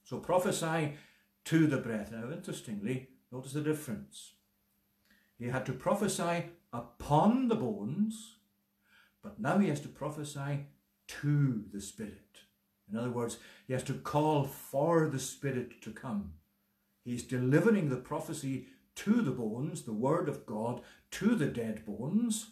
So 0.02 0.18
prophesy 0.18 0.94
to 1.44 1.66
the 1.66 1.76
breath. 1.76 2.12
Now, 2.12 2.30
interestingly, 2.32 3.08
notice 3.30 3.52
the 3.52 3.60
difference. 3.60 4.32
He 5.38 5.46
had 5.46 5.64
to 5.66 5.72
prophesy 5.72 6.46
upon 6.72 7.48
the 7.48 7.54
bones, 7.54 8.36
but 9.22 9.38
now 9.38 9.58
he 9.58 9.68
has 9.68 9.80
to 9.80 9.88
prophesy 9.88 10.66
to 11.08 11.64
the 11.72 11.80
Spirit. 11.80 12.40
In 12.90 12.96
other 12.96 13.10
words, 13.10 13.38
he 13.66 13.72
has 13.72 13.82
to 13.84 13.94
call 13.94 14.44
for 14.44 15.08
the 15.08 15.18
Spirit 15.18 15.82
to 15.82 15.90
come. 15.90 16.32
He's 17.04 17.22
delivering 17.22 17.88
the 17.88 17.96
prophecy 17.96 18.68
to 18.96 19.22
the 19.22 19.30
bones, 19.30 19.82
the 19.82 19.92
word 19.92 20.28
of 20.28 20.46
God 20.46 20.80
to 21.12 21.34
the 21.34 21.46
dead 21.46 21.84
bones, 21.86 22.50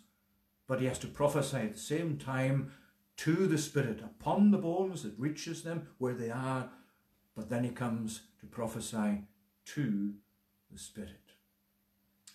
but 0.67 0.81
he 0.81 0.87
has 0.87 0.99
to 1.01 1.07
prophesy 1.07 1.59
at 1.59 1.75
the 1.75 1.79
same 1.79 2.19
time 2.19 2.73
to 3.19 3.47
the 3.47 3.59
Spirit 3.59 4.01
upon 4.01 4.51
the 4.51 4.59
bones 4.59 5.03
that 5.03 5.19
reaches 5.19 5.63
them 5.63 5.89
where 5.99 6.15
they 6.15 6.31
are, 6.31 6.71
but 7.35 7.49
then 7.49 7.65
he 7.65 7.71
comes 7.71 8.23
to 8.41 8.47
prophesy 8.47 9.23
to 9.65 10.15
the 10.71 10.79
Spirit. 10.79 11.33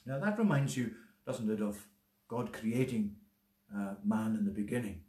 Now 0.06 0.20
that 0.20 0.40
reminds 0.40 0.76
you, 0.76 0.92
doesn't 1.26 1.50
it, 1.50 1.62
of 1.62 1.88
God 2.28 2.52
creating 2.52 3.16
uh, 3.76 3.96
man 4.04 4.36
in 4.36 4.46
the 4.46 4.52
beginning. 4.52 5.02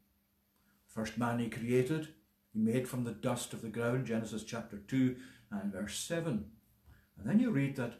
First 0.94 1.16
man 1.16 1.38
he 1.38 1.48
created, 1.48 2.08
he 2.52 2.58
made 2.58 2.86
from 2.86 3.04
the 3.04 3.12
dust 3.12 3.54
of 3.54 3.62
the 3.62 3.70
ground, 3.70 4.06
Genesis 4.06 4.44
chapter 4.44 4.76
2 4.76 5.16
and 5.50 5.72
verse 5.72 5.96
7. 5.98 6.44
And 7.18 7.26
then 7.26 7.40
you 7.40 7.50
read 7.50 7.76
that 7.76 7.94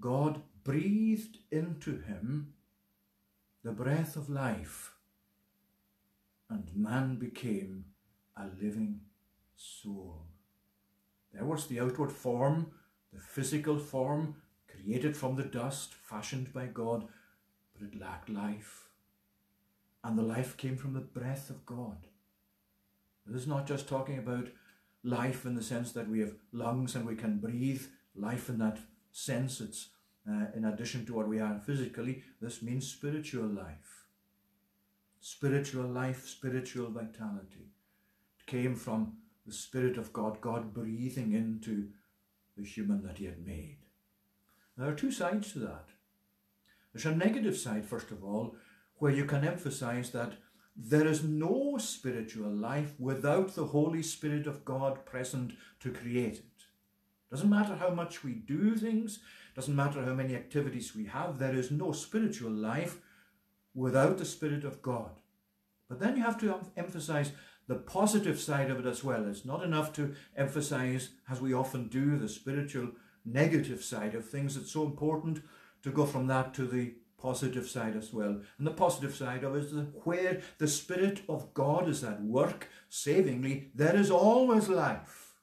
God 0.00 0.42
breathed 0.64 1.38
into 1.52 2.00
him 2.00 2.54
the 3.62 3.70
breath 3.70 4.16
of 4.16 4.28
life, 4.28 4.94
and 6.50 6.74
man 6.74 7.16
became 7.16 7.84
a 8.36 8.46
living 8.60 9.00
soul. 9.54 10.22
There 11.32 11.44
was 11.44 11.66
the 11.66 11.80
outward 11.80 12.10
form, 12.10 12.72
the 13.12 13.20
physical 13.20 13.78
form, 13.78 14.36
created 14.66 15.16
from 15.16 15.36
the 15.36 15.44
dust, 15.44 15.94
fashioned 15.94 16.52
by 16.52 16.66
God, 16.66 17.06
but 17.74 17.86
it 17.86 18.00
lacked 18.00 18.28
life. 18.28 18.87
And 20.04 20.18
the 20.18 20.22
life 20.22 20.56
came 20.56 20.76
from 20.76 20.92
the 20.92 21.00
breath 21.00 21.50
of 21.50 21.66
God. 21.66 22.06
This 23.26 23.42
is 23.42 23.48
not 23.48 23.66
just 23.66 23.88
talking 23.88 24.18
about 24.18 24.48
life 25.04 25.44
in 25.44 25.54
the 25.54 25.62
sense 25.62 25.92
that 25.92 26.08
we 26.08 26.20
have 26.20 26.34
lungs 26.52 26.94
and 26.94 27.06
we 27.06 27.14
can 27.14 27.38
breathe, 27.38 27.82
life 28.14 28.48
in 28.48 28.58
that 28.58 28.78
sense. 29.12 29.60
It's 29.60 29.88
uh, 30.28 30.46
in 30.54 30.64
addition 30.64 31.04
to 31.06 31.14
what 31.14 31.28
we 31.28 31.40
are 31.40 31.58
physically. 31.58 32.22
This 32.40 32.62
means 32.62 32.90
spiritual 32.90 33.46
life. 33.46 34.06
Spiritual 35.20 35.86
life, 35.86 36.26
spiritual 36.26 36.90
vitality. 36.90 37.72
It 38.38 38.46
came 38.46 38.74
from 38.76 39.14
the 39.46 39.52
Spirit 39.52 39.96
of 39.96 40.12
God, 40.12 40.40
God 40.40 40.72
breathing 40.72 41.32
into 41.32 41.88
the 42.56 42.64
human 42.64 43.02
that 43.02 43.18
He 43.18 43.24
had 43.24 43.44
made. 43.44 43.78
There 44.76 44.88
are 44.88 44.94
two 44.94 45.10
sides 45.10 45.52
to 45.52 45.58
that. 45.60 45.88
There's 46.92 47.06
a 47.06 47.14
negative 47.14 47.56
side, 47.56 47.84
first 47.84 48.10
of 48.10 48.22
all, 48.22 48.56
where 48.98 49.12
you 49.12 49.24
can 49.24 49.46
emphasize 49.46 50.10
that 50.10 50.34
there 50.76 51.06
is 51.06 51.24
no 51.24 51.76
spiritual 51.78 52.50
life 52.50 52.94
without 52.98 53.54
the 53.54 53.66
Holy 53.66 54.02
Spirit 54.02 54.46
of 54.46 54.64
God 54.64 55.04
present 55.04 55.54
to 55.80 55.90
create 55.90 56.34
it. 56.34 56.44
Doesn't 57.30 57.50
matter 57.50 57.76
how 57.76 57.90
much 57.90 58.22
we 58.22 58.32
do 58.32 58.76
things, 58.76 59.18
doesn't 59.54 59.74
matter 59.74 60.04
how 60.04 60.14
many 60.14 60.34
activities 60.34 60.94
we 60.94 61.06
have, 61.06 61.38
there 61.38 61.54
is 61.54 61.70
no 61.70 61.92
spiritual 61.92 62.50
life 62.50 62.98
without 63.74 64.18
the 64.18 64.24
Spirit 64.24 64.64
of 64.64 64.80
God. 64.80 65.10
But 65.88 66.00
then 66.00 66.16
you 66.16 66.22
have 66.22 66.38
to 66.40 66.60
emphasize 66.76 67.32
the 67.66 67.74
positive 67.74 68.40
side 68.40 68.70
of 68.70 68.78
it 68.78 68.86
as 68.86 69.04
well. 69.04 69.26
It's 69.26 69.44
not 69.44 69.62
enough 69.62 69.92
to 69.94 70.14
emphasize, 70.36 71.10
as 71.30 71.40
we 71.40 71.52
often 71.52 71.88
do, 71.88 72.16
the 72.16 72.28
spiritual 72.28 72.92
negative 73.24 73.82
side 73.84 74.14
of 74.14 74.28
things. 74.28 74.56
It's 74.56 74.72
so 74.72 74.84
important 74.84 75.42
to 75.82 75.90
go 75.90 76.06
from 76.06 76.26
that 76.28 76.54
to 76.54 76.66
the 76.66 76.94
positive 77.20 77.68
side 77.68 77.96
as 77.96 78.12
well. 78.12 78.40
And 78.58 78.66
the 78.66 78.70
positive 78.70 79.14
side 79.14 79.44
of 79.44 79.54
it 79.56 79.64
is 79.64 79.74
where 80.04 80.40
the 80.58 80.68
Spirit 80.68 81.22
of 81.28 81.52
God 81.52 81.88
is 81.88 82.04
at 82.04 82.22
work 82.22 82.68
savingly, 82.88 83.70
there 83.74 83.96
is 83.96 84.10
always 84.10 84.68
life. 84.68 85.34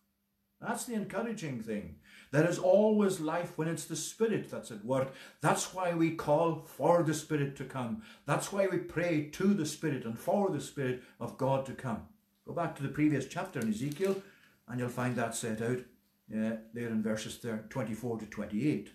That's 0.61 0.85
the 0.85 0.93
encouraging 0.93 1.61
thing. 1.61 1.97
There 2.31 2.49
is 2.49 2.57
always 2.57 3.19
life 3.19 3.57
when 3.57 3.67
it's 3.67 3.85
the 3.85 3.95
Spirit 3.95 4.49
that's 4.49 4.71
at 4.71 4.83
work. 4.83 5.13
That's 5.41 5.73
why 5.73 5.93
we 5.93 6.11
call 6.11 6.63
for 6.65 7.03
the 7.03 7.13
Spirit 7.13 7.55
to 7.57 7.65
come. 7.65 8.01
That's 8.25 8.51
why 8.51 8.67
we 8.67 8.79
pray 8.79 9.29
to 9.33 9.53
the 9.53 9.65
Spirit 9.65 10.05
and 10.05 10.17
for 10.17 10.49
the 10.49 10.61
Spirit 10.61 11.03
of 11.19 11.37
God 11.37 11.65
to 11.67 11.73
come. 11.73 12.07
Go 12.47 12.53
back 12.53 12.75
to 12.75 12.83
the 12.83 12.89
previous 12.89 13.27
chapter 13.27 13.59
in 13.59 13.69
Ezekiel 13.69 14.21
and 14.67 14.79
you'll 14.79 14.89
find 14.89 15.15
that 15.15 15.35
set 15.35 15.61
out 15.61 15.79
there 16.27 16.61
in 16.73 17.03
verses 17.03 17.45
24 17.69 18.19
to 18.19 18.25
28. 18.25 18.89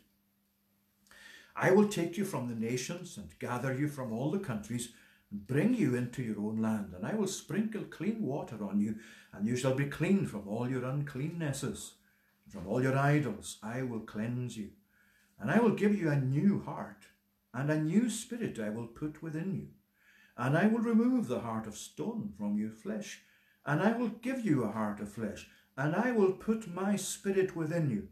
I 1.63 1.73
will 1.73 1.89
take 1.89 2.17
you 2.17 2.25
from 2.25 2.49
the 2.49 2.55
nations 2.55 3.19
and 3.19 3.39
gather 3.39 3.75
you 3.75 3.87
from 3.87 4.15
all 4.15 4.31
the 4.31 4.39
countries 4.39 4.95
and 5.31 5.47
bring 5.47 5.75
you 5.75 5.95
into 5.95 6.23
your 6.23 6.39
own 6.39 6.57
land, 6.57 6.95
and 6.97 7.07
I 7.07 7.15
will 7.15 7.27
sprinkle 7.27 7.83
clean 7.83 8.23
water 8.23 8.65
on 8.65 8.81
you, 8.81 8.97
and 9.35 9.47
you 9.47 9.57
shall 9.57 9.75
be 9.75 9.85
clean 9.85 10.27
from 10.27 10.49
all 10.49 10.71
your 10.71 10.81
uncleannesses. 10.81 11.91
From 12.49 12.67
all 12.67 12.83
your 12.83 12.97
idols 12.97 13.59
I 13.63 13.83
will 13.83 14.01
cleanse 14.01 14.57
you, 14.57 14.71
and 15.39 15.51
I 15.51 15.59
will 15.59 15.75
give 15.75 15.95
you 15.95 16.09
a 16.11 16.17
new 16.17 16.63
heart, 16.63 17.05
and 17.53 17.71
a 17.71 17.79
new 17.79 18.09
spirit 18.09 18.59
I 18.59 18.71
will 18.71 18.87
put 18.87 19.23
within 19.23 19.55
you. 19.55 19.69
And 20.39 20.57
I 20.57 20.67
will 20.67 20.81
remove 20.81 21.29
the 21.29 21.41
heart 21.41 21.67
of 21.67 21.77
stone 21.77 22.33
from 22.39 22.57
your 22.57 22.71
flesh, 22.71 23.21
and 23.67 23.83
I 23.83 23.93
will 23.93 24.09
give 24.09 24.47
you 24.47 24.65
a 24.65 24.73
heart 24.73 24.99
of 25.01 25.13
flesh, 25.13 25.47
and 25.77 25.95
I 25.95 26.11
will 26.13 26.33
put 26.33 26.75
my 26.75 26.97
spirit 26.97 27.55
within 27.55 27.91
you, 27.91 28.09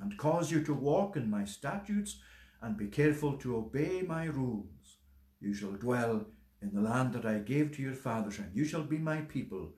and 0.00 0.18
cause 0.18 0.50
you 0.50 0.64
to 0.64 0.74
walk 0.74 1.16
in 1.16 1.30
my 1.30 1.44
statutes, 1.44 2.20
and 2.60 2.76
be 2.76 2.86
careful 2.86 3.36
to 3.38 3.56
obey 3.56 4.02
my 4.02 4.24
rules. 4.24 4.98
You 5.40 5.54
shall 5.54 5.72
dwell 5.72 6.26
in 6.60 6.74
the 6.74 6.80
land 6.80 7.12
that 7.12 7.24
I 7.24 7.38
gave 7.38 7.72
to 7.72 7.82
your 7.82 7.94
fathers, 7.94 8.38
and 8.38 8.54
you 8.54 8.64
shall 8.64 8.82
be 8.82 8.98
my 8.98 9.20
people, 9.22 9.74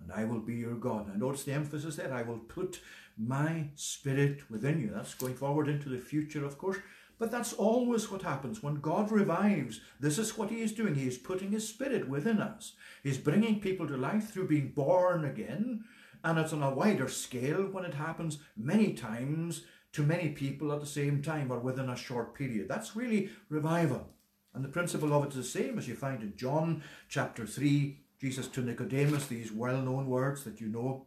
and 0.00 0.10
I 0.10 0.24
will 0.24 0.40
be 0.40 0.54
your 0.54 0.74
God. 0.74 1.08
And 1.08 1.20
notice 1.20 1.44
the 1.44 1.52
emphasis 1.52 1.96
there. 1.96 2.12
I 2.12 2.22
will 2.22 2.38
put 2.38 2.80
my 3.18 3.68
spirit 3.74 4.50
within 4.50 4.80
you. 4.80 4.90
That's 4.92 5.14
going 5.14 5.34
forward 5.34 5.68
into 5.68 5.88
the 5.88 5.98
future, 5.98 6.44
of 6.44 6.58
course. 6.58 6.78
But 7.18 7.30
that's 7.30 7.52
always 7.52 8.10
what 8.10 8.22
happens 8.22 8.62
when 8.62 8.80
God 8.80 9.12
revives. 9.12 9.80
This 10.00 10.18
is 10.18 10.36
what 10.36 10.50
he 10.50 10.62
is 10.62 10.72
doing. 10.72 10.96
He 10.96 11.06
is 11.06 11.16
putting 11.16 11.52
his 11.52 11.68
spirit 11.68 12.08
within 12.08 12.40
us. 12.40 12.72
He's 13.02 13.18
bringing 13.18 13.60
people 13.60 13.86
to 13.86 13.96
life 13.96 14.32
through 14.32 14.48
being 14.48 14.70
born 14.70 15.24
again. 15.24 15.84
And 16.24 16.38
it's 16.38 16.52
on 16.52 16.62
a 16.62 16.74
wider 16.74 17.08
scale 17.08 17.68
when 17.70 17.84
it 17.84 17.94
happens 17.94 18.38
many 18.56 18.94
times 18.94 19.62
to 19.94 20.02
many 20.02 20.28
people 20.30 20.72
at 20.72 20.80
the 20.80 20.86
same 20.86 21.22
time 21.22 21.50
or 21.50 21.58
within 21.58 21.88
a 21.88 21.96
short 21.96 22.34
period. 22.34 22.68
That's 22.68 22.94
really 22.94 23.30
revival. 23.48 24.08
And 24.52 24.64
the 24.64 24.68
principle 24.68 25.12
of 25.12 25.24
it 25.24 25.30
is 25.30 25.36
the 25.36 25.44
same 25.44 25.78
as 25.78 25.88
you 25.88 25.94
find 25.94 26.22
in 26.22 26.36
John 26.36 26.82
chapter 27.08 27.46
3, 27.46 27.98
Jesus 28.20 28.48
to 28.48 28.60
Nicodemus, 28.60 29.26
these 29.26 29.52
well-known 29.52 30.06
words 30.06 30.44
that 30.44 30.60
you 30.60 30.68
know. 30.68 31.06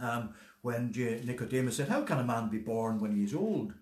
Um, 0.00 0.34
when 0.62 0.92
Nicodemus 0.92 1.76
said, 1.76 1.88
How 1.88 2.02
can 2.02 2.18
a 2.18 2.24
man 2.24 2.48
be 2.48 2.58
born 2.58 3.00
when 3.00 3.12
he 3.12 3.24
is 3.24 3.34
old? 3.34 3.74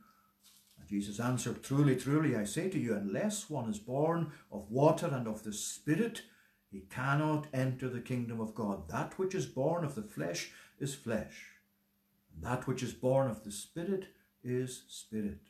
And 0.79 0.89
Jesus 0.89 1.21
answered, 1.21 1.63
Truly, 1.63 1.97
truly, 1.97 2.37
I 2.37 2.45
say 2.45 2.69
to 2.69 2.79
you, 2.79 2.95
unless 2.95 3.51
one 3.51 3.69
is 3.69 3.79
born 3.79 4.33
of 4.53 4.71
water 4.71 5.09
and 5.13 5.27
of 5.27 5.43
the 5.45 5.53
Spirit, 5.53 6.23
he 6.71 6.81
cannot 6.91 7.47
enter 7.53 7.89
the 7.89 8.01
kingdom 8.01 8.41
of 8.41 8.55
God. 8.55 8.89
That 8.89 9.19
which 9.19 9.35
is 9.35 9.47
born 9.47 9.85
of 9.85 9.95
the 9.95 10.03
flesh 10.03 10.51
is 10.79 10.95
flesh, 10.95 11.58
that 12.41 12.67
which 12.67 12.83
is 12.83 12.93
born 12.93 13.31
of 13.31 13.45
the 13.45 13.53
Spirit 13.53 14.07
is 14.43 14.85
spirit. 14.89 15.41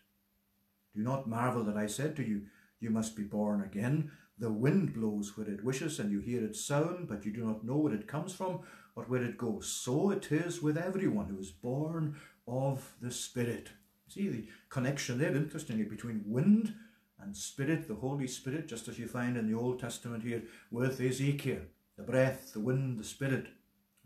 Do 0.94 1.02
not 1.02 1.28
marvel 1.28 1.64
that 1.64 1.76
I 1.76 1.86
said 1.86 2.16
to 2.16 2.22
you, 2.22 2.42
you 2.80 2.90
must 2.90 3.16
be 3.16 3.22
born 3.22 3.62
again. 3.62 4.10
The 4.38 4.50
wind 4.50 4.94
blows 4.94 5.36
where 5.36 5.48
it 5.48 5.64
wishes, 5.64 5.98
and 5.98 6.10
you 6.10 6.20
hear 6.20 6.44
its 6.44 6.64
sound, 6.64 7.08
but 7.08 7.24
you 7.24 7.32
do 7.32 7.44
not 7.44 7.64
know 7.64 7.76
where 7.76 7.94
it 7.94 8.06
comes 8.06 8.32
from 8.32 8.60
or 8.94 9.04
where 9.04 9.22
it 9.22 9.36
goes. 9.36 9.66
So 9.66 10.10
it 10.10 10.30
is 10.30 10.62
with 10.62 10.78
everyone 10.78 11.26
who 11.26 11.38
is 11.38 11.50
born 11.50 12.16
of 12.46 12.94
the 13.00 13.10
Spirit. 13.10 13.70
See 14.08 14.28
the 14.28 14.46
connection 14.70 15.18
there, 15.18 15.36
interestingly, 15.36 15.84
between 15.84 16.24
wind 16.26 16.74
and 17.20 17.36
spirit, 17.36 17.88
the 17.88 17.94
Holy 17.96 18.26
Spirit, 18.26 18.68
just 18.68 18.88
as 18.88 18.98
you 18.98 19.06
find 19.06 19.36
in 19.36 19.50
the 19.50 19.58
Old 19.58 19.80
Testament 19.80 20.22
here 20.22 20.42
with 20.70 21.00
Ezekiel. 21.00 21.62
The 21.96 22.04
breath, 22.04 22.52
the 22.52 22.60
wind, 22.60 22.98
the 22.98 23.04
spirit. 23.04 23.48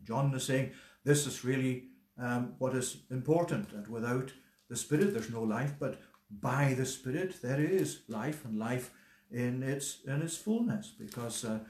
John 0.02 0.34
is 0.34 0.44
saying 0.44 0.72
this 1.04 1.26
is 1.26 1.44
really 1.44 1.84
um, 2.18 2.54
what 2.58 2.74
is 2.74 3.02
important, 3.10 3.70
that 3.72 3.88
without 3.88 4.32
the 4.68 4.76
Spirit 4.76 5.12
there's 5.12 5.30
no 5.30 5.42
life, 5.42 5.74
but 5.78 6.00
by 6.30 6.74
the 6.74 6.86
Spirit 6.86 7.42
there 7.42 7.60
is 7.60 8.02
life 8.08 8.44
and 8.44 8.58
life 8.58 8.90
in 9.30 9.62
its 9.62 9.98
in 10.06 10.22
its 10.22 10.36
fullness. 10.36 10.92
Because 10.98 11.44
uh, 11.44 11.60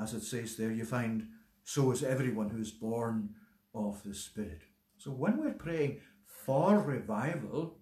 as 0.00 0.14
it 0.14 0.22
says 0.22 0.56
there, 0.56 0.72
you 0.72 0.84
find 0.84 1.28
so 1.64 1.90
is 1.90 2.02
everyone 2.02 2.50
who's 2.50 2.70
born 2.70 3.34
of 3.74 4.02
the 4.02 4.14
Spirit. 4.14 4.62
So 4.96 5.10
when 5.10 5.36
we're 5.36 5.52
praying 5.52 6.00
for 6.24 6.80
revival, 6.80 7.78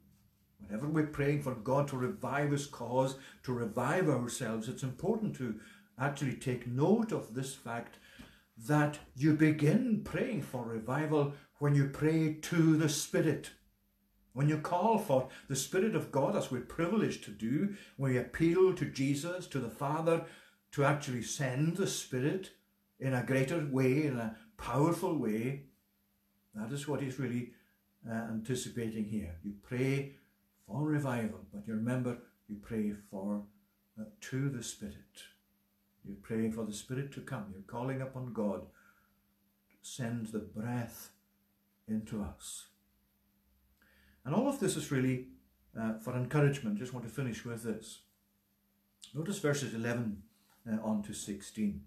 whenever 0.59 0.89
we're 0.89 1.07
praying 1.07 1.43
for 1.43 1.55
God 1.55 1.89
to 1.89 1.97
revive 1.97 2.51
His 2.51 2.67
cause, 2.67 3.17
to 3.45 3.53
revive 3.53 4.09
ourselves, 4.09 4.69
it's 4.69 4.83
important 4.83 5.37
to 5.37 5.61
actually 5.99 6.35
take 6.35 6.67
note 6.67 7.13
of 7.13 7.35
this 7.35 7.55
fact 7.55 7.99
that 8.57 8.99
you 9.15 9.35
begin 9.35 10.03
praying 10.05 10.43
for 10.43 10.65
revival 10.65 11.35
when 11.59 11.75
you 11.75 11.89
pray 11.89 12.35
to 12.35 12.77
the 12.77 12.89
Spirit. 12.89 13.51
When 14.33 14.49
you 14.49 14.59
call 14.59 14.99
for 14.99 15.29
the 15.49 15.57
Spirit 15.57 15.95
of 15.95 16.13
God, 16.13 16.37
as 16.37 16.51
we're 16.51 16.61
privileged 16.61 17.25
to 17.25 17.31
do, 17.31 17.75
when 17.97 18.13
we 18.13 18.19
appeal 18.19 18.75
to 18.75 18.85
Jesus, 18.85 19.47
to 19.49 19.59
the 19.59 19.71
Father, 19.71 20.25
to 20.73 20.85
actually 20.85 21.23
send 21.23 21.77
the 21.77 21.87
Spirit 21.87 22.51
in 23.01 23.15
a 23.15 23.23
greater 23.23 23.67
way, 23.71 24.05
in 24.05 24.19
a 24.19 24.37
powerful 24.57 25.17
way, 25.17 25.65
that 26.55 26.73
is 26.73 26.89
what 26.89 27.01
he's 27.01 27.19
really 27.19 27.53
uh, 28.09 28.15
anticipating 28.15 29.05
here. 29.05 29.37
You 29.43 29.55
pray 29.63 30.17
for 30.67 30.83
revival, 30.83 31.41
but 31.53 31.67
you 31.67 31.75
remember 31.75 32.19
you 32.49 32.57
pray 32.63 32.93
for 33.11 33.43
uh, 33.99 34.05
to 34.21 34.49
the 34.49 34.63
Spirit. 34.63 35.23
You're 36.07 36.17
praying 36.23 36.53
for 36.53 36.65
the 36.65 36.73
Spirit 36.73 37.13
to 37.13 37.21
come. 37.21 37.47
You're 37.53 37.63
calling 37.63 38.01
upon 38.01 38.33
God 38.33 38.63
to 38.63 39.77
send 39.83 40.27
the 40.27 40.39
breath 40.39 41.11
into 41.89 42.23
us. 42.23 42.67
And 44.25 44.35
all 44.35 44.49
of 44.49 44.61
this 44.61 44.77
is 44.77 44.91
really 44.91 45.29
uh, 45.79 45.99
for 45.99 46.17
encouragement. 46.17 46.79
Just 46.79 46.93
want 46.93 47.07
to 47.07 47.13
finish 47.13 47.45
with 47.45 47.63
this. 47.63 48.01
Notice 49.15 49.39
verses 49.39 49.75
11 49.75 50.23
uh, 50.71 50.77
on 50.83 51.03
to 51.05 51.13
16. 51.13 51.83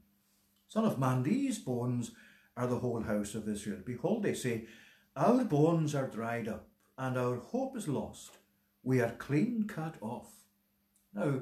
Son 0.67 0.86
of 0.86 0.99
man, 0.99 1.24
these 1.24 1.59
bones 1.59 2.11
are 2.55 2.67
the 2.67 2.80
whole 2.80 3.01
house 3.03 3.36
of 3.36 3.47
Israel. 3.47 3.80
Behold, 3.86 4.24
they 4.24 4.34
say, 4.34 4.65
Our 5.15 5.43
bones 5.43 5.95
are 5.95 6.07
dried 6.07 6.47
up, 6.47 6.67
and 6.97 7.17
our 7.17 7.38
hope 7.38 7.76
is 7.76 7.88
lost. 7.88 8.38
We 8.84 9.01
are 9.01 9.11
clean 9.11 9.65
cut 9.67 9.95
off. 10.01 10.32
Now, 11.13 11.41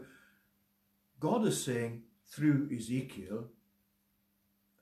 God 1.20 1.46
is 1.46 1.64
saying 1.64 2.04
through 2.30 2.70
Ezekiel, 2.76 3.48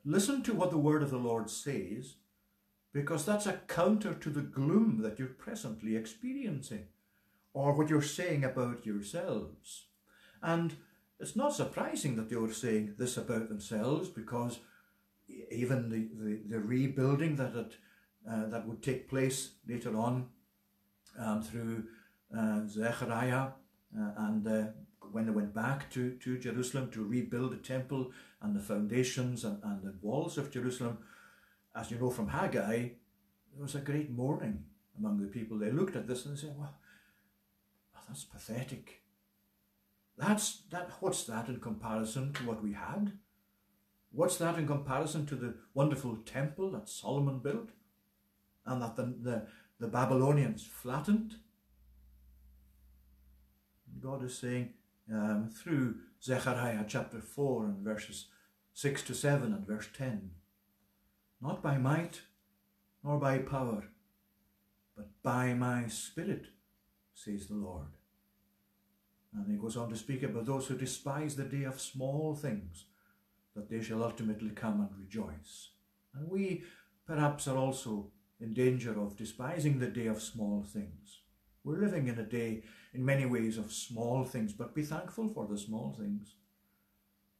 listen 0.03 0.43
to 0.43 0.53
what 0.53 0.71
the 0.71 0.77
word 0.77 1.03
of 1.03 1.11
the 1.11 1.17
Lord 1.17 1.49
says, 1.49 2.15
because 2.93 3.25
that's 3.25 3.45
a 3.45 3.59
counter 3.67 4.13
to 4.13 4.29
the 4.29 4.41
gloom 4.41 5.01
that 5.01 5.19
you're 5.19 5.27
presently 5.27 5.95
experiencing, 5.95 6.85
or 7.53 7.73
what 7.73 7.89
you're 7.89 8.01
saying 8.01 8.43
about 8.43 8.85
yourselves. 8.85 9.87
And 10.41 10.73
it's 11.19 11.35
not 11.35 11.53
surprising 11.53 12.15
that 12.15 12.29
they 12.29 12.35
were 12.35 12.53
saying 12.53 12.95
this 12.97 13.17
about 13.17 13.49
themselves, 13.49 14.09
because 14.09 14.59
even 15.51 15.89
the, 15.89 16.07
the, 16.23 16.41
the 16.49 16.59
rebuilding 16.59 17.35
that 17.37 17.55
it, 17.55 17.73
uh, 18.29 18.47
that 18.47 18.67
would 18.67 18.81
take 18.81 19.09
place 19.09 19.51
later 19.67 19.95
on 19.97 20.27
um, 21.19 21.41
through 21.41 21.85
uh, 22.37 22.61
Zechariah 22.67 23.47
uh, 23.97 24.11
and 24.17 24.47
uh, 24.47 24.65
when 25.11 25.25
they 25.25 25.31
went 25.31 25.53
back 25.53 25.89
to, 25.91 26.11
to 26.17 26.37
Jerusalem 26.37 26.91
to 26.91 27.03
rebuild 27.03 27.51
the 27.51 27.57
temple 27.57 28.11
and 28.41 28.55
the 28.55 28.59
foundations 28.59 29.43
and, 29.43 29.61
and 29.63 29.83
the 29.83 29.95
walls 30.01 30.37
of 30.37 30.51
Jerusalem, 30.51 30.99
as 31.75 31.91
you 31.91 31.97
know 31.97 32.09
from 32.09 32.29
Haggai, 32.29 32.89
there 33.53 33.61
was 33.61 33.75
a 33.75 33.79
great 33.79 34.09
mourning 34.09 34.63
among 34.97 35.19
the 35.19 35.27
people. 35.27 35.57
They 35.57 35.71
looked 35.71 35.95
at 35.95 36.07
this 36.07 36.25
and 36.25 36.35
they 36.35 36.41
said, 36.41 36.55
well, 36.57 36.73
oh, 37.95 37.99
that's 38.07 38.23
pathetic. 38.23 39.01
That's 40.17 40.61
that. 40.71 40.91
What's 40.99 41.23
that 41.25 41.49
in 41.49 41.59
comparison 41.59 42.31
to 42.33 42.43
what 42.43 42.63
we 42.63 42.73
had? 42.73 43.13
What's 44.11 44.37
that 44.37 44.57
in 44.57 44.65
comparison 44.65 45.25
to 45.25 45.35
the 45.35 45.55
wonderful 45.73 46.17
temple 46.25 46.71
that 46.71 46.87
Solomon 46.87 47.39
built 47.39 47.71
and 48.65 48.81
that 48.81 48.95
the, 48.95 49.13
the, 49.21 49.47
the 49.77 49.87
Babylonians 49.87 50.65
flattened? 50.65 51.35
God 53.99 54.23
is 54.23 54.37
saying, 54.37 54.73
um, 55.11 55.49
through 55.49 55.95
Zechariah 56.21 56.85
chapter 56.87 57.19
4 57.19 57.65
and 57.65 57.77
verses 57.83 58.27
6 58.73 59.03
to 59.03 59.13
7 59.15 59.53
and 59.53 59.65
verse 59.65 59.87
10. 59.95 60.31
Not 61.41 61.61
by 61.61 61.77
might 61.77 62.21
nor 63.03 63.19
by 63.19 63.37
power, 63.37 63.83
but 64.95 65.09
by 65.21 65.53
my 65.53 65.87
spirit, 65.87 66.47
says 67.13 67.47
the 67.47 67.55
Lord. 67.55 67.87
And 69.33 69.47
he 69.49 69.57
goes 69.57 69.77
on 69.77 69.89
to 69.89 69.95
speak 69.95 70.23
about 70.23 70.45
those 70.45 70.67
who 70.67 70.77
despise 70.77 71.35
the 71.35 71.43
day 71.43 71.63
of 71.63 71.79
small 71.79 72.33
things, 72.33 72.85
that 73.55 73.69
they 73.69 73.81
shall 73.81 74.03
ultimately 74.03 74.49
come 74.49 74.81
and 74.81 74.89
rejoice. 74.97 75.69
And 76.13 76.29
we 76.29 76.63
perhaps 77.05 77.47
are 77.47 77.57
also 77.57 78.11
in 78.39 78.53
danger 78.53 78.99
of 78.99 79.15
despising 79.15 79.79
the 79.79 79.87
day 79.87 80.07
of 80.07 80.21
small 80.21 80.63
things. 80.63 81.19
We're 81.63 81.79
living 81.79 82.07
in 82.07 82.17
a 82.19 82.23
day 82.23 82.63
in 82.95 83.05
many 83.05 83.25
ways 83.25 83.57
of 83.57 83.71
small 83.71 84.23
things, 84.23 84.53
but 84.53 84.73
be 84.73 84.83
thankful 84.83 85.29
for 85.29 85.45
the 85.47 85.57
small 85.57 85.95
things. 85.99 86.35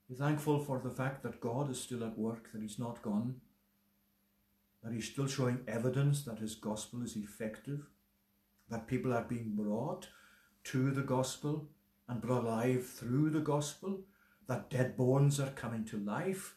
Be 0.09 0.15
thankful 0.15 0.59
for 0.59 0.79
the 0.79 0.89
fact 0.89 1.23
that 1.23 1.41
God 1.41 1.69
is 1.71 1.81
still 1.81 2.03
at 2.03 2.17
work, 2.17 2.51
that 2.51 2.61
He's 2.61 2.77
not 2.77 3.01
gone, 3.01 3.35
that 4.83 4.93
He's 4.93 5.09
still 5.09 5.27
showing 5.27 5.59
evidence 5.67 6.23
that 6.23 6.39
His 6.39 6.55
gospel 6.55 7.01
is 7.01 7.15
effective, 7.15 7.87
that 8.69 8.87
people 8.87 9.13
are 9.13 9.23
being 9.23 9.55
brought 9.55 10.07
to 10.65 10.91
the 10.91 11.01
gospel 11.01 11.69
and 12.07 12.21
brought 12.21 12.43
alive 12.43 12.85
through 12.85 13.31
the 13.31 13.39
gospel, 13.39 14.01
that 14.47 14.69
dead 14.69 14.95
bones 14.95 15.39
are 15.39 15.51
coming 15.51 15.85
to 15.85 15.97
life, 15.97 16.55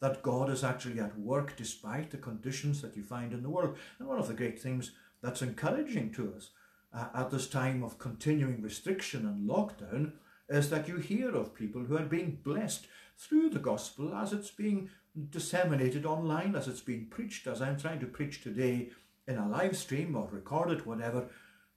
that 0.00 0.22
God 0.22 0.48
is 0.48 0.64
actually 0.64 1.00
at 1.00 1.18
work 1.18 1.56
despite 1.56 2.10
the 2.10 2.16
conditions 2.16 2.80
that 2.80 2.96
you 2.96 3.02
find 3.02 3.32
in 3.32 3.42
the 3.42 3.50
world. 3.50 3.76
And 3.98 4.08
one 4.08 4.18
of 4.18 4.28
the 4.28 4.34
great 4.34 4.58
things 4.58 4.92
that's 5.20 5.42
encouraging 5.42 6.12
to 6.12 6.32
us 6.34 6.50
uh, 6.94 7.08
at 7.14 7.30
this 7.30 7.48
time 7.48 7.82
of 7.82 7.98
continuing 7.98 8.62
restriction 8.62 9.26
and 9.26 9.48
lockdown 9.48 10.12
is 10.48 10.70
that 10.70 10.88
you 10.88 10.96
hear 10.96 11.34
of 11.34 11.54
people 11.54 11.82
who 11.82 11.96
are 11.96 12.04
being 12.04 12.38
blessed 12.42 12.86
through 13.16 13.50
the 13.50 13.58
gospel 13.58 14.14
as 14.14 14.32
it's 14.32 14.50
being 14.50 14.88
disseminated 15.30 16.06
online, 16.06 16.54
as 16.54 16.68
it's 16.68 16.80
being 16.80 17.06
preached, 17.06 17.46
as 17.46 17.60
I'm 17.60 17.78
trying 17.78 18.00
to 18.00 18.06
preach 18.06 18.42
today 18.42 18.90
in 19.26 19.36
a 19.36 19.48
live 19.48 19.76
stream 19.76 20.16
or 20.16 20.28
recorded, 20.30 20.86
whatever. 20.86 21.28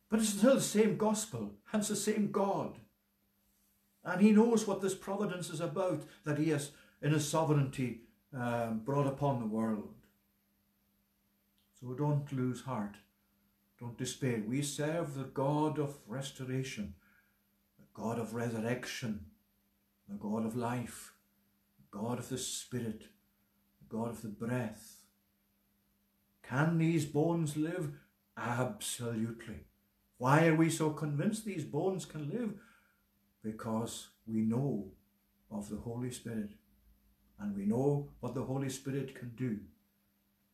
But 0.09 0.19
it's 0.19 0.29
still 0.29 0.55
the 0.55 0.61
same 0.61 0.97
gospel, 0.97 1.51
hence 1.71 1.87
the 1.87 1.95
same 1.95 2.31
God. 2.31 2.77
And 4.03 4.21
he 4.21 4.31
knows 4.31 4.67
what 4.67 4.81
this 4.81 4.95
providence 4.95 5.49
is 5.49 5.59
about, 5.59 6.03
that 6.25 6.37
he 6.37 6.49
has, 6.49 6.71
in 7.01 7.11
his 7.11 7.27
sovereignty, 7.27 8.01
um, 8.33 8.81
brought 8.85 9.07
upon 9.07 9.39
the 9.39 9.45
world. 9.45 9.93
So 11.79 11.93
don't 11.93 12.31
lose 12.31 12.61
heart. 12.61 12.95
Don't 13.81 13.97
despair. 13.97 14.43
We 14.47 14.61
serve 14.61 15.15
the 15.15 15.23
God 15.23 15.79
of 15.79 15.97
restoration, 16.07 16.93
the 17.79 17.85
God 17.99 18.19
of 18.19 18.35
resurrection, 18.35 19.25
the 20.07 20.17
God 20.17 20.45
of 20.45 20.55
life, 20.55 21.13
the 21.79 21.97
God 21.97 22.19
of 22.19 22.29
the 22.29 22.37
Spirit, 22.37 23.05
the 23.79 23.97
God 23.97 24.11
of 24.11 24.21
the 24.21 24.27
breath. 24.27 24.97
Can 26.43 26.77
these 26.77 27.05
bones 27.05 27.57
live? 27.57 27.93
Absolutely. 28.37 29.65
Why 30.19 30.45
are 30.45 30.55
we 30.55 30.69
so 30.69 30.91
convinced 30.91 31.43
these 31.43 31.63
bones 31.63 32.05
can 32.05 32.29
live? 32.29 32.53
Because 33.43 34.09
we 34.27 34.41
know 34.41 34.91
of 35.49 35.69
the 35.69 35.77
Holy 35.77 36.11
Spirit 36.11 36.51
and 37.39 37.57
we 37.57 37.65
know 37.65 38.09
what 38.19 38.35
the 38.35 38.43
Holy 38.43 38.69
Spirit 38.69 39.15
can 39.15 39.31
do. 39.35 39.57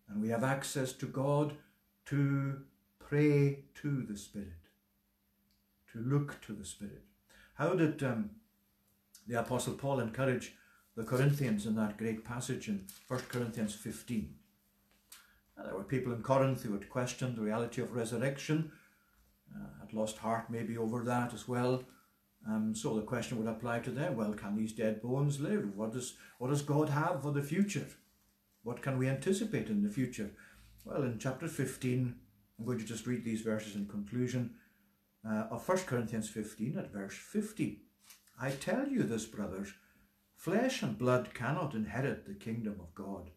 And 0.08 0.22
we 0.22 0.30
have 0.30 0.46
access 0.46 0.94
to 0.94 1.06
God 1.08 1.58
to 2.06 2.62
pray 3.08 3.60
to 3.82 4.04
the 4.04 4.18
Spirit, 4.18 4.68
to 5.94 6.00
look 6.00 6.42
to 6.42 6.52
the 6.52 6.66
Spirit. 6.66 7.04
How 7.54 7.74
did 7.74 8.04
um, 8.04 8.32
the 9.26 9.40
Apostle 9.40 9.76
Paul 9.76 10.02
encourage 10.02 10.54
the 10.96 11.04
Corinthians 11.04 11.66
in 11.66 11.76
that 11.76 11.98
great 11.98 12.26
passage 12.26 12.68
in 12.68 12.86
1 13.08 13.20
Corinthians 13.30 13.74
15? 13.76 14.36
Now, 15.58 15.64
there 15.64 15.76
were 15.76 15.84
people 15.84 16.12
in 16.12 16.22
Corinth 16.22 16.64
who 16.64 16.74
had 16.74 16.90
questioned 16.90 17.38
the 17.38 17.44
reality 17.44 17.82
of 17.82 17.96
resurrection, 17.96 18.72
uh, 19.56 19.80
had 19.80 19.94
lost 19.94 20.18
heart 20.18 20.50
maybe 20.50 20.78
over 20.78 21.02
that 21.04 21.34
as 21.34 21.48
well. 21.48 21.84
Um, 22.46 22.76
so 22.76 22.96
the 22.96 23.02
question 23.02 23.38
would 23.38 23.48
apply 23.48 23.80
to 23.80 23.92
them. 23.92 24.18
Well, 24.18 24.34
can 24.34 24.58
these 24.58 24.74
dead 24.74 25.02
bones 25.02 25.40
live? 25.40 25.76
What 25.78 25.94
does, 25.94 26.16
what 26.40 26.50
does 26.50 26.62
God 26.62 26.90
have 26.90 27.22
for 27.22 27.32
the 27.32 27.42
future? 27.42 27.88
What 28.64 28.82
can 28.82 28.98
we 28.98 29.08
anticipate 29.08 29.70
in 29.70 29.82
the 29.82 29.90
future? 29.90 30.32
Well, 30.84 31.04
in 31.04 31.20
chapter 31.20 31.48
15, 31.48 32.16
I'm 32.58 32.66
going 32.66 32.80
to 32.80 32.86
just 32.86 33.06
read 33.06 33.24
these 33.24 33.42
verses 33.42 33.76
in 33.76 33.86
conclusion 33.86 34.56
uh, 35.28 35.46
of 35.52 35.68
1 35.68 35.80
Corinthians 35.80 36.30
15 36.30 36.78
at 36.78 36.92
verse 36.92 37.14
50. 37.14 37.82
I 38.42 38.52
tell 38.52 38.88
you 38.88 39.04
this, 39.04 39.26
brothers, 39.26 39.74
flesh 40.36 40.82
and 40.82 40.98
blood 40.98 41.34
cannot 41.34 41.76
inherit 41.76 42.26
the 42.26 42.34
kingdom 42.34 42.78
of 42.80 42.96
God, 42.96 43.30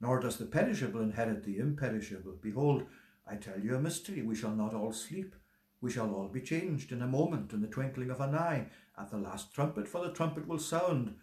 nor 0.00 0.20
does 0.20 0.38
the 0.38 0.46
perishable 0.46 1.00
inherit 1.00 1.44
the 1.44 1.58
imperishable. 1.58 2.36
Behold, 2.40 2.84
I 3.26 3.36
tell 3.36 3.60
you 3.60 3.74
a 3.74 3.80
mystery. 3.80 4.22
We 4.22 4.36
shall 4.36 4.54
not 4.54 4.72
all 4.72 4.92
sleep. 4.92 5.34
We 5.82 5.90
shall 5.90 6.14
all 6.14 6.28
be 6.28 6.40
changed 6.40 6.92
in 6.92 7.02
a 7.02 7.06
moment, 7.06 7.52
in 7.52 7.60
the 7.60 7.68
twinkling 7.68 8.10
of 8.10 8.20
an 8.20 8.34
eye, 8.34 8.66
at 8.98 9.10
the 9.10 9.18
last 9.18 9.52
trumpet, 9.54 9.86
for 9.86 10.02
the 10.02 10.12
trumpet 10.12 10.48
will 10.48 10.58
sound, 10.58 11.14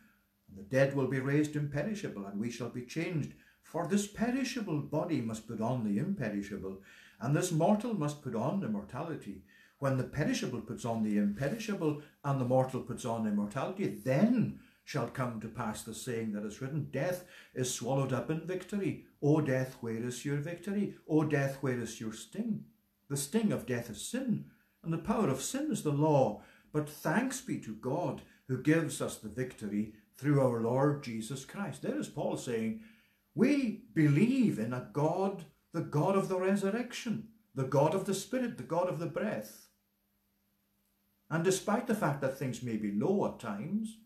and 0.47 0.57
the 0.57 0.63
dead 0.63 0.95
will 0.95 1.07
be 1.07 1.19
raised 1.19 1.55
imperishable, 1.55 2.25
and 2.25 2.39
we 2.39 2.51
shall 2.51 2.69
be 2.69 2.85
changed. 2.85 3.33
For 3.63 3.87
this 3.87 4.05
perishable 4.05 4.81
body 4.81 5.21
must 5.21 5.47
put 5.47 5.61
on 5.61 5.83
the 5.83 5.97
imperishable, 5.97 6.81
and 7.23 7.33
this 7.33 7.53
mortal 7.53 7.93
must 7.93 8.21
put 8.21 8.35
on 8.35 8.65
immortality. 8.65 9.43
When 9.79 9.95
the 9.95 10.03
perishable 10.03 10.59
puts 10.59 10.83
on 10.83 11.03
the 11.03 11.17
imperishable, 11.17 12.01
and 12.21 12.39
the 12.39 12.45
mortal 12.45 12.81
puts 12.81 13.05
on 13.05 13.25
immortality, 13.25 13.87
then 13.87 14.59
shall 14.83 15.07
come 15.07 15.39
to 15.39 15.47
pass 15.47 15.83
the 15.83 15.93
saying 15.93 16.33
that 16.33 16.43
is 16.45 16.61
written, 16.61 16.89
Death 16.91 17.23
is 17.55 17.73
swallowed 17.73 18.11
up 18.11 18.29
in 18.29 18.45
victory. 18.45 19.05
O 19.21 19.39
death, 19.39 19.77
where 19.79 20.03
is 20.03 20.25
your 20.25 20.35
victory? 20.35 20.95
O 21.07 21.23
death, 21.23 21.59
where 21.61 21.79
is 21.79 22.01
your 22.01 22.11
sting? 22.11 22.65
The 23.09 23.15
sting 23.15 23.53
of 23.53 23.65
death 23.65 23.89
is 23.89 24.05
sin, 24.05 24.43
and 24.83 24.91
the 24.91 24.97
power 24.97 25.29
of 25.29 25.41
sin 25.41 25.71
is 25.71 25.83
the 25.83 25.93
law. 25.93 26.41
But 26.73 26.89
thanks 26.89 27.39
be 27.39 27.57
to 27.59 27.73
God 27.75 28.21
who 28.49 28.61
gives 28.61 29.01
us 29.01 29.15
the 29.15 29.29
victory 29.29 29.93
through 30.17 30.41
our 30.41 30.59
Lord 30.59 31.01
Jesus 31.03 31.45
Christ. 31.45 31.83
There 31.83 31.97
is 31.97 32.09
Paul 32.09 32.35
saying, 32.35 32.81
We 33.33 33.83
believe 33.93 34.59
in 34.59 34.73
a 34.73 34.89
God, 34.91 35.45
the 35.73 35.81
God 35.81 36.15
of 36.15 36.29
the 36.29 36.39
resurrection, 36.39 37.29
the 37.55 37.63
God 37.63 37.93
of 37.95 38.05
the 38.05 38.13
Spirit, 38.13 38.57
the 38.57 38.63
God 38.63 38.87
of 38.87 38.99
the 38.99 39.07
breath. 39.07 39.67
And 41.29 41.43
despite 41.43 41.87
the 41.87 41.95
fact 41.95 42.21
that 42.21 42.37
things 42.37 42.61
may 42.61 42.77
be 42.77 42.91
low 42.91 43.25
at 43.25 43.39
times, 43.39 43.97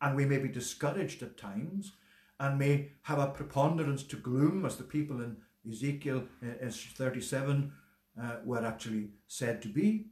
and 0.00 0.16
we 0.16 0.24
may 0.24 0.38
be 0.38 0.48
discouraged 0.48 1.22
at 1.22 1.36
times, 1.36 1.92
and 2.40 2.58
may 2.58 2.92
have 3.02 3.18
a 3.18 3.28
preponderance 3.28 4.02
to 4.04 4.16
gloom, 4.16 4.64
as 4.64 4.76
the 4.76 4.84
people 4.84 5.20
in 5.20 5.36
Ezekiel 5.70 6.24
uh, 6.42 6.70
37 6.70 7.72
uh, 8.20 8.36
were 8.44 8.64
actually 8.64 9.10
said 9.28 9.62
to 9.62 9.68
be. 9.68 10.06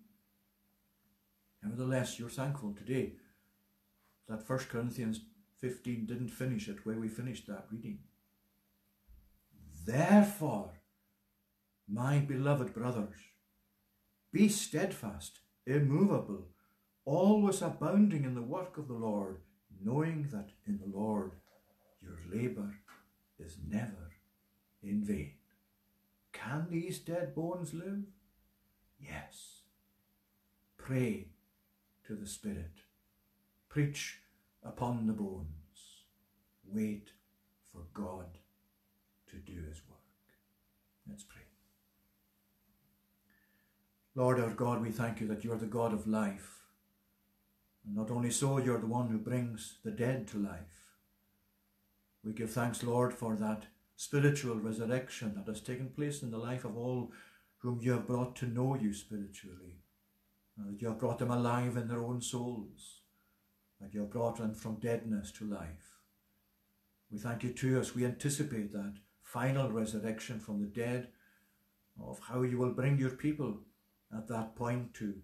Nevertheless, 1.63 2.19
you're 2.19 2.29
thankful 2.29 2.73
today 2.73 3.15
that 4.29 4.49
1 4.49 4.59
Corinthians 4.71 5.21
15 5.59 6.07
didn't 6.07 6.29
finish 6.29 6.69
it 6.69 6.85
where 6.85 6.99
we 6.99 7.09
finished 7.09 7.47
that 7.47 7.67
reading. 7.71 7.99
Therefore, 9.87 10.73
my 11.93 12.19
beloved 12.19 12.73
brothers, 12.73 13.17
be 14.33 14.49
steadfast, 14.49 15.41
immovable, 15.67 16.47
always 17.05 17.63
abounding 17.63 18.25
in 18.25 18.35
the 18.35 18.43
work 18.43 18.79
of 18.79 18.87
the 18.87 18.95
Lord, 18.95 19.39
knowing 19.83 20.29
that 20.33 20.51
in 20.67 20.79
the 20.79 20.99
Lord 20.99 21.33
your 22.01 22.19
labour 22.33 22.75
is 23.39 23.57
never 23.67 24.13
in 24.83 25.05
vain. 25.05 25.33
Can 26.33 26.69
these 26.71 26.99
dead 26.99 27.35
bones 27.35 27.75
live? 27.75 28.05
Yes. 28.99 29.63
Pray 30.77 31.29
to 32.07 32.15
the 32.15 32.27
Spirit. 32.27 32.83
Preach 33.69 34.21
upon 34.65 35.07
the 35.07 35.13
bones. 35.13 35.47
Wait 36.65 37.13
for 37.73 37.83
God 37.95 38.39
to 39.31 39.37
do 39.37 39.63
his 39.69 39.81
work. 39.89 39.99
Let's 41.09 41.25
pray. 41.25 41.50
Lord 44.17 44.41
our 44.41 44.51
God, 44.51 44.83
we 44.83 44.91
thank 44.91 45.21
you 45.21 45.29
that 45.29 45.45
you 45.45 45.53
are 45.53 45.59
the 45.59 45.67
God 45.67 45.93
of 45.93 46.09
life. 46.09 46.65
And 47.87 47.95
not 47.95 48.11
only 48.11 48.31
so, 48.33 48.59
you're 48.59 48.81
the 48.81 48.87
one 48.87 49.09
who 49.09 49.19
brings 49.19 49.77
the 49.85 49.93
dead 49.93 50.27
to 50.29 50.39
life. 50.39 50.99
We 52.25 52.33
give 52.33 52.51
thanks, 52.51 52.83
Lord, 52.83 53.15
for 53.15 53.37
that 53.37 53.67
spiritual 53.95 54.57
resurrection 54.57 55.35
that 55.37 55.47
has 55.47 55.61
taken 55.61 55.91
place 55.91 56.23
in 56.23 56.33
the 56.33 56.39
life 56.39 56.65
of 56.65 56.77
all 56.77 57.13
whom 57.59 57.81
you 57.81 57.93
have 57.93 58.09
brought 58.09 58.35
to 58.37 58.47
know 58.47 58.75
you 58.75 58.93
spiritually. 58.93 59.77
And 60.59 60.75
that 60.75 60.83
you 60.83 60.89
have 60.89 60.99
brought 60.99 61.21
them 61.21 61.31
alive 61.31 61.77
in 61.77 61.87
their 61.87 62.03
own 62.03 62.21
souls. 62.21 63.03
That 63.81 63.95
you 63.95 64.01
have 64.01 64.11
brought 64.11 64.37
them 64.39 64.55
from 64.55 64.81
deadness 64.81 65.31
to 65.33 65.45
life. 65.45 66.01
We 67.13 67.19
thank 67.19 67.45
you 67.45 67.53
too 67.53 67.79
as 67.79 67.95
we 67.95 68.05
anticipate 68.05 68.73
that 68.73 68.95
final 69.23 69.71
resurrection 69.71 70.41
from 70.41 70.61
the 70.61 70.67
dead 70.67 71.09
of 72.03 72.19
how 72.29 72.43
you 72.43 72.59
will 72.59 72.73
bring 72.73 72.99
your 72.99 73.11
people 73.11 73.61
at 74.17 74.29
that 74.29 74.55
point 74.57 74.95
to 74.95 75.15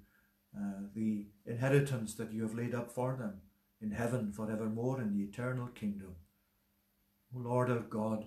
uh, 0.57 0.81
the 0.95 1.27
inheritance 1.45 2.15
that 2.15 2.33
you 2.33 2.43
have 2.43 2.55
laid 2.55 2.75
up 2.75 2.91
for 2.91 3.17
them 3.17 3.41
in 3.81 3.91
heaven 3.91 4.33
forevermore 4.33 5.01
in 5.01 5.13
the 5.13 5.25
eternal 5.25 5.67
kingdom. 5.69 6.15
O 7.35 7.41
Lord 7.41 7.71
our 7.71 7.81
God, 7.81 8.27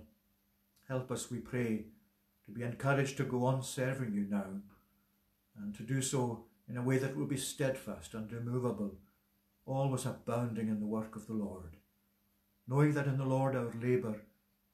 help 0.87 1.11
us, 1.11 1.31
we 1.31 1.39
pray, 1.39 1.85
to 2.45 2.51
be 2.51 2.63
encouraged 2.63 3.17
to 3.17 3.23
go 3.23 3.45
on 3.45 3.63
serving 3.63 4.13
you 4.13 4.25
now 4.29 4.61
and 5.57 5.75
to 5.75 5.83
do 5.83 6.01
so 6.01 6.45
in 6.69 6.77
a 6.77 6.83
way 6.83 6.97
that 6.97 7.15
will 7.15 7.25
be 7.25 7.37
steadfast 7.37 8.13
and 8.13 8.31
immovable, 8.31 8.95
always 9.65 10.05
abounding 10.05 10.67
in 10.67 10.79
the 10.79 10.85
work 10.85 11.15
of 11.15 11.27
the 11.27 11.33
Lord, 11.33 11.77
knowing 12.67 12.93
that 12.93 13.07
in 13.07 13.17
the 13.17 13.25
Lord 13.25 13.55
our 13.55 13.73
labour, 13.81 14.21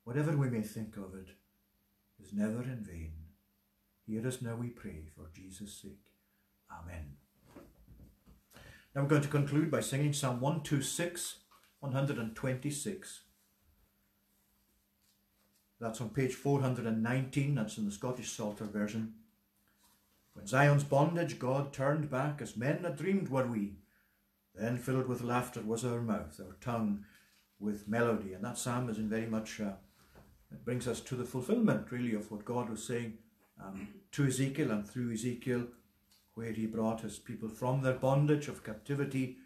whatever 0.03 0.35
we 0.35 0.49
may 0.49 0.61
think 0.61 0.97
of 0.97 1.15
it, 1.15 1.29
is 2.21 2.33
never 2.33 2.63
in 2.63 2.83
vain. 2.83 3.24
Hear 4.07 4.27
us 4.27 4.41
now, 4.41 4.55
we 4.55 4.69
pray, 4.69 5.05
for 5.15 5.29
Jesus' 5.33 5.81
sake. 5.81 6.11
Amen. 6.71 7.15
Now 8.93 9.01
we're 9.01 9.07
going 9.07 9.23
to 9.23 9.27
conclude 9.27 9.71
by 9.71 9.81
singing 9.81 10.13
Psalm 10.13 10.39
126, 10.41 11.39
126. 11.79 13.21
That's 15.79 16.01
on 16.01 16.09
page 16.09 16.35
419, 16.35 17.55
that's 17.55 17.77
in 17.77 17.85
the 17.85 17.91
Scottish 17.91 18.31
Psalter 18.31 18.65
version. 18.65 19.15
When 20.33 20.45
Zion's 20.45 20.83
bondage 20.83 21.39
God 21.39 21.73
turned 21.73 22.09
back, 22.11 22.41
as 22.41 22.55
men 22.55 22.83
had 22.83 22.97
dreamed 22.97 23.29
were 23.29 23.47
we. 23.47 23.77
Then 24.53 24.77
filled 24.77 25.07
with 25.07 25.21
laughter 25.21 25.61
was 25.61 25.83
our 25.83 26.01
mouth, 26.01 26.39
our 26.39 26.55
tongue 26.61 27.05
with 27.59 27.87
melody. 27.87 28.33
And 28.33 28.43
that 28.43 28.57
psalm 28.57 28.87
is 28.89 28.97
in 28.97 29.09
very 29.09 29.25
much, 29.25 29.59
uh, 29.59 29.73
it 30.51 30.63
brings 30.63 30.87
us 30.87 31.01
to 31.01 31.15
the 31.15 31.25
fulfillment 31.25 31.91
really 31.91 32.13
of 32.13 32.31
what 32.31 32.45
God 32.45 32.69
was 32.69 32.85
saying 32.85 33.17
um, 33.63 33.87
to 34.11 34.27
Ezekiel 34.27 34.71
and 34.71 34.87
through 34.87 35.13
Ezekiel 35.13 35.67
where 36.35 36.51
he 36.51 36.65
brought 36.65 37.01
his 37.01 37.17
people 37.17 37.49
from 37.49 37.81
their 37.81 37.93
bondage 37.93 38.47
of 38.47 38.63
captivity 38.63 39.37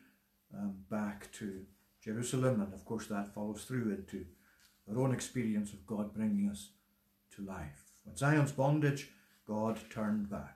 um, 0.54 0.74
back 0.90 1.32
to 1.32 1.66
Jerusalem. 2.04 2.62
And 2.62 2.74
of 2.74 2.84
course, 2.84 3.08
that 3.08 3.34
follows 3.34 3.64
through 3.64 3.92
into 3.92 4.26
our 4.90 5.00
own 5.00 5.14
experience 5.14 5.72
of 5.72 5.86
God 5.86 6.14
bringing 6.14 6.50
us 6.50 6.70
to 7.36 7.44
life. 7.44 7.84
When 8.04 8.16
Zion's 8.18 8.52
bondage, 8.52 9.10
God 9.48 9.80
turned 9.90 10.30
back. 10.30 10.56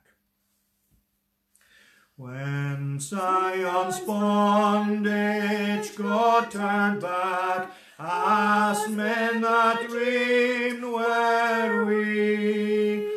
When 2.16 3.00
Zion's 3.00 4.00
bondage, 4.00 5.96
God 5.96 6.52
turned 6.52 7.02
back, 7.02 7.72
as 7.98 8.88
men 8.90 9.42
that 9.42 9.88
dreamed 9.88 10.84
were 10.84 11.86
we. 11.86 13.13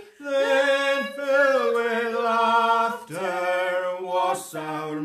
Our 4.54 5.00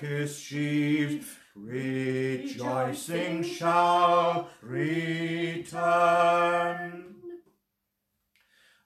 his 0.00 0.38
sheaves, 0.38 1.26
rejoicing 1.54 3.42
shall 3.42 4.48
return. 4.62 5.80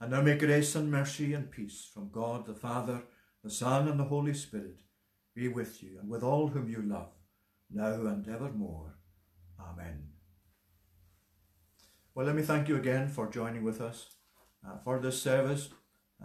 And 0.00 0.10
now 0.10 0.22
may 0.22 0.36
grace 0.36 0.74
and 0.74 0.90
mercy 0.90 1.32
and 1.32 1.50
peace 1.50 1.88
from 1.92 2.10
God 2.10 2.46
the 2.46 2.54
Father, 2.54 3.04
the 3.42 3.50
Son, 3.50 3.88
and 3.88 3.98
the 3.98 4.04
Holy 4.04 4.34
Spirit 4.34 4.82
be 5.34 5.48
with 5.48 5.82
you 5.82 5.98
and 6.00 6.10
with 6.10 6.22
all 6.22 6.48
whom 6.48 6.68
you 6.68 6.82
love, 6.82 7.12
now 7.70 8.06
and 8.06 8.28
evermore. 8.28 8.98
Amen. 9.58 10.08
Well, 12.14 12.26
let 12.26 12.36
me 12.36 12.42
thank 12.42 12.68
you 12.68 12.76
again 12.76 13.08
for 13.08 13.30
joining 13.30 13.64
with 13.64 13.80
us 13.80 14.16
uh, 14.66 14.76
for 14.84 14.98
this 14.98 15.20
service. 15.22 15.70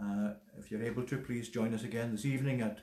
Uh, 0.00 0.34
if 0.58 0.70
you're 0.70 0.82
able 0.82 1.02
to, 1.04 1.16
please 1.16 1.48
join 1.48 1.74
us 1.74 1.82
again 1.82 2.12
this 2.12 2.24
evening 2.24 2.60
at 2.60 2.80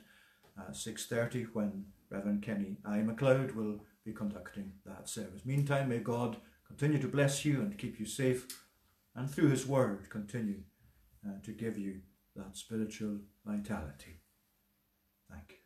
uh, 0.58 0.70
6.30 0.72 1.46
when 1.52 1.86
Reverend 2.10 2.42
Kenny 2.42 2.78
I. 2.84 2.98
MacLeod 2.98 3.54
will 3.54 3.80
be 4.04 4.12
conducting 4.12 4.72
that 4.86 5.08
service. 5.08 5.44
Meantime, 5.44 5.88
may 5.88 5.98
God 5.98 6.36
continue 6.66 6.98
to 6.98 7.08
bless 7.08 7.44
you 7.44 7.60
and 7.60 7.78
keep 7.78 7.98
you 7.98 8.06
safe 8.06 8.46
and 9.14 9.30
through 9.30 9.50
his 9.50 9.66
word 9.66 10.08
continue 10.10 10.62
uh, 11.26 11.40
to 11.42 11.52
give 11.52 11.76
you 11.76 12.00
that 12.36 12.56
spiritual 12.56 13.18
vitality. 13.44 14.20
Thank 15.30 15.50
you. 15.50 15.57